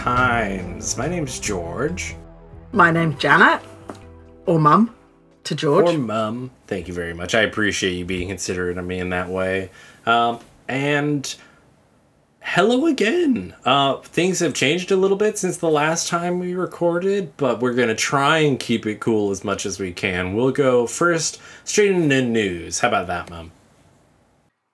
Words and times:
Times. 0.00 0.96
My 0.96 1.08
name's 1.08 1.38
George. 1.38 2.16
My 2.72 2.90
name's 2.90 3.20
Janet, 3.20 3.60
or 4.46 4.58
Mum, 4.58 4.94
to 5.44 5.54
George. 5.54 5.90
Or 5.90 5.98
Mum. 5.98 6.50
Thank 6.66 6.88
you 6.88 6.94
very 6.94 7.12
much. 7.12 7.34
I 7.34 7.42
appreciate 7.42 7.92
you 7.92 8.06
being 8.06 8.28
considerate 8.28 8.78
of 8.78 8.86
me 8.86 8.98
in 8.98 9.10
that 9.10 9.28
way. 9.28 9.70
Um, 10.06 10.38
and 10.68 11.36
hello 12.40 12.86
again. 12.86 13.54
Uh, 13.66 13.96
things 13.96 14.38
have 14.38 14.54
changed 14.54 14.90
a 14.90 14.96
little 14.96 15.18
bit 15.18 15.36
since 15.36 15.58
the 15.58 15.68
last 15.68 16.08
time 16.08 16.38
we 16.38 16.54
recorded, 16.54 17.36
but 17.36 17.60
we're 17.60 17.74
going 17.74 17.88
to 17.88 17.94
try 17.94 18.38
and 18.38 18.58
keep 18.58 18.86
it 18.86 19.00
cool 19.00 19.30
as 19.30 19.44
much 19.44 19.66
as 19.66 19.78
we 19.78 19.92
can. 19.92 20.34
We'll 20.34 20.50
go 20.50 20.86
first 20.86 21.38
straight 21.64 21.90
into 21.90 22.22
news. 22.22 22.80
How 22.80 22.88
about 22.88 23.06
that, 23.08 23.28
Mum? 23.28 23.52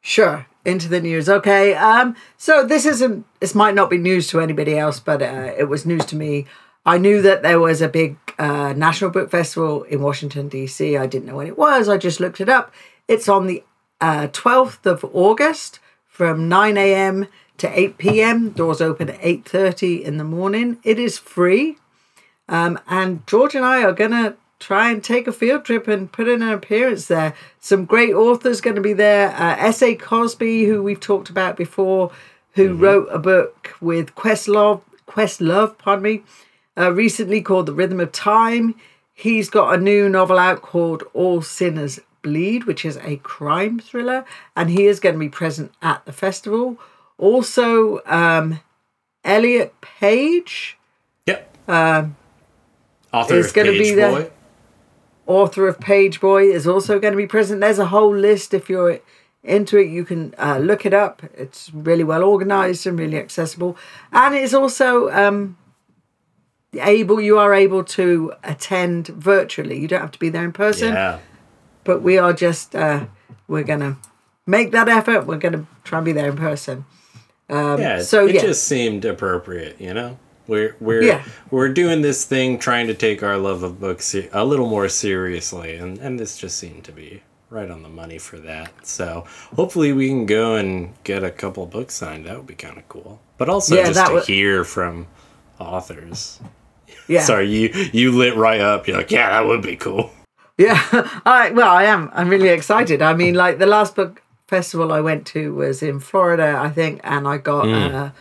Sure, 0.02 0.46
into 0.66 0.88
the 0.88 1.00
news. 1.00 1.28
Okay. 1.28 1.74
Um. 1.74 2.16
So 2.36 2.66
this 2.66 2.84
isn't. 2.84 3.24
This 3.40 3.54
might 3.54 3.74
not 3.74 3.90
be 3.90 3.98
news 3.98 4.28
to 4.28 4.40
anybody 4.40 4.78
else, 4.78 5.00
but 5.00 5.22
uh, 5.22 5.52
it 5.56 5.68
was 5.68 5.86
news 5.86 6.04
to 6.06 6.16
me. 6.16 6.46
I 6.84 6.98
knew 6.98 7.20
that 7.22 7.42
there 7.42 7.58
was 7.58 7.80
a 7.82 7.88
big 7.88 8.16
uh, 8.38 8.72
National 8.72 9.10
Book 9.10 9.30
Festival 9.30 9.82
in 9.84 10.02
Washington 10.02 10.48
D.C. 10.48 10.96
I 10.96 11.06
didn't 11.06 11.26
know 11.26 11.36
when 11.36 11.46
it 11.46 11.58
was. 11.58 11.88
I 11.88 11.96
just 11.96 12.20
looked 12.20 12.40
it 12.40 12.48
up. 12.48 12.72
It's 13.08 13.28
on 13.28 13.46
the 13.46 13.64
uh, 14.00 14.28
twelfth 14.32 14.86
of 14.86 15.04
August 15.12 15.80
from 16.06 16.48
nine 16.48 16.76
a.m. 16.76 17.26
to 17.58 17.78
eight 17.78 17.98
p.m. 17.98 18.50
Doors 18.50 18.80
open 18.80 19.08
at 19.10 19.18
eight 19.20 19.48
thirty 19.48 20.04
in 20.04 20.18
the 20.18 20.24
morning. 20.24 20.78
It 20.84 20.98
is 20.98 21.18
free. 21.18 21.78
Um, 22.48 22.78
and 22.88 23.26
George 23.26 23.54
and 23.54 23.64
I 23.64 23.82
are 23.82 23.92
gonna 23.92 24.36
try 24.58 24.90
and 24.90 25.02
take 25.02 25.26
a 25.26 25.32
field 25.32 25.64
trip 25.64 25.86
and 25.88 26.10
put 26.10 26.28
in 26.28 26.42
an 26.42 26.48
appearance 26.48 27.06
there. 27.06 27.34
Some 27.60 27.84
great 27.84 28.14
authors 28.14 28.60
going 28.60 28.76
to 28.76 28.82
be 28.82 28.92
there. 28.92 29.30
Uh, 29.30 29.56
S.A. 29.58 29.94
Cosby, 29.94 30.64
who 30.64 30.82
we've 30.82 31.00
talked 31.00 31.28
about 31.30 31.56
before, 31.56 32.10
who 32.52 32.74
wrote 32.74 33.08
a 33.10 33.18
book 33.18 33.74
with 33.80 34.14
Questlove, 34.14 34.80
Questlove, 35.06 35.76
pardon 35.78 36.02
me, 36.02 36.22
uh, 36.76 36.92
recently 36.92 37.42
called 37.42 37.66
The 37.66 37.74
Rhythm 37.74 38.00
of 38.00 38.12
Time. 38.12 38.74
He's 39.12 39.48
got 39.50 39.74
a 39.74 39.80
new 39.80 40.08
novel 40.08 40.38
out 40.38 40.62
called 40.62 41.02
All 41.14 41.42
Sinners 41.42 42.00
Bleed, 42.22 42.64
which 42.64 42.84
is 42.84 42.98
a 42.98 43.16
crime 43.18 43.78
thriller, 43.78 44.24
and 44.56 44.70
he 44.70 44.86
is 44.86 45.00
going 45.00 45.14
to 45.14 45.18
be 45.18 45.28
present 45.28 45.72
at 45.82 46.04
the 46.06 46.12
festival. 46.12 46.78
Also, 47.18 48.00
um, 48.06 48.60
Elliot 49.24 49.74
Page, 49.80 50.76
Yep. 51.26 51.56
Um, 51.68 52.16
Author 53.12 53.34
is 53.34 53.48
of 53.48 53.54
gonna 53.54 53.72
be 53.72 53.94
there. 53.94 54.10
Boy. 54.10 54.30
Author 55.26 55.68
of 55.68 55.80
Page 55.80 56.20
Boy, 56.20 56.44
is 56.50 56.66
also 56.66 56.98
going 56.98 57.12
to 57.12 57.16
be 57.16 57.26
present. 57.26 57.60
There's 57.60 57.78
a 57.78 57.86
whole 57.86 58.14
list. 58.14 58.54
If 58.54 58.68
you're 58.68 59.00
into 59.42 59.78
it, 59.78 59.88
you 59.88 60.04
can 60.04 60.34
uh, 60.38 60.58
look 60.58 60.84
it 60.84 60.94
up. 60.94 61.22
It's 61.34 61.72
really 61.72 62.04
well 62.04 62.22
organized 62.22 62.86
and 62.86 62.98
really 62.98 63.18
accessible, 63.18 63.76
and 64.12 64.34
it's 64.34 64.54
also 64.54 65.10
um, 65.10 65.56
able. 66.74 67.20
You 67.20 67.38
are 67.38 67.54
able 67.54 67.84
to 67.84 68.32
attend 68.42 69.08
virtually. 69.08 69.78
You 69.78 69.88
don't 69.88 70.00
have 70.00 70.12
to 70.12 70.18
be 70.18 70.28
there 70.28 70.44
in 70.44 70.52
person. 70.52 70.92
Yeah. 70.94 71.18
But 71.84 72.02
we 72.02 72.18
are 72.18 72.32
just 72.32 72.74
uh, 72.74 73.06
we're 73.46 73.62
gonna 73.62 73.96
make 74.46 74.72
that 74.72 74.88
effort. 74.88 75.26
We're 75.26 75.38
gonna 75.38 75.66
try 75.84 75.98
and 75.98 76.04
be 76.04 76.12
there 76.12 76.30
in 76.30 76.36
person. 76.36 76.84
Um, 77.48 77.80
Yeah, 77.80 78.02
so 78.02 78.26
it 78.26 78.34
yeah, 78.34 78.40
just 78.40 78.64
seemed 78.64 79.04
appropriate, 79.04 79.80
you 79.80 79.94
know. 79.94 80.18
We're 80.48 80.76
we're 80.80 81.02
Yeah. 81.02 81.24
we're 81.50 81.68
doing 81.68 82.02
this 82.02 82.24
thing, 82.24 82.58
trying 82.58 82.86
to 82.88 82.94
take 82.94 83.22
our 83.22 83.36
love 83.36 83.62
of 83.62 83.80
books 83.80 84.14
a 84.14 84.44
little 84.44 84.68
more 84.68 84.88
seriously, 84.88 85.76
and 85.76 85.98
and 85.98 86.18
this 86.20 86.38
just 86.38 86.56
seemed 86.58 86.84
to 86.84 86.92
be 86.92 87.22
right 87.50 87.70
on 87.70 87.82
the 87.82 87.88
money 87.88 88.18
for 88.18 88.38
that. 88.38 88.70
So 88.86 89.24
hopefully 89.54 89.92
we 89.92 90.08
can 90.08 90.26
go 90.26 90.56
and 90.56 90.92
get 91.04 91.22
a 91.24 91.30
couple 91.30 91.64
books 91.66 91.94
signed. 91.94 92.26
That 92.26 92.36
would 92.36 92.46
be 92.46 92.54
kind 92.54 92.76
of 92.78 92.88
cool. 92.88 93.20
But 93.38 93.48
also 93.48 93.76
Yeah, 93.76 93.92
just 93.92 94.26
to 94.26 94.32
hear 94.32 94.64
from 94.64 95.06
authors. 95.60 96.40
yeah. 97.08 97.22
Sorry, 97.22 97.48
you 97.48 97.68
you 97.92 98.12
lit 98.12 98.36
right 98.36 98.60
up. 98.60 98.86
You're 98.86 98.96
like, 98.98 99.10
yeah, 99.10 99.30
that 99.30 99.46
would 99.46 99.62
be 99.62 99.76
cool. 99.76 100.10
Yeah, 100.58 100.80
I 101.26 101.50
well, 101.50 101.68
I 101.70 101.84
am. 101.84 102.10
I'm 102.14 102.28
really 102.28 102.48
excited. 102.48 103.02
I 103.02 103.14
mean, 103.14 103.34
like 103.34 103.58
the 103.58 103.66
last 103.66 103.94
book 103.94 104.22
festival 104.48 104.92
I 104.92 105.00
went 105.00 105.26
to 105.28 105.54
was 105.54 105.82
in 105.82 106.00
Florida, 106.00 106.56
I 106.58 106.70
think, 106.70 107.00
and 107.04 107.26
I 107.28 107.38
got 107.38 107.68
uh, 107.68 107.72
a 108.06 108.14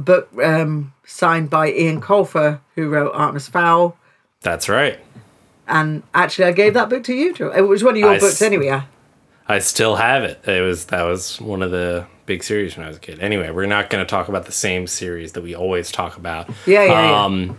book 0.00 0.28
um, 0.42 0.92
signed 1.04 1.50
by 1.50 1.70
Ian 1.70 2.00
Colfer, 2.00 2.60
who 2.74 2.88
wrote 2.88 3.12
Artemis 3.14 3.48
Fowl. 3.48 3.96
That's 4.42 4.68
right. 4.68 4.98
And 5.68 6.02
actually, 6.14 6.46
I 6.46 6.52
gave 6.52 6.74
that 6.74 6.88
book 6.88 7.04
to 7.04 7.14
you. 7.14 7.34
It 7.52 7.62
was 7.62 7.84
one 7.84 7.94
of 7.94 7.98
your 8.00 8.10
I 8.10 8.18
books, 8.18 8.40
s- 8.40 8.42
anyway. 8.42 8.82
I 9.48 9.58
still 9.60 9.96
have 9.96 10.24
it. 10.24 10.46
It 10.48 10.62
was 10.62 10.86
that 10.86 11.02
was 11.02 11.40
one 11.40 11.62
of 11.62 11.70
the 11.70 12.06
big 12.26 12.42
series 12.44 12.76
when 12.76 12.84
I 12.86 12.88
was 12.88 12.96
a 12.96 13.00
kid. 13.00 13.18
Anyway, 13.20 13.50
we're 13.50 13.66
not 13.66 13.90
going 13.90 14.04
to 14.04 14.08
talk 14.08 14.28
about 14.28 14.46
the 14.46 14.52
same 14.52 14.86
series 14.86 15.32
that 15.32 15.42
we 15.42 15.54
always 15.54 15.90
talk 15.90 16.16
about. 16.16 16.48
Yeah, 16.66 16.84
yeah, 16.84 17.10
yeah. 17.10 17.24
Um, 17.24 17.58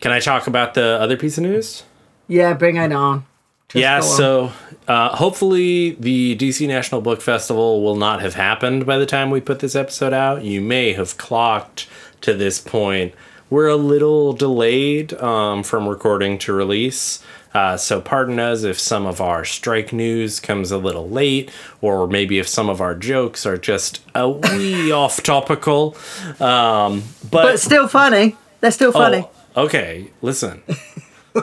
can 0.00 0.12
I 0.12 0.20
talk 0.20 0.46
about 0.46 0.74
the 0.74 0.98
other 1.00 1.16
piece 1.16 1.38
of 1.38 1.44
news? 1.44 1.82
Yeah, 2.28 2.54
bring 2.54 2.76
it 2.76 2.92
on. 2.92 3.24
Just 3.72 3.80
yeah. 3.80 4.00
So 4.00 4.52
uh, 4.86 5.16
hopefully 5.16 5.92
the 5.92 6.36
DC 6.36 6.68
National 6.68 7.00
Book 7.00 7.22
Festival 7.22 7.82
will 7.82 7.96
not 7.96 8.20
have 8.20 8.34
happened 8.34 8.84
by 8.84 8.98
the 8.98 9.06
time 9.06 9.30
we 9.30 9.40
put 9.40 9.60
this 9.60 9.74
episode 9.74 10.12
out. 10.12 10.44
You 10.44 10.60
may 10.60 10.92
have 10.92 11.16
clocked 11.16 11.88
to 12.20 12.34
this 12.34 12.60
point. 12.60 13.14
We're 13.48 13.68
a 13.68 13.76
little 13.76 14.34
delayed 14.34 15.14
um, 15.14 15.62
from 15.62 15.88
recording 15.88 16.36
to 16.38 16.52
release. 16.52 17.22
Uh, 17.54 17.78
so 17.78 18.00
pardon 18.00 18.38
us 18.38 18.62
if 18.62 18.78
some 18.78 19.06
of 19.06 19.22
our 19.22 19.42
strike 19.44 19.90
news 19.90 20.38
comes 20.38 20.70
a 20.70 20.78
little 20.78 21.08
late, 21.08 21.50
or 21.80 22.06
maybe 22.06 22.38
if 22.38 22.48
some 22.48 22.68
of 22.68 22.82
our 22.82 22.94
jokes 22.94 23.46
are 23.46 23.56
just 23.56 24.00
a 24.14 24.28
wee 24.28 24.92
off 24.92 25.22
topical. 25.22 25.96
Um, 26.40 27.04
but 27.30 27.58
still 27.58 27.88
funny. 27.88 28.36
They're 28.60 28.70
still 28.70 28.92
funny. 28.92 29.26
Oh, 29.56 29.64
okay, 29.64 30.10
listen. 30.20 30.62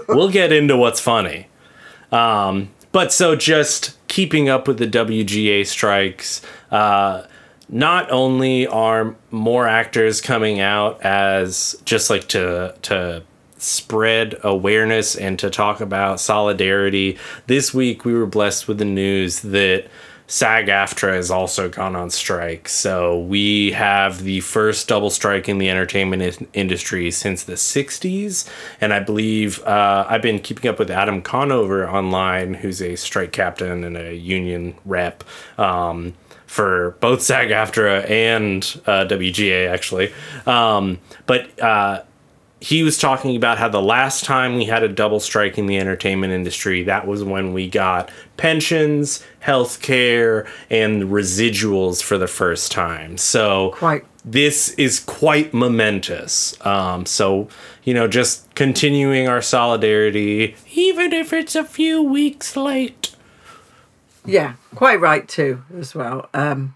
we'll 0.08 0.30
get 0.30 0.52
into 0.52 0.78
what's 0.78 1.00
funny. 1.00 1.48
Um, 2.12 2.70
but 2.92 3.14
so 3.14 3.36
just 3.36 3.96
keeping 4.08 4.50
up 4.50 4.68
with 4.68 4.80
the 4.80 4.88
WGA 4.88 5.66
strikes, 5.66 6.42
uh, 6.72 7.24
not 7.70 8.10
only 8.12 8.66
are 8.66 9.16
more 9.30 9.68
actors 9.68 10.22
coming 10.22 10.60
out 10.60 11.02
as 11.04 11.76
just 11.86 12.10
like 12.10 12.28
to 12.30 12.76
to 12.82 13.24
spread 13.58 14.36
awareness 14.44 15.16
and 15.16 15.38
to 15.38 15.50
talk 15.50 15.82
about 15.82 16.20
solidarity. 16.20 17.18
This 17.48 17.74
week 17.74 18.06
we 18.06 18.14
were 18.14 18.26
blessed 18.26 18.68
with 18.68 18.78
the 18.78 18.86
news 18.86 19.42
that 19.42 19.88
SAG-AFTRA 20.30 21.16
has 21.16 21.32
also 21.32 21.70
gone 21.70 21.96
on 21.96 22.12
strike. 22.12 22.70
So 22.70 23.20
we 23.20 23.72
have 23.72 24.24
the 24.24 24.40
first 24.42 24.88
double 24.88 25.10
strike 25.10 25.50
in 25.50 25.58
the 25.58 25.70
entertainment 25.70 26.22
in- 26.22 26.48
industry 26.54 27.10
since 27.10 27.44
the 27.44 27.54
60s. 27.54 28.48
And 28.80 28.94
I 28.94 29.00
believe 29.00 29.62
uh, 29.64 30.06
I've 30.08 30.22
been 30.22 30.40
keeping 30.40 30.70
up 30.70 30.78
with 30.78 30.92
Adam 30.92 31.24
Conover 31.24 31.90
online, 31.90 32.54
who's 32.54 32.80
a 32.80 32.96
strike 32.96 33.32
captain 33.32 33.84
and 33.84 33.98
a 33.98 34.16
union 34.16 34.76
rep. 34.86 35.24
Um, 35.58 36.14
for 36.46 36.98
both 37.00 37.22
SAG-AFTRA 37.22 38.10
and 38.10 38.64
uh, 38.88 39.06
WGA, 39.06 39.70
actually, 39.70 40.12
um, 40.48 40.98
but 41.28 41.60
uh, 41.62 42.02
he 42.62 42.84
was 42.84 42.98
talking 42.98 43.36
about 43.36 43.58
how 43.58 43.70
the 43.70 43.82
last 43.82 44.26
time 44.26 44.56
we 44.56 44.66
had 44.66 44.84
a 44.84 44.90
double 44.90 45.20
strike 45.20 45.58
in 45.58 45.66
the 45.66 45.78
entertainment 45.78 46.34
industry, 46.34 46.84
that 46.84 47.08
was 47.08 47.24
when 47.24 47.54
we 47.54 47.70
got 47.70 48.12
pensions, 48.36 49.24
health 49.40 49.82
care, 49.82 50.46
and 50.70 51.04
residuals 51.04 52.04
for 52.04 52.18
the 52.18 52.28
first 52.28 52.72
time. 52.72 53.18
So 53.18 53.72
Quite. 53.76 54.06
this 54.26 54.70
is 54.72 55.00
quite 55.00 55.54
momentous. 55.54 56.54
Um, 56.66 57.06
so, 57.06 57.48
you 57.84 57.94
know, 57.94 58.08
just 58.08 58.54
continuing 58.56 59.30
our 59.30 59.42
solidarity, 59.42 60.56
even 60.74 61.14
if 61.14 61.32
it's 61.32 61.56
a 61.56 61.64
few 61.64 62.04
weeks 62.04 62.58
late. 62.58 63.16
Yeah, 64.26 64.56
quite 64.76 65.00
right 65.00 65.26
too, 65.28 65.64
as 65.78 65.96
well. 65.96 66.30
Um, 66.34 66.76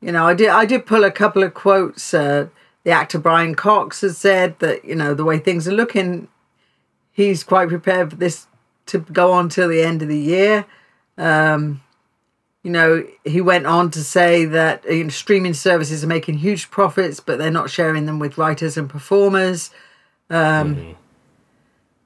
you 0.00 0.10
know, 0.10 0.26
I 0.26 0.34
did 0.34 0.48
I 0.48 0.64
did 0.64 0.86
pull 0.86 1.04
a 1.04 1.10
couple 1.10 1.44
of 1.44 1.54
quotes. 1.54 2.12
Uh, 2.12 2.48
the 2.84 2.90
actor 2.90 3.18
Brian 3.18 3.54
Cox 3.54 4.00
has 4.00 4.16
said 4.18 4.58
that 4.60 4.84
you 4.84 4.94
know 4.94 5.14
the 5.14 5.24
way 5.24 5.38
things 5.38 5.68
are 5.68 5.72
looking, 5.72 6.28
he's 7.12 7.44
quite 7.44 7.68
prepared 7.68 8.10
for 8.10 8.16
this 8.16 8.46
to 8.86 9.00
go 9.00 9.32
on 9.32 9.48
till 9.48 9.68
the 9.68 9.82
end 9.82 10.02
of 10.02 10.08
the 10.08 10.18
year. 10.18 10.64
Um, 11.18 11.82
you 12.62 12.70
know, 12.70 13.06
he 13.24 13.40
went 13.40 13.66
on 13.66 13.90
to 13.92 14.02
say 14.04 14.44
that 14.44 14.84
you 14.84 15.04
know, 15.04 15.10
streaming 15.10 15.54
services 15.54 16.04
are 16.04 16.06
making 16.08 16.38
huge 16.38 16.70
profits, 16.70 17.18
but 17.20 17.38
they're 17.38 17.50
not 17.50 17.70
sharing 17.70 18.06
them 18.06 18.18
with 18.18 18.36
writers 18.38 18.76
and 18.76 18.88
performers. 18.88 19.70
Um, 20.28 20.96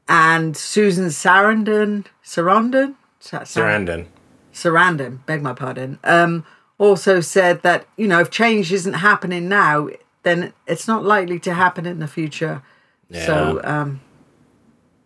And 0.07 0.55
Susan 0.57 1.07
Sarandon, 1.07 2.05
Sarandon, 2.23 2.95
Sa- 3.21 3.41
Sarandon, 3.41 4.07
Sarandon. 4.07 4.07
Sarandon, 4.53 5.19
beg 5.27 5.43
my 5.43 5.55
pardon, 5.55 5.99
um, 6.05 6.45
also 6.77 7.21
said 7.21 7.63
that, 7.63 7.87
you 7.97 8.07
know, 8.07 8.21
if 8.21 8.31
change 8.31 8.71
isn't 8.73 8.95
happening 8.95 9.49
now, 9.49 9.89
then 10.25 10.53
it's 10.67 10.89
not 10.89 11.05
likely 11.05 11.39
to 11.41 11.55
happen 11.55 11.87
in 11.87 12.01
the 12.01 12.09
future. 12.09 12.63
So, 13.13 13.61
um, 13.63 14.01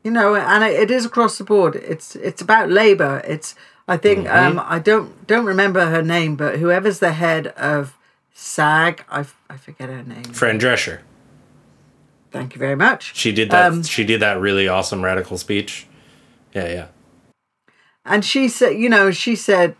you 0.02 0.10
know, 0.10 0.34
and 0.34 0.64
it, 0.64 0.80
it 0.80 0.90
is 0.90 1.04
across 1.04 1.36
the 1.36 1.44
board. 1.44 1.76
It's 1.76 2.16
it's 2.16 2.40
about 2.40 2.70
labor. 2.70 3.20
It's 3.26 3.54
I 3.86 3.96
think 3.96 4.28
um, 4.28 4.60
I 4.64 4.78
don't 4.78 5.26
don't 5.26 5.44
remember 5.44 5.86
her 5.86 6.02
name, 6.02 6.36
but 6.36 6.58
whoever's 6.58 7.00
the 7.00 7.12
head 7.12 7.48
of 7.48 7.96
SAG. 8.32 9.04
I, 9.10 9.20
f- 9.20 9.36
I 9.50 9.56
forget 9.56 9.88
her 9.88 10.02
name. 10.02 10.24
Fran 10.24 10.58
Drescher. 10.58 11.00
Thank 12.30 12.54
you 12.54 12.58
very 12.58 12.76
much. 12.76 13.16
She 13.16 13.32
did 13.32 13.50
that. 13.50 13.72
Um, 13.72 13.82
she 13.82 14.04
did 14.04 14.20
that 14.20 14.40
really 14.40 14.68
awesome 14.68 15.02
radical 15.02 15.38
speech. 15.38 15.86
Yeah, 16.54 16.68
yeah. 16.68 16.86
And 18.04 18.24
she 18.24 18.48
said, 18.48 18.78
you 18.78 18.88
know, 18.88 19.10
she 19.10 19.36
said, 19.36 19.76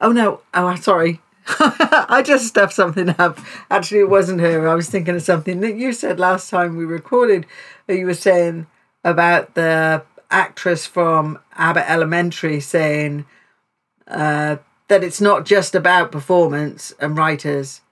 oh 0.00 0.12
no, 0.12 0.40
oh, 0.52 0.74
sorry. 0.76 1.20
I 1.58 2.22
just 2.24 2.46
stuffed 2.46 2.72
something 2.72 3.10
up. 3.18 3.38
Actually, 3.70 4.00
it 4.00 4.10
wasn't 4.10 4.40
her. 4.40 4.68
I 4.68 4.74
was 4.74 4.88
thinking 4.88 5.14
of 5.14 5.22
something 5.22 5.60
that 5.60 5.76
you 5.76 5.92
said 5.92 6.18
last 6.18 6.50
time 6.50 6.76
we 6.76 6.84
recorded. 6.84 7.46
You 7.86 8.06
were 8.06 8.14
saying 8.14 8.66
about 9.04 9.54
the 9.54 10.02
actress 10.30 10.86
from 10.86 11.38
Abbott 11.54 11.84
Elementary 11.88 12.60
saying 12.60 13.26
uh, 14.08 14.56
that 14.88 15.04
it's 15.04 15.20
not 15.20 15.44
just 15.44 15.74
about 15.74 16.12
performance 16.12 16.94
and 16.98 17.16
writers, 17.16 17.82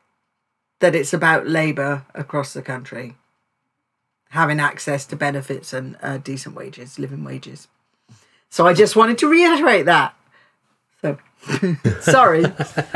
that 0.81 0.95
it's 0.95 1.13
about 1.13 1.47
labour 1.47 2.07
across 2.15 2.53
the 2.55 2.63
country 2.63 3.17
having 4.33 4.59
access 4.59 5.05
to 5.05 5.15
benefits 5.15 5.75
and 5.75 5.95
uh, 6.03 6.17
decent 6.17 6.55
wages, 6.55 6.99
living 6.99 7.23
wages. 7.23 7.69
So 8.49 8.67
I 8.67 8.73
just 8.73 8.97
wanted 8.97 9.19
to 9.19 9.29
reiterate 9.29 9.85
that. 9.85 10.15
So 11.03 11.19
sorry, 12.01 12.45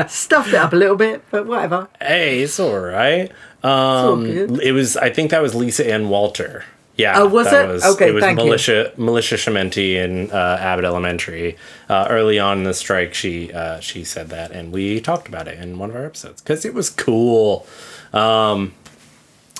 stuffed 0.07 0.49
it 0.49 0.55
up 0.55 0.71
a 0.73 0.75
little 0.75 0.95
bit, 0.95 1.23
but 1.29 1.45
whatever. 1.45 1.89
Hey, 2.01 2.41
it's 2.41 2.59
all 2.59 2.79
right. 2.79 3.31
Um, 3.63 4.23
good. 4.23 4.61
it 4.61 4.71
was. 4.71 4.95
I 4.95 5.09
think 5.09 5.31
that 5.31 5.41
was 5.41 5.53
Lisa 5.53 5.91
Ann 5.91 6.09
Walter. 6.09 6.63
Yeah. 6.95 7.19
Oh, 7.19 7.27
was 7.27 7.47
it? 7.47 7.85
Okay, 7.85 8.09
it 8.09 8.13
was 8.13 8.23
thank 8.23 8.39
you. 8.39 8.45
Melissa 8.45 8.91
Melissa 8.97 9.35
Schemmenti 9.35 9.95
in 9.95 10.31
uh, 10.31 10.57
Abbott 10.59 10.85
Elementary. 10.85 11.57
Uh, 11.89 12.07
early 12.09 12.39
on 12.39 12.59
in 12.59 12.63
the 12.63 12.73
strike, 12.73 13.13
she 13.13 13.51
uh, 13.51 13.79
she 13.79 14.03
said 14.03 14.29
that, 14.29 14.51
and 14.51 14.71
we 14.71 14.99
talked 14.99 15.27
about 15.27 15.47
it 15.47 15.59
in 15.59 15.77
one 15.77 15.89
of 15.89 15.95
our 15.95 16.05
episodes 16.05 16.41
because 16.41 16.65
it 16.65 16.73
was 16.73 16.89
cool. 16.89 17.67
Um, 18.13 18.73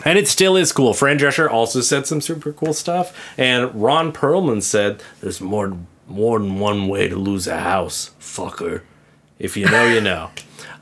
and 0.06 0.18
it 0.18 0.28
still 0.28 0.56
is 0.56 0.72
cool. 0.72 0.94
Fran 0.94 1.18
Drescher 1.20 1.50
also 1.50 1.82
said 1.82 2.08
some 2.08 2.22
super 2.22 2.54
cool 2.54 2.74
stuff, 2.74 3.16
and 3.38 3.74
Ron 3.76 4.12
Perlman 4.14 4.64
said, 4.64 5.04
"There's 5.22 5.42
more 5.42 5.78
more 6.08 6.40
than 6.40 6.60
one 6.60 6.88
way 6.88 7.08
to 7.08 7.16
lose 7.16 7.48
a 7.48 7.60
house, 7.60 8.12
fucker. 8.20 8.82
If 9.40 9.56
you 9.58 9.66
know, 9.66 9.86
you 9.86 10.02
know." 10.02 10.32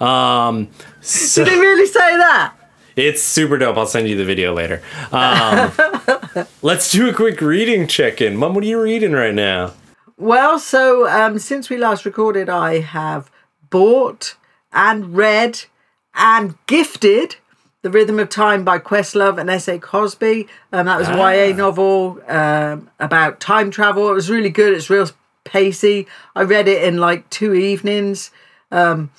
Um, 0.06 0.70
so 1.02 1.44
Did 1.44 1.54
he 1.54 1.60
really 1.60 1.88
say 1.88 2.18
that? 2.18 2.54
it's 2.96 3.22
super 3.22 3.58
dope. 3.58 3.78
I'll 3.78 3.86
send 3.86 4.08
you 4.08 4.16
the 4.16 4.26
video 4.26 4.54
later. 4.54 4.82
Um, 5.12 5.72
let's 6.62 6.92
do 6.92 7.10
a 7.10 7.14
quick 7.14 7.42
reading 7.42 7.88
check-in. 7.88 8.38
Mom, 8.38 8.56
what 8.56 8.64
are 8.64 8.68
you 8.68 8.82
reading 8.82 9.12
right 9.12 9.34
now? 9.34 9.74
Well, 10.18 10.60
so 10.60 11.08
um, 11.10 11.40
since 11.40 11.70
we 11.70 11.78
last 11.78 12.06
recorded, 12.06 12.50
I 12.50 12.80
have 12.80 13.30
bought 13.70 14.36
and 14.72 15.16
read 15.16 15.64
and 16.14 16.56
gifted 16.68 17.36
The 17.86 17.92
Rhythm 17.92 18.18
of 18.18 18.30
Time 18.30 18.64
by 18.64 18.80
Questlove 18.80 19.40
and 19.40 19.48
S.A. 19.48 19.78
Cosby. 19.78 20.48
Um, 20.74 20.88
that 20.88 20.98
was 20.98 21.08
a 21.08 21.12
YA 21.12 21.56
novel 21.56 22.20
um, 22.28 22.90
about 23.00 23.40
time 23.40 23.70
travel. 23.70 24.10
It 24.10 24.14
was 24.16 24.28
really 24.28 24.50
good. 24.50 24.74
It's 24.74 24.90
real 24.90 25.08
pacey. 25.44 26.08
I 26.36 26.42
read 26.42 26.68
it 26.68 26.84
in 26.84 26.98
like 26.98 27.30
two 27.30 27.54
evenings. 27.54 28.32
Um, 28.72 29.12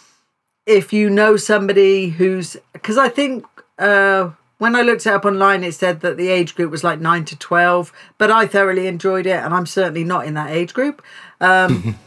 if 0.66 0.92
you 0.92 1.08
know 1.08 1.36
somebody 1.36 2.08
who's, 2.08 2.56
because 2.72 2.98
I 2.98 3.08
think 3.08 3.46
uh, 3.78 4.30
when 4.58 4.74
I 4.74 4.82
looked 4.82 5.06
it 5.06 5.12
up 5.12 5.24
online, 5.24 5.62
it 5.62 5.74
said 5.74 6.00
that 6.00 6.16
the 6.16 6.26
age 6.26 6.56
group 6.56 6.72
was 6.72 6.82
like 6.82 6.98
9 6.98 7.24
to 7.26 7.36
12, 7.36 7.92
but 8.19 8.32
I 8.32 8.48
thoroughly 8.48 8.88
enjoyed 8.88 9.26
it, 9.26 9.44
and 9.44 9.54
I'm 9.54 9.66
certainly 9.66 10.02
not 10.02 10.26
in 10.26 10.34
that 10.34 10.50
age 10.50 10.74
group. 10.74 11.04
Um, 11.40 11.96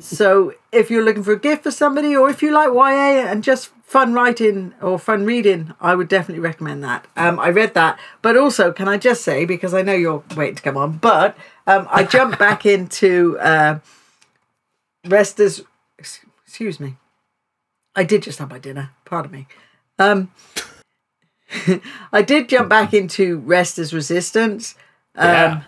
so 0.00 0.54
if 0.72 0.90
you're 0.90 1.04
looking 1.04 1.22
for 1.22 1.32
a 1.32 1.38
gift 1.38 1.64
for 1.64 1.70
somebody, 1.70 2.14
or 2.14 2.28
if 2.30 2.42
you 2.42 2.50
like 2.52 2.72
YA 2.72 3.26
and 3.30 3.42
just 3.42 3.68
fun 3.82 4.12
writing 4.12 4.74
or 4.82 4.98
fun 4.98 5.24
reading, 5.24 5.72
I 5.80 5.94
would 5.94 6.08
definitely 6.08 6.40
recommend 6.40 6.84
that. 6.84 7.06
Um, 7.16 7.38
I 7.40 7.48
read 7.48 7.74
that, 7.74 7.98
but 8.22 8.36
also, 8.36 8.72
can 8.72 8.86
I 8.88 8.98
just 8.98 9.22
say, 9.22 9.44
because 9.44 9.74
I 9.74 9.82
know 9.82 9.94
you're 9.94 10.22
waiting 10.36 10.56
to 10.56 10.62
come 10.62 10.76
on, 10.76 10.98
but 10.98 11.36
um, 11.66 11.88
I 11.90 12.04
jumped 12.04 12.38
back 12.46 12.66
into 12.66 13.38
uh, 13.38 13.80
Rest 15.06 15.40
Is, 15.40 15.64
excuse 15.98 16.78
me. 16.78 16.96
I 17.94 18.04
did 18.04 18.22
just 18.22 18.38
have 18.38 18.50
my 18.50 18.58
dinner. 18.58 18.90
Pardon 19.04 19.32
me. 19.32 19.46
Um, 19.98 20.30
I 22.12 22.22
did 22.22 22.48
jump 22.48 22.68
back 22.68 22.94
into 22.94 23.38
Rest 23.38 23.78
Is 23.78 23.92
Resistance. 23.92 24.74
Um, 25.14 25.28
Yeah. 25.28 25.62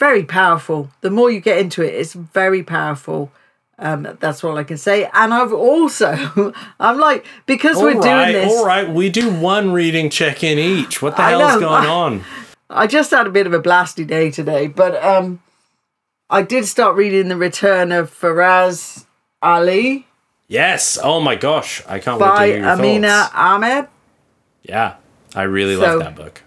Very 0.00 0.24
powerful. 0.24 0.90
The 1.02 1.10
more 1.10 1.30
you 1.30 1.40
get 1.40 1.58
into 1.58 1.82
it, 1.82 1.94
it's 1.94 2.14
very 2.14 2.62
powerful. 2.64 3.30
Um, 3.78 4.16
that's 4.18 4.42
all 4.42 4.56
I 4.58 4.64
can 4.64 4.78
say. 4.78 5.08
And 5.12 5.32
I've 5.32 5.52
also, 5.52 6.52
I'm 6.80 6.98
like, 6.98 7.24
because 7.46 7.76
we're 7.76 7.94
all 7.96 8.02
doing 8.02 8.32
this, 8.32 8.50
all 8.52 8.66
right. 8.66 8.88
We 8.88 9.10
do 9.10 9.30
one 9.32 9.72
reading 9.72 10.08
check-in 10.10 10.58
each. 10.58 11.00
What 11.02 11.16
the 11.16 11.22
I 11.22 11.30
hell's 11.30 11.60
know. 11.60 11.68
going 11.68 11.86
on? 12.04 12.24
I 12.70 12.86
just 12.86 13.10
had 13.10 13.26
a 13.26 13.30
bit 13.30 13.46
of 13.46 13.52
a 13.52 13.60
blasty 13.60 14.06
day 14.06 14.30
today, 14.30 14.66
but 14.68 15.02
um, 15.04 15.42
I 16.30 16.42
did 16.42 16.64
start 16.66 16.96
reading 16.96 17.28
The 17.28 17.36
Return 17.36 17.92
of 17.92 18.10
Faraz 18.10 19.04
Ali 19.42 20.06
Yes. 20.48 20.98
Oh 21.00 21.20
my 21.20 21.36
gosh, 21.36 21.80
I 21.86 22.00
can't 22.00 22.20
wait 22.20 22.28
to 22.38 22.44
hear 22.46 22.56
your 22.56 22.64
Aamina 22.66 23.20
thoughts. 23.22 23.34
Ahmad. 23.34 23.88
Yeah, 24.64 24.96
I 25.34 25.42
really 25.42 25.74
So- 25.76 25.80
love 25.82 26.00
that 26.00 26.16
book. 26.16 26.42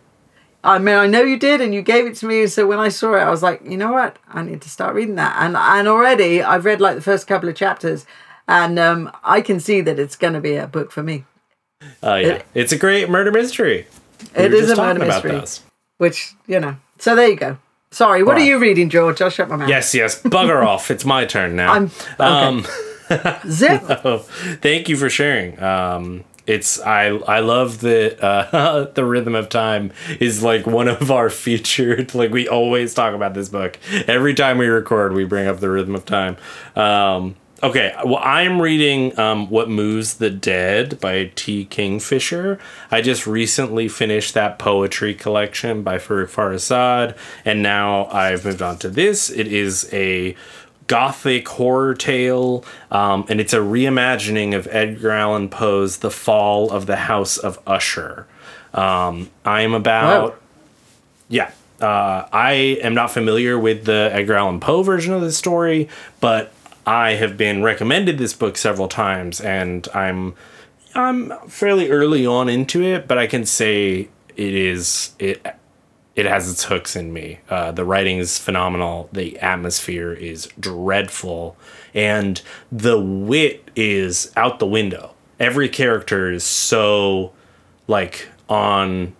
I 0.65 0.79
mean, 0.79 0.95
I 0.95 1.07
know 1.07 1.21
you 1.23 1.37
did, 1.37 1.59
and 1.61 1.73
you 1.73 1.81
gave 1.81 2.05
it 2.05 2.15
to 2.17 2.25
me. 2.25 2.47
So 2.47 2.65
when 2.65 2.79
I 2.79 2.87
saw 2.89 3.15
it, 3.15 3.19
I 3.19 3.29
was 3.29 3.43
like, 3.43 3.61
you 3.65 3.75
know 3.77 3.91
what? 3.91 4.17
I 4.29 4.43
need 4.43 4.61
to 4.61 4.69
start 4.69 4.95
reading 4.95 5.15
that. 5.15 5.35
And 5.39 5.57
and 5.57 5.87
already 5.87 6.41
I've 6.41 6.63
read 6.65 6.79
like 6.79 6.95
the 6.95 7.01
first 7.01 7.27
couple 7.27 7.49
of 7.49 7.55
chapters, 7.55 8.05
and 8.47 8.79
um, 8.79 9.11
I 9.23 9.41
can 9.41 9.59
see 9.59 9.81
that 9.81 9.99
it's 9.99 10.15
going 10.15 10.33
to 10.33 10.41
be 10.41 10.55
a 10.55 10.67
book 10.67 10.91
for 10.91 11.03
me. 11.03 11.25
Oh 12.01 12.15
yeah, 12.15 12.27
It- 12.35 12.45
it's 12.53 12.71
a 12.71 12.77
great 12.77 13.09
murder 13.09 13.31
mystery. 13.31 13.87
We 14.37 14.43
It 14.45 14.53
is 14.53 14.69
a 14.69 14.75
murder 14.77 15.05
mystery. 15.05 15.41
Which 15.97 16.33
you 16.47 16.59
know. 16.61 16.77
So 16.97 17.15
there 17.15 17.27
you 17.27 17.35
go. 17.35 17.57
Sorry, 17.91 18.23
what 18.23 18.33
Right. 18.35 18.41
are 18.41 18.45
you 18.45 18.57
reading, 18.57 18.89
George? 18.89 19.21
I'll 19.21 19.29
shut 19.29 19.49
my 19.49 19.55
mouth. 19.57 19.69
Yes, 19.69 19.93
yes. 19.93 20.19
Bugger 20.21 20.65
off. 20.71 20.89
It's 20.89 21.03
my 21.05 21.25
turn 21.25 21.55
now. 21.55 21.73
I'm 21.73 21.91
okay. 22.19 22.23
Um, 22.23 22.65
Zip. 23.51 23.81
Thank 24.61 24.87
you 24.89 24.95
for 24.97 25.09
sharing. 25.09 25.61
Um, 25.61 26.23
it's 26.45 26.79
I 26.81 27.05
I 27.05 27.39
love 27.39 27.81
that 27.81 28.21
uh, 28.23 28.85
the 28.93 29.05
rhythm 29.05 29.35
of 29.35 29.49
time 29.49 29.91
is 30.19 30.43
like 30.43 30.65
one 30.65 30.87
of 30.87 31.11
our 31.11 31.29
featured. 31.29 32.13
Like 32.23 32.31
we 32.31 32.47
always 32.47 32.93
talk 32.93 33.13
about 33.13 33.33
this 33.33 33.49
book 33.49 33.79
every 34.07 34.33
time 34.33 34.57
we 34.57 34.67
record. 34.67 35.13
We 35.13 35.25
bring 35.25 35.47
up 35.47 35.59
the 35.59 35.69
rhythm 35.69 35.95
of 35.95 36.05
time. 36.05 36.37
Um, 36.75 37.35
okay, 37.61 37.93
well 38.05 38.19
I'm 38.21 38.61
reading 38.61 39.17
um, 39.19 39.49
"What 39.49 39.69
Moves 39.69 40.15
the 40.15 40.29
Dead" 40.29 40.99
by 40.99 41.31
T. 41.35 41.65
Kingfisher. 41.65 42.59
I 42.91 43.01
just 43.01 43.25
recently 43.25 43.87
finished 43.87 44.33
that 44.35 44.59
poetry 44.59 45.13
collection 45.13 45.81
by 45.81 45.97
Farouk 45.97 46.29
Farazad, 46.29 47.17
and 47.45 47.63
now 47.63 48.05
I've 48.07 48.45
moved 48.45 48.61
on 48.61 48.77
to 48.79 48.89
this. 48.89 49.29
It 49.29 49.47
is 49.47 49.89
a 49.91 50.35
gothic 50.87 51.47
horror 51.47 51.93
tale, 51.93 52.63
um, 52.91 53.25
and 53.29 53.39
it's 53.39 53.53
a 53.53 53.59
reimagining 53.59 54.55
of 54.55 54.67
Edgar 54.71 55.11
Allan 55.11 55.49
Poe's 55.49 55.97
The 55.97 56.11
Fall 56.11 56.71
of 56.71 56.85
the 56.85 56.95
House 56.95 57.37
of 57.37 57.59
Usher. 57.65 58.27
Um, 58.73 59.29
I'm 59.45 59.73
about 59.73 60.31
Wow. 60.31 60.37
yeah. 61.29 61.51
Uh, 61.81 62.27
I 62.31 62.51
am 62.81 62.93
not 62.93 63.11
familiar 63.11 63.59
with 63.59 63.85
the 63.85 64.09
Edgar 64.13 64.35
Allan 64.35 64.59
Poe 64.59 64.83
version 64.83 65.13
of 65.13 65.21
the 65.21 65.31
story, 65.31 65.89
but 66.21 66.53
I 66.85 67.11
have 67.11 67.35
been 67.37 67.61
recommended 67.63 68.17
this 68.17 68.33
book 68.33 68.57
several 68.57 68.87
times, 68.87 69.41
and 69.41 69.87
I'm 69.93 70.33
I'm 70.95 71.31
fairly 71.47 71.89
early 71.89 72.25
on 72.25 72.49
into 72.49 72.83
it, 72.83 73.07
but 73.07 73.17
I 73.17 73.27
can 73.27 73.45
say 73.45 74.09
it 74.35 74.53
is 74.53 75.11
it 75.19 75.45
it 76.15 76.25
has 76.25 76.51
its 76.51 76.65
hooks 76.65 76.95
in 76.95 77.11
me. 77.11 77.39
Uh, 77.49 77.71
the 77.71 77.83
writing 77.83 78.19
is 78.19 78.37
phenomenal. 78.37 79.09
The 79.11 79.39
atmosphere 79.39 80.13
is 80.13 80.47
dreadful, 80.59 81.57
and 81.93 82.41
the 82.71 82.99
wit 82.99 83.71
is 83.75 84.31
out 84.35 84.59
the 84.59 84.67
window. 84.67 85.13
Every 85.39 85.69
character 85.69 86.31
is 86.31 86.43
so 86.43 87.33
like 87.87 88.27
on 88.47 89.15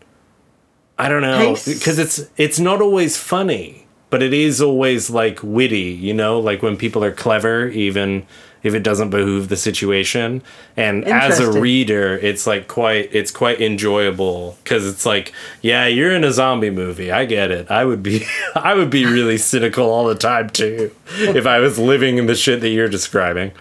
I 0.98 1.10
don't 1.10 1.22
know 1.22 1.56
because 1.66 1.98
it's 1.98 2.30
it's 2.38 2.60
not 2.60 2.82
always 2.82 3.18
funny, 3.18 3.88
but 4.10 4.22
it 4.22 4.34
is 4.34 4.62
always 4.62 5.10
like 5.10 5.40
witty, 5.42 5.92
you 5.92 6.14
know, 6.14 6.40
like 6.40 6.62
when 6.62 6.78
people 6.78 7.04
are 7.04 7.12
clever 7.12 7.68
even 7.68 8.26
if 8.63 8.74
it 8.74 8.82
doesn't 8.82 9.10
behoove 9.10 9.50
the 9.50 9.58
situation. 9.58 10.41
And 10.75 11.05
as 11.05 11.39
a 11.39 11.51
reader, 11.60 12.17
it's 12.17 12.48
like 12.48 12.67
quite 12.67 13.13
it's 13.13 13.32
quite 13.32 13.62
enjoyable 13.62 14.58
cuz 14.65 14.88
it's 14.88 15.05
like, 15.05 15.34
yeah, 15.62 15.86
you're 15.86 16.12
in 16.12 16.24
a 16.24 16.32
zombie 16.32 16.70
movie. 16.70 17.12
I 17.12 17.25
get 17.25 17.51
it. 17.51 17.70
I 17.70 17.86
would 17.86 18.01
be 18.01 18.25
I 18.55 18.74
would 18.74 18.89
be 18.89 19.05
really 19.05 19.38
cynical 19.38 19.89
all 19.89 20.05
the 20.08 20.15
time 20.15 20.50
too 20.50 20.91
if 21.17 21.46
I 21.46 21.60
was 21.60 21.77
living 21.77 22.17
in 22.17 22.25
the 22.25 22.36
shit 22.36 22.62
that 22.62 22.70
you're 22.70 22.89
describing. 22.89 23.51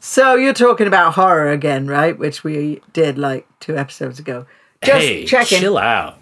So 0.00 0.36
you're 0.36 0.54
talking 0.54 0.86
about 0.86 1.14
horror 1.14 1.50
again, 1.50 1.88
right? 1.88 2.16
Which 2.16 2.44
we 2.44 2.80
did 2.92 3.18
like 3.18 3.46
two 3.58 3.76
episodes 3.76 4.20
ago. 4.20 4.46
Just 4.82 4.98
hey, 4.98 5.24
checking. 5.24 5.58
chill 5.58 5.78
out. 5.78 6.18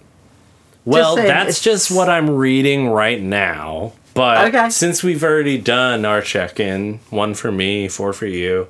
Well, 0.86 1.16
saying, 1.16 1.28
that's 1.28 1.60
just 1.60 1.90
what 1.90 2.08
I'm 2.08 2.30
reading 2.30 2.88
right 2.88 3.20
now. 3.20 3.92
But 4.14 4.48
Okay. 4.54 4.70
since 4.70 5.02
we've 5.02 5.22
already 5.24 5.58
done 5.58 6.04
our 6.04 6.20
check 6.22 6.60
in, 6.60 7.00
one 7.10 7.34
for 7.34 7.50
me, 7.50 7.88
four 7.88 8.12
for 8.12 8.26
you, 8.26 8.68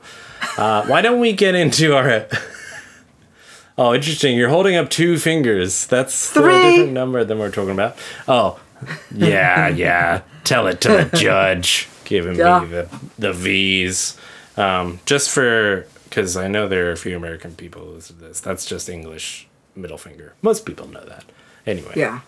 uh, 0.57 0.85
why 0.87 1.03
don't 1.03 1.21
we 1.21 1.33
get 1.33 1.55
into 1.55 1.95
our. 1.97 2.27
Oh, 3.77 3.93
interesting. 3.93 4.37
You're 4.37 4.51
holding 4.51 4.77
up 4.77 4.89
two 4.89 5.19
fingers. 5.19 5.89
That's 5.89 6.31
Three. 6.31 6.63
different 6.63 6.93
number 6.93 7.25
than 7.25 7.41
we're 7.41 7.51
talking 7.51 7.73
about. 7.73 7.99
Oh, 8.29 8.61
yeah, 9.13 9.67
yeah. 9.85 10.21
Tell 10.45 10.69
it 10.69 10.81
to 10.83 10.89
the 11.11 11.17
judge. 11.17 11.89
Giving 12.05 12.37
Yeah. 12.37 12.61
me 12.61 12.69
the, 12.69 12.89
the 13.19 13.33
V's. 13.33 14.17
Um, 14.57 15.01
just 15.07 15.29
for. 15.31 15.89
Because 16.05 16.37
I 16.37 16.47
know 16.47 16.69
there 16.69 16.87
are 16.89 16.93
a 16.93 16.97
few 16.97 17.17
American 17.17 17.57
people 17.57 17.83
who 17.85 17.91
listen 17.95 18.17
to 18.19 18.23
this. 18.27 18.39
That's 18.39 18.65
just 18.65 18.89
English 18.89 19.49
middle 19.75 19.99
finger. 19.99 20.35
Most 20.41 20.65
people 20.67 20.87
know 20.87 21.05
that. 21.07 21.25
Anyway 21.67 21.95
Yeah. 21.97 22.21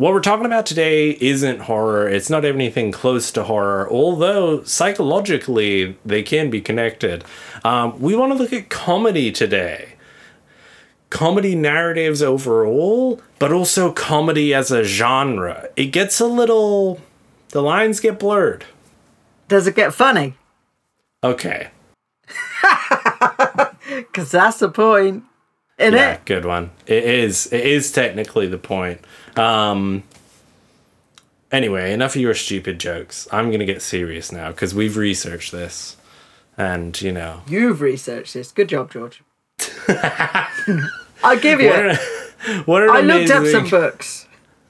What 0.00 0.14
we're 0.14 0.20
talking 0.20 0.46
about 0.46 0.64
today 0.64 1.10
isn't 1.20 1.60
horror. 1.60 2.08
It's 2.08 2.30
not 2.30 2.44
anything 2.46 2.90
close 2.90 3.30
to 3.32 3.44
horror, 3.44 3.86
although 3.90 4.62
psychologically 4.64 5.98
they 6.06 6.22
can 6.22 6.48
be 6.48 6.62
connected. 6.62 7.22
Um, 7.64 8.00
we 8.00 8.16
want 8.16 8.32
to 8.32 8.38
look 8.38 8.52
at 8.54 8.70
comedy 8.70 9.30
today. 9.30 9.96
Comedy 11.10 11.54
narratives 11.54 12.22
overall, 12.22 13.20
but 13.38 13.52
also 13.52 13.92
comedy 13.92 14.54
as 14.54 14.70
a 14.70 14.84
genre. 14.84 15.68
It 15.76 15.86
gets 15.86 16.18
a 16.18 16.26
little. 16.26 16.98
The 17.50 17.60
lines 17.60 18.00
get 18.00 18.18
blurred. 18.18 18.64
Does 19.48 19.66
it 19.66 19.74
get 19.76 19.92
funny? 19.94 20.34
Okay. 21.22 21.68
Because 23.90 24.30
that's 24.30 24.58
the 24.60 24.68
point. 24.70 25.24
Isn't 25.76 25.94
Yeah, 25.94 26.12
it? 26.12 26.24
good 26.24 26.44
one. 26.44 26.70
It 26.86 27.02
is. 27.02 27.52
It 27.52 27.66
is 27.66 27.90
technically 27.90 28.46
the 28.46 28.56
point. 28.58 29.00
Um. 29.40 30.04
Anyway, 31.50 31.92
enough 31.92 32.14
of 32.14 32.20
your 32.20 32.34
stupid 32.34 32.78
jokes. 32.78 33.26
I'm 33.32 33.50
gonna 33.50 33.64
get 33.64 33.82
serious 33.82 34.30
now 34.30 34.50
because 34.50 34.74
we've 34.74 34.96
researched 34.96 35.50
this, 35.50 35.96
and 36.56 37.00
you 37.00 37.10
know, 37.10 37.42
You've 37.48 37.80
researched 37.80 38.34
this. 38.34 38.52
Good 38.52 38.68
job, 38.68 38.92
George. 38.92 39.22
I'll 41.24 41.38
give 41.40 41.60
you 41.60 41.70
what, 41.70 41.98
what 42.66 42.82
an 42.82 42.90
I 42.90 43.00
looked 43.00 43.30
up 43.30 43.46
some 43.46 43.68
books. 43.68 44.26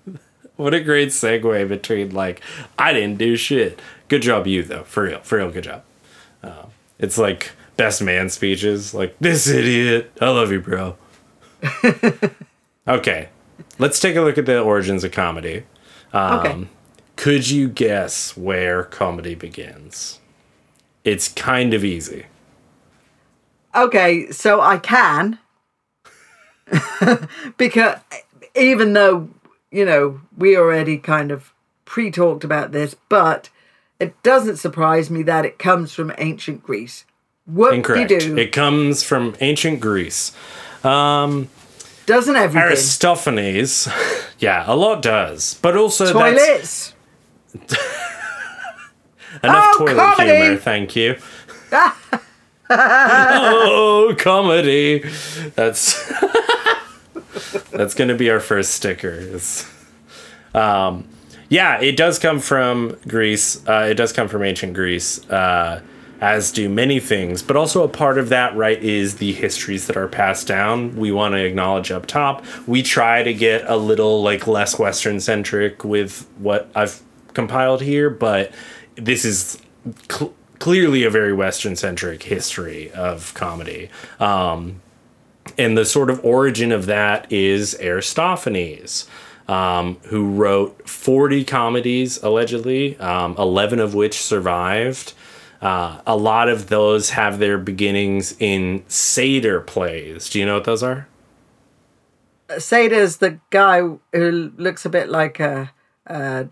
What 0.57 0.75
a 0.75 0.81
great 0.81 1.09
segue 1.09 1.69
between 1.69 2.11
like 2.11 2.43
I 2.79 2.93
didn't 2.93 3.17
do 3.17 3.35
shit. 3.35 3.81
Good 4.09 4.21
job, 4.21 4.47
you 4.47 4.63
though. 4.63 4.83
For 4.83 5.05
real, 5.05 5.21
for 5.21 5.39
real, 5.39 5.51
good 5.51 5.65
job. 5.65 5.85
Uh, 6.43 6.67
it's 6.99 7.17
like 7.17 7.53
best 7.79 8.03
man 8.03 8.29
speeches. 8.29 8.93
Like 8.93 9.17
this 9.21 9.49
idiot. 9.49 10.13
I 10.21 10.29
love 10.29 10.53
you, 10.53 10.61
bro. 10.61 10.97
okay, 12.87 13.31
let's 13.81 13.99
take 13.99 14.15
a 14.17 14.21
look 14.21 14.39
at 14.39 14.47
the 14.47 14.61
origins 14.61 15.03
of 15.03 15.13
comedy. 15.13 15.65
Um, 16.13 16.39
Okay. 16.41 16.67
Could 17.17 17.51
you 17.51 17.69
guess 17.69 18.35
where 18.35 18.83
comedy 18.85 19.35
begins? 19.35 20.21
It's 21.05 21.29
kind 21.29 21.75
of 21.75 21.85
easy. 21.85 22.27
Okay, 23.75 24.31
so 24.31 24.61
I 24.61 24.79
can. 24.79 25.39
because 27.59 27.99
even 28.55 28.95
though, 28.95 29.29
you 29.71 29.85
know, 29.85 30.21
we 30.37 30.57
already 30.57 30.97
kind 30.97 31.31
of 31.31 31.53
pre 31.85 32.11
talked 32.11 32.43
about 32.43 32.73
this, 32.73 32.97
but 33.09 33.51
it 33.99 34.21
doesn't 34.23 34.57
surprise 34.57 35.11
me 35.11 35.23
that 35.25 35.45
it 35.45 35.59
comes 35.59 35.93
from 35.93 36.13
ancient 36.17 36.63
Greece. 36.63 37.05
What 37.45 37.75
Incorrect. 37.75 38.09
do? 38.09 38.39
It 38.39 38.53
comes 38.53 39.03
from 39.03 39.37
ancient 39.41 39.81
Greece. 39.81 40.33
Um, 40.85 41.49
Doesn't 42.11 42.35
everything? 42.35 42.69
Aristophanes. 42.69 43.89
yeah, 44.41 44.65
a 44.67 44.75
lot 44.75 45.01
does, 45.01 45.55
but 45.63 45.77
also 45.77 46.07
that's 46.07 46.13
Toilets. 46.13 46.95
enough 49.45 49.67
Oh, 49.69 49.75
toilet 49.79 49.95
comedy! 49.95 50.41
humor. 50.41 50.57
Thank 50.57 50.97
you. 50.97 51.17
oh, 52.71 54.17
comedy. 54.19 55.05
That's 55.55 56.13
that's 57.71 57.95
gonna 57.95 58.17
be 58.17 58.29
our 58.29 58.41
first 58.41 58.73
sticker. 58.73 59.39
Um, 60.53 61.07
yeah, 61.49 61.81
it 61.81 61.97
does 61.97 62.19
come 62.19 62.41
from 62.41 62.99
Greece. 63.07 63.65
Uh, 63.69 63.87
it 63.89 63.95
does 63.95 64.13
come 64.13 64.27
from 64.27 64.43
ancient 64.43 64.75
Greece. 64.75 65.25
Uh, 65.31 65.81
as 66.21 66.53
do 66.53 66.69
many 66.69 67.01
things, 67.01 67.43
but 67.43 67.57
also 67.57 67.83
a 67.83 67.89
part 67.89 68.19
of 68.19 68.29
that, 68.29 68.55
right, 68.55 68.83
is 68.83 69.17
the 69.17 69.33
histories 69.33 69.87
that 69.87 69.97
are 69.97 70.09
passed 70.09 70.47
down. 70.47 70.95
We 70.97 71.11
want 71.13 71.33
to 71.33 71.45
acknowledge 71.45 71.91
up 71.91 72.07
top. 72.07 72.45
We 72.67 72.83
try 72.83 73.23
to 73.23 73.33
get 73.33 73.65
a 73.67 73.77
little 73.77 74.23
like 74.23 74.47
less 74.47 74.79
Western 74.79 75.21
centric 75.21 75.83
with 75.83 76.29
what 76.39 76.71
I've 76.75 77.01
compiled 77.33 77.81
here, 77.81 78.11
but 78.11 78.53
this 78.97 79.25
is 79.25 79.63
cl- 80.11 80.35
clearly 80.59 81.05
a 81.05 81.11
very 81.11 81.33
Western 81.33 81.75
centric 81.75 82.23
history 82.25 82.91
of 82.93 83.33
comedy. 83.33 83.89
Um, 84.19 84.83
and 85.57 85.77
the 85.77 85.87
sort 85.87 86.11
of 86.11 86.23
origin 86.25 86.71
of 86.71 86.87
that 86.87 87.31
is 87.33 87.75
Aristophanes, 87.81 89.09
um, 89.49 89.97
who 90.05 90.31
wrote 90.31 90.89
40 90.89 91.45
comedies, 91.45 92.23
allegedly, 92.23 92.99
um, 92.99 93.35
11 93.39 93.81
of 93.81 93.95
which 93.95 94.21
survived. 94.21 95.15
Uh, 95.61 96.01
a 96.07 96.17
lot 96.17 96.49
of 96.49 96.69
those 96.69 97.11
have 97.11 97.39
their 97.39 97.59
beginnings 97.59 98.35
in 98.39 98.83
satyr 98.89 99.61
plays. 99.61 100.31
Do 100.31 100.39
you 100.39 100.47
know 100.47 100.55
what 100.55 100.65
those 100.65 100.83
are? 100.83 101.07
Satyr's 102.59 103.19
the 103.19 103.39
guy 103.51 103.81
who 103.81 104.53
looks 104.57 104.85
a 104.85 104.89
bit 104.89 105.09
like 105.09 105.39
a, 105.39 105.71
a 106.07 106.49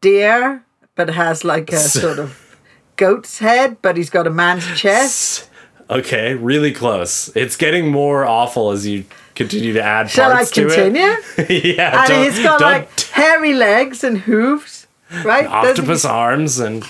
deer, 0.00 0.64
but 0.96 1.10
has 1.10 1.44
like 1.44 1.72
a 1.72 1.78
sort 1.78 2.18
of 2.18 2.58
goat's 2.96 3.38
head, 3.38 3.78
but 3.82 3.96
he's 3.96 4.10
got 4.10 4.26
a 4.26 4.30
man's 4.30 4.66
chest. 4.78 5.48
Okay, 5.90 6.32
really 6.34 6.72
close. 6.72 7.28
It's 7.36 7.54
getting 7.56 7.90
more 7.90 8.24
awful 8.24 8.70
as 8.70 8.86
you 8.86 9.04
continue 9.34 9.74
to 9.74 9.82
add 9.82 10.08
Shall 10.08 10.30
I 10.30 10.36
parts 10.36 10.50
to 10.52 10.64
continue? 10.64 11.16
it. 11.36 11.64
yeah, 11.76 12.06
and 12.08 12.24
he's 12.24 12.42
got 12.42 12.62
like 12.62 12.88
hairy 13.10 13.52
legs 13.52 14.02
and 14.02 14.16
hooves, 14.16 14.86
right? 15.22 15.44
Octopus 15.44 16.06
arms 16.06 16.60
and 16.60 16.82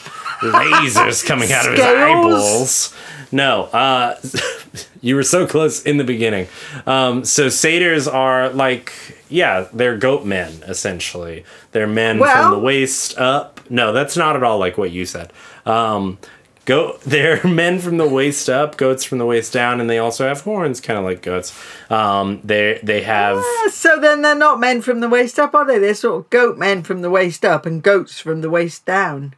lasers 0.43 1.25
coming 1.27 1.53
out 1.53 1.67
of 1.67 1.73
his 1.73 1.81
eyeballs. 1.81 2.95
No, 3.31 3.65
uh, 3.65 4.21
you 5.01 5.17
were 5.17 5.23
so 5.23 5.47
close 5.47 5.83
in 5.83 5.97
the 5.97 6.05
beginning. 6.05 6.49
Um, 6.87 7.25
so 7.25 7.49
satyrs 7.49 8.07
are 8.07 8.51
like, 8.51 8.93
yeah, 9.29 9.67
they're 9.73 9.97
goat 9.97 10.25
men 10.27 10.63
essentially. 10.67 11.45
They're 11.73 11.87
men 11.87 12.19
Well- 12.19 12.51
from 12.51 12.53
the 12.53 12.59
waist 12.59 13.17
up. 13.19 13.61
No, 13.71 13.93
that's 13.93 14.17
not 14.17 14.37
at 14.37 14.43
all 14.43 14.59
like 14.59 14.77
what 14.77 14.91
you 14.91 15.07
said. 15.07 15.33
Um, 15.65 16.19
Go, 16.65 16.97
they're 17.05 17.43
men 17.45 17.81
from 17.81 17.97
the 17.97 18.07
waist 18.09 18.49
up, 18.49 18.77
goats 18.77 19.03
from 19.03 19.19
the 19.19 19.27
waist 19.27 19.53
down, 19.53 19.81
and 19.81 19.91
they 19.91 19.99
also 19.99 20.29
have 20.29 20.43
horns, 20.43 20.81
kind 20.81 20.97
of 20.97 21.05
like 21.05 21.21
goats. 21.21 21.53
Um, 21.91 22.41
they 22.45 22.79
they 22.85 23.03
have 23.03 23.39
Ah, 23.39 23.69
So 23.73 23.99
then 23.99 24.23
they're 24.23 24.37
not 24.37 24.61
men 24.61 24.81
from 24.81 25.01
the 25.01 25.09
waist 25.09 25.41
up, 25.41 25.57
are 25.57 25.67
they? 25.67 25.79
They're 25.81 25.95
sort 25.95 26.21
of 26.21 26.31
goat 26.31 26.59
men 26.59 26.85
from 26.85 27.03
the 27.03 27.11
waist 27.11 27.45
up 27.45 27.67
and 27.67 27.83
goats 27.83 28.21
from 28.21 28.43
the 28.43 28.51
waist 28.51 28.87
down. 28.87 29.35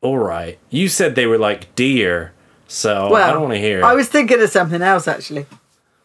All 0.00 0.18
right. 0.18 0.58
You 0.70 0.88
said 0.88 1.14
they 1.14 1.26
were 1.26 1.38
like 1.38 1.74
deer, 1.74 2.32
so 2.66 3.10
Well, 3.10 3.28
I 3.28 3.32
don't 3.32 3.42
want 3.42 3.54
to 3.54 3.60
hear. 3.60 3.84
I 3.84 3.94
was 3.94 4.08
thinking 4.08 4.40
of 4.40 4.50
something 4.50 4.82
else 4.82 5.08
actually. 5.08 5.46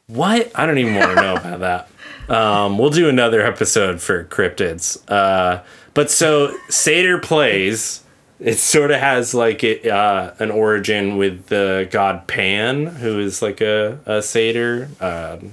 What? 0.08 0.52
I 0.56 0.66
don't 0.66 0.78
even 0.78 0.96
want 0.96 1.10
to 1.12 1.16
know 1.16 1.36
about 1.36 1.60
that. 1.60 1.90
Um, 2.30 2.78
we'll 2.78 2.90
do 2.90 3.10
another 3.10 3.42
episode 3.42 4.00
for 4.00 4.24
cryptids. 4.24 4.98
Uh, 5.12 5.62
but 5.94 6.10
so 6.10 6.58
Satyr 6.70 7.20
plays. 7.20 8.02
It 8.40 8.60
sort 8.60 8.92
of 8.92 9.02
has 9.02 9.34
like 9.34 9.62
it, 9.66 9.86
uh, 9.86 10.32
an 10.40 10.50
origin 10.50 11.18
with 11.18 11.48
the 11.48 11.86
god 11.92 12.26
Pan, 12.28 12.86
who 12.86 13.20
is 13.20 13.42
like 13.42 13.60
a, 13.60 14.00
a 14.06 14.22
satyr, 14.22 14.88
um, 15.02 15.52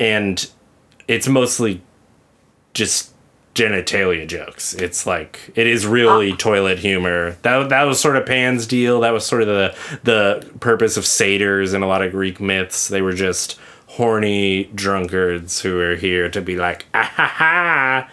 and 0.00 0.50
it's 1.06 1.28
mostly 1.28 1.82
just 2.72 3.12
genitalia 3.54 4.26
jokes. 4.26 4.74
It's 4.74 5.06
like 5.06 5.50
it 5.54 5.66
is 5.66 5.86
really 5.86 6.32
toilet 6.34 6.78
humor. 6.78 7.36
That 7.42 7.68
that 7.70 7.84
was 7.84 8.00
sort 8.00 8.16
of 8.16 8.26
Pan's 8.26 8.66
deal. 8.66 9.00
That 9.00 9.12
was 9.12 9.26
sort 9.26 9.42
of 9.42 9.48
the 9.48 9.74
the 10.04 10.50
purpose 10.60 10.96
of 10.96 11.04
satyrs 11.06 11.72
in 11.74 11.82
a 11.82 11.86
lot 11.86 12.02
of 12.02 12.12
Greek 12.12 12.40
myths. 12.40 12.88
They 12.88 13.02
were 13.02 13.12
just 13.12 13.58
horny 13.86 14.64
drunkards 14.74 15.60
who 15.62 15.74
were 15.76 15.96
here 15.96 16.28
to 16.30 16.40
be 16.40 16.56
like, 16.56 16.86
ah 16.94 17.02
ha 17.02 17.26
ha, 17.26 18.10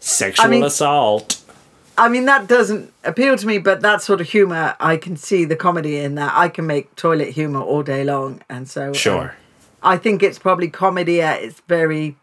sexual 0.00 0.48
mean- 0.48 0.64
assault. 0.64 1.42
I 2.00 2.08
mean, 2.08 2.26
that 2.26 2.46
doesn't 2.46 2.92
appeal 3.02 3.36
to 3.36 3.44
me, 3.44 3.58
but 3.58 3.80
that 3.80 4.02
sort 4.02 4.20
of 4.20 4.28
humor, 4.28 4.76
I 4.78 4.96
can 4.98 5.16
see 5.16 5.44
the 5.44 5.56
comedy 5.56 5.96
in 5.98 6.14
that. 6.14 6.32
I 6.32 6.48
can 6.48 6.64
make 6.64 6.94
toilet 6.94 7.30
humor 7.30 7.60
all 7.60 7.82
day 7.82 8.04
long, 8.04 8.40
and 8.48 8.68
so 8.68 8.88
um, 8.88 8.94
Sure, 8.94 9.34
I 9.82 9.96
think 9.96 10.22
it's 10.22 10.38
probably 10.38 10.68
comedy 10.70 11.20
at 11.20 11.42
its 11.42 11.60
very 11.66 12.14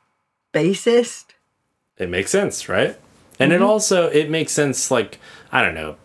basest. 0.54 1.35
It 1.98 2.10
makes 2.10 2.32
sense, 2.32 2.68
right? 2.70 2.98
And 3.40 3.52
it 3.52 3.62
also 3.62 4.08
it 4.08 4.30
makes 4.30 4.52
sense 4.52 4.90
like 4.90 5.20
I 5.52 5.62
don't 5.62 5.76
know 5.76 5.98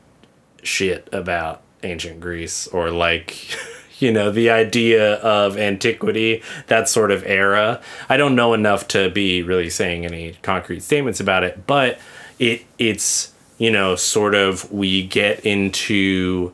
shit 0.63 1.09
about 1.13 1.63
ancient 1.83 2.21
Greece 2.21 2.67
or 2.69 2.91
like 2.91 3.57
you 4.01 4.11
know, 4.11 4.31
the 4.31 4.51
idea 4.51 5.15
of 5.17 5.57
antiquity, 5.57 6.43
that 6.67 6.89
sort 6.89 7.11
of 7.11 7.25
era. 7.27 7.81
I 8.09 8.17
don't 8.17 8.35
know 8.35 8.55
enough 8.55 8.89
to 8.89 9.11
be 9.11 9.43
really 9.43 9.71
saying 9.71 10.07
any 10.07 10.33
concrete 10.43 10.83
statements 10.83 11.21
about 11.21 11.45
it, 11.45 11.67
but 11.67 11.99
it 12.39 12.65
it's, 12.79 13.33
you 13.59 13.71
know, 13.71 13.97
sort 13.97 14.35
of 14.35 14.73
we 14.73 15.07
get 15.07 15.41
into 15.41 16.53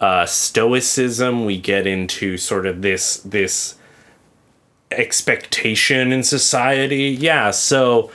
uh, 0.00 0.26
stoicism, 0.26 1.44
we 1.44 1.58
get 1.58 1.86
into 1.86 2.36
sort 2.36 2.66
of 2.66 2.82
this 2.82 3.18
this 3.18 3.76
expectation 4.90 6.12
in 6.12 6.24
society. 6.24 7.16
Yeah, 7.18 7.52
so 7.52 8.10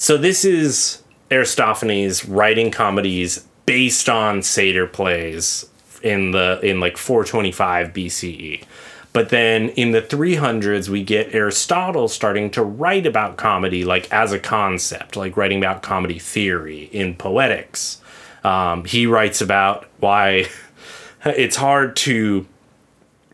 so 0.00 0.16
this 0.16 0.46
is 0.46 1.02
Aristophanes 1.30 2.24
writing 2.24 2.70
comedies 2.70 3.46
based 3.66 4.08
on 4.08 4.42
satyr 4.42 4.86
plays 4.86 5.68
in 6.02 6.30
the 6.30 6.58
in 6.62 6.80
like 6.80 6.96
425 6.96 7.92
BCE. 7.92 8.64
But 9.12 9.28
then 9.28 9.68
in 9.68 9.90
the 9.90 10.00
300s, 10.00 10.88
we 10.88 11.04
get 11.04 11.34
Aristotle 11.34 12.08
starting 12.08 12.48
to 12.52 12.62
write 12.62 13.04
about 13.04 13.36
comedy 13.36 13.84
like 13.84 14.10
as 14.10 14.32
a 14.32 14.38
concept, 14.38 15.16
like 15.16 15.36
writing 15.36 15.58
about 15.58 15.82
comedy 15.82 16.18
theory 16.18 16.84
in 16.92 17.14
Poetics. 17.14 18.00
Um, 18.42 18.86
he 18.86 19.04
writes 19.04 19.42
about 19.42 19.86
why 19.98 20.46
it's 21.26 21.56
hard 21.56 21.94
to 21.96 22.46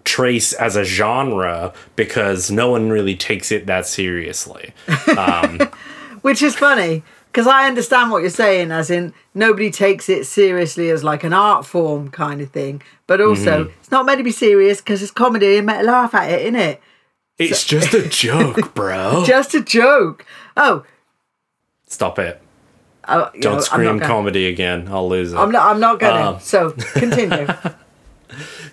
trace 0.02 0.52
as 0.52 0.74
a 0.74 0.82
genre 0.82 1.72
because 1.94 2.50
no 2.50 2.72
one 2.72 2.90
really 2.90 3.14
takes 3.14 3.52
it 3.52 3.66
that 3.66 3.86
seriously. 3.86 4.74
Um, 5.16 5.60
Which 6.26 6.42
is 6.42 6.56
funny 6.56 7.04
because 7.30 7.46
I 7.46 7.68
understand 7.68 8.10
what 8.10 8.22
you're 8.22 8.30
saying, 8.30 8.72
as 8.72 8.90
in 8.90 9.14
nobody 9.32 9.70
takes 9.70 10.08
it 10.08 10.24
seriously 10.26 10.90
as 10.90 11.04
like 11.04 11.22
an 11.22 11.32
art 11.32 11.64
form 11.64 12.10
kind 12.10 12.40
of 12.40 12.50
thing. 12.50 12.82
But 13.06 13.20
also, 13.20 13.64
Mm-hmm. 13.66 13.78
it's 13.80 13.90
not 13.92 14.06
meant 14.06 14.18
to 14.18 14.24
be 14.24 14.32
serious 14.32 14.78
because 14.80 15.02
it's 15.02 15.12
comedy 15.12 15.56
and 15.56 15.66
meant 15.66 15.80
to 15.82 15.86
laugh 15.86 16.14
at 16.14 16.30
it, 16.30 16.40
isn't 16.42 16.56
it, 16.56 16.78
innit? 16.80 16.80
it's 17.38 17.64
just 17.64 17.94
a 17.94 18.08
joke, 18.24 18.74
bro. 18.74 19.22
Just 19.24 19.54
a 19.54 19.60
joke. 19.62 20.26
Oh, 20.56 20.84
Stop 21.86 22.18
it. 22.18 22.42
uh, 23.04 23.30
Don't 23.40 23.54
I'm 23.56 23.60
scream 23.60 23.86
gonna- 23.98 24.06
comedy 24.06 24.48
again. 24.48 24.88
I'll 24.90 25.08
lose 25.08 25.32
it. 25.32 25.36
I'm 25.36 25.52
not. 25.52 25.70
I'm 25.70 25.78
not 25.78 26.00
gonna. 26.00 26.30
Um. 26.32 26.40
so 26.40 26.70
continue. 26.94 27.46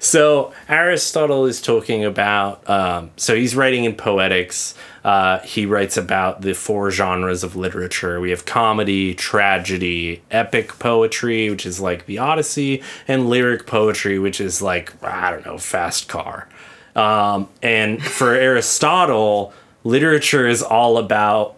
So 0.04 0.52
Aristotle 0.68 1.46
is 1.46 1.62
talking 1.62 2.04
about. 2.04 2.70
Um, 2.70 3.12
so 3.16 3.36
he's 3.38 3.56
writing 3.56 3.86
in 3.86 3.96
Poetics. 3.96 4.76
Uh, 5.02 5.40
he 5.40 5.66
writes 5.66 5.96
about 5.96 6.42
the 6.42 6.54
four 6.54 6.92
genres 6.92 7.42
of 7.42 7.56
literature. 7.56 8.20
We 8.20 8.30
have 8.32 8.46
comedy, 8.46 9.16
tragedy, 9.16 10.22
epic 10.30 10.78
poetry, 10.78 11.50
which 11.50 11.66
is 11.66 11.80
like 11.80 12.06
the 12.06 12.18
Odyssey, 12.18 12.84
and 13.08 13.30
lyric 13.30 13.66
poetry, 13.66 14.20
which 14.20 14.42
is 14.42 14.62
like 14.62 15.02
I 15.02 15.32
don't 15.32 15.46
know, 15.46 15.58
Fast 15.58 16.10
Car. 16.10 16.50
Um, 16.98 17.48
and 17.62 18.04
for 18.04 18.36
Aristotle, 18.36 19.54
literature 19.86 20.46
is 20.46 20.62
all 20.62 20.98
about 20.98 21.56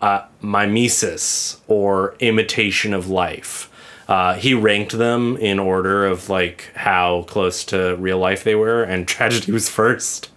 uh, 0.00 0.22
mimesis 0.40 1.60
or 1.66 2.14
imitation 2.20 2.94
of 2.94 3.10
life. 3.10 3.67
Uh, 4.08 4.34
he 4.34 4.54
ranked 4.54 4.92
them 4.96 5.36
in 5.36 5.58
order 5.58 6.06
of 6.06 6.28
like 6.30 6.70
how 6.74 7.22
close 7.28 7.64
to 7.66 7.94
real 7.96 8.18
life 8.18 8.42
they 8.42 8.54
were, 8.54 8.82
and 8.82 9.06
tragedy 9.16 9.52
was 9.52 9.68
first. 9.68 10.30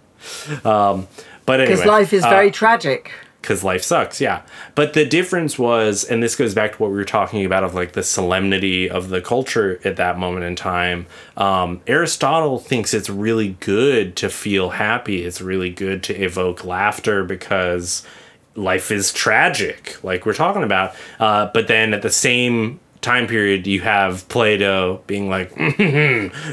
Um, 0.64 1.08
but 1.46 1.60
anyway, 1.60 1.74
Because 1.76 1.86
life 1.86 2.12
is 2.12 2.22
uh, 2.24 2.30
very 2.30 2.50
tragic. 2.52 3.10
because 3.40 3.64
life 3.64 3.82
sucks 3.82 4.20
yeah 4.20 4.42
but 4.76 4.92
the 4.92 5.04
difference 5.04 5.58
was 5.58 6.04
and 6.04 6.22
this 6.22 6.36
goes 6.36 6.54
back 6.54 6.70
to 6.76 6.78
what 6.78 6.92
we 6.92 6.96
were 6.96 7.04
talking 7.04 7.44
about 7.44 7.64
of 7.64 7.74
like 7.74 7.90
the 7.94 8.02
solemnity 8.04 8.88
of 8.88 9.08
the 9.08 9.20
culture 9.20 9.80
at 9.84 9.96
that 9.96 10.16
moment 10.16 10.44
in 10.44 10.54
time 10.54 11.06
um, 11.36 11.80
aristotle 11.88 12.60
thinks 12.60 12.94
it's 12.94 13.10
really 13.10 13.56
good 13.58 14.14
to 14.14 14.28
feel 14.30 14.70
happy 14.70 15.24
it's 15.24 15.40
really 15.40 15.70
good 15.70 16.04
to 16.04 16.14
evoke 16.22 16.64
laughter 16.64 17.24
because 17.24 18.06
life 18.54 18.92
is 18.92 19.12
tragic 19.12 19.98
like 20.04 20.24
we're 20.24 20.32
talking 20.34 20.62
about 20.62 20.94
uh, 21.18 21.50
but 21.52 21.66
then 21.66 21.92
at 21.92 22.02
the 22.02 22.10
same 22.10 22.78
time 23.02 23.26
period 23.26 23.66
you 23.66 23.80
have 23.80 24.26
plato 24.28 25.02
being 25.08 25.28
like 25.28 25.54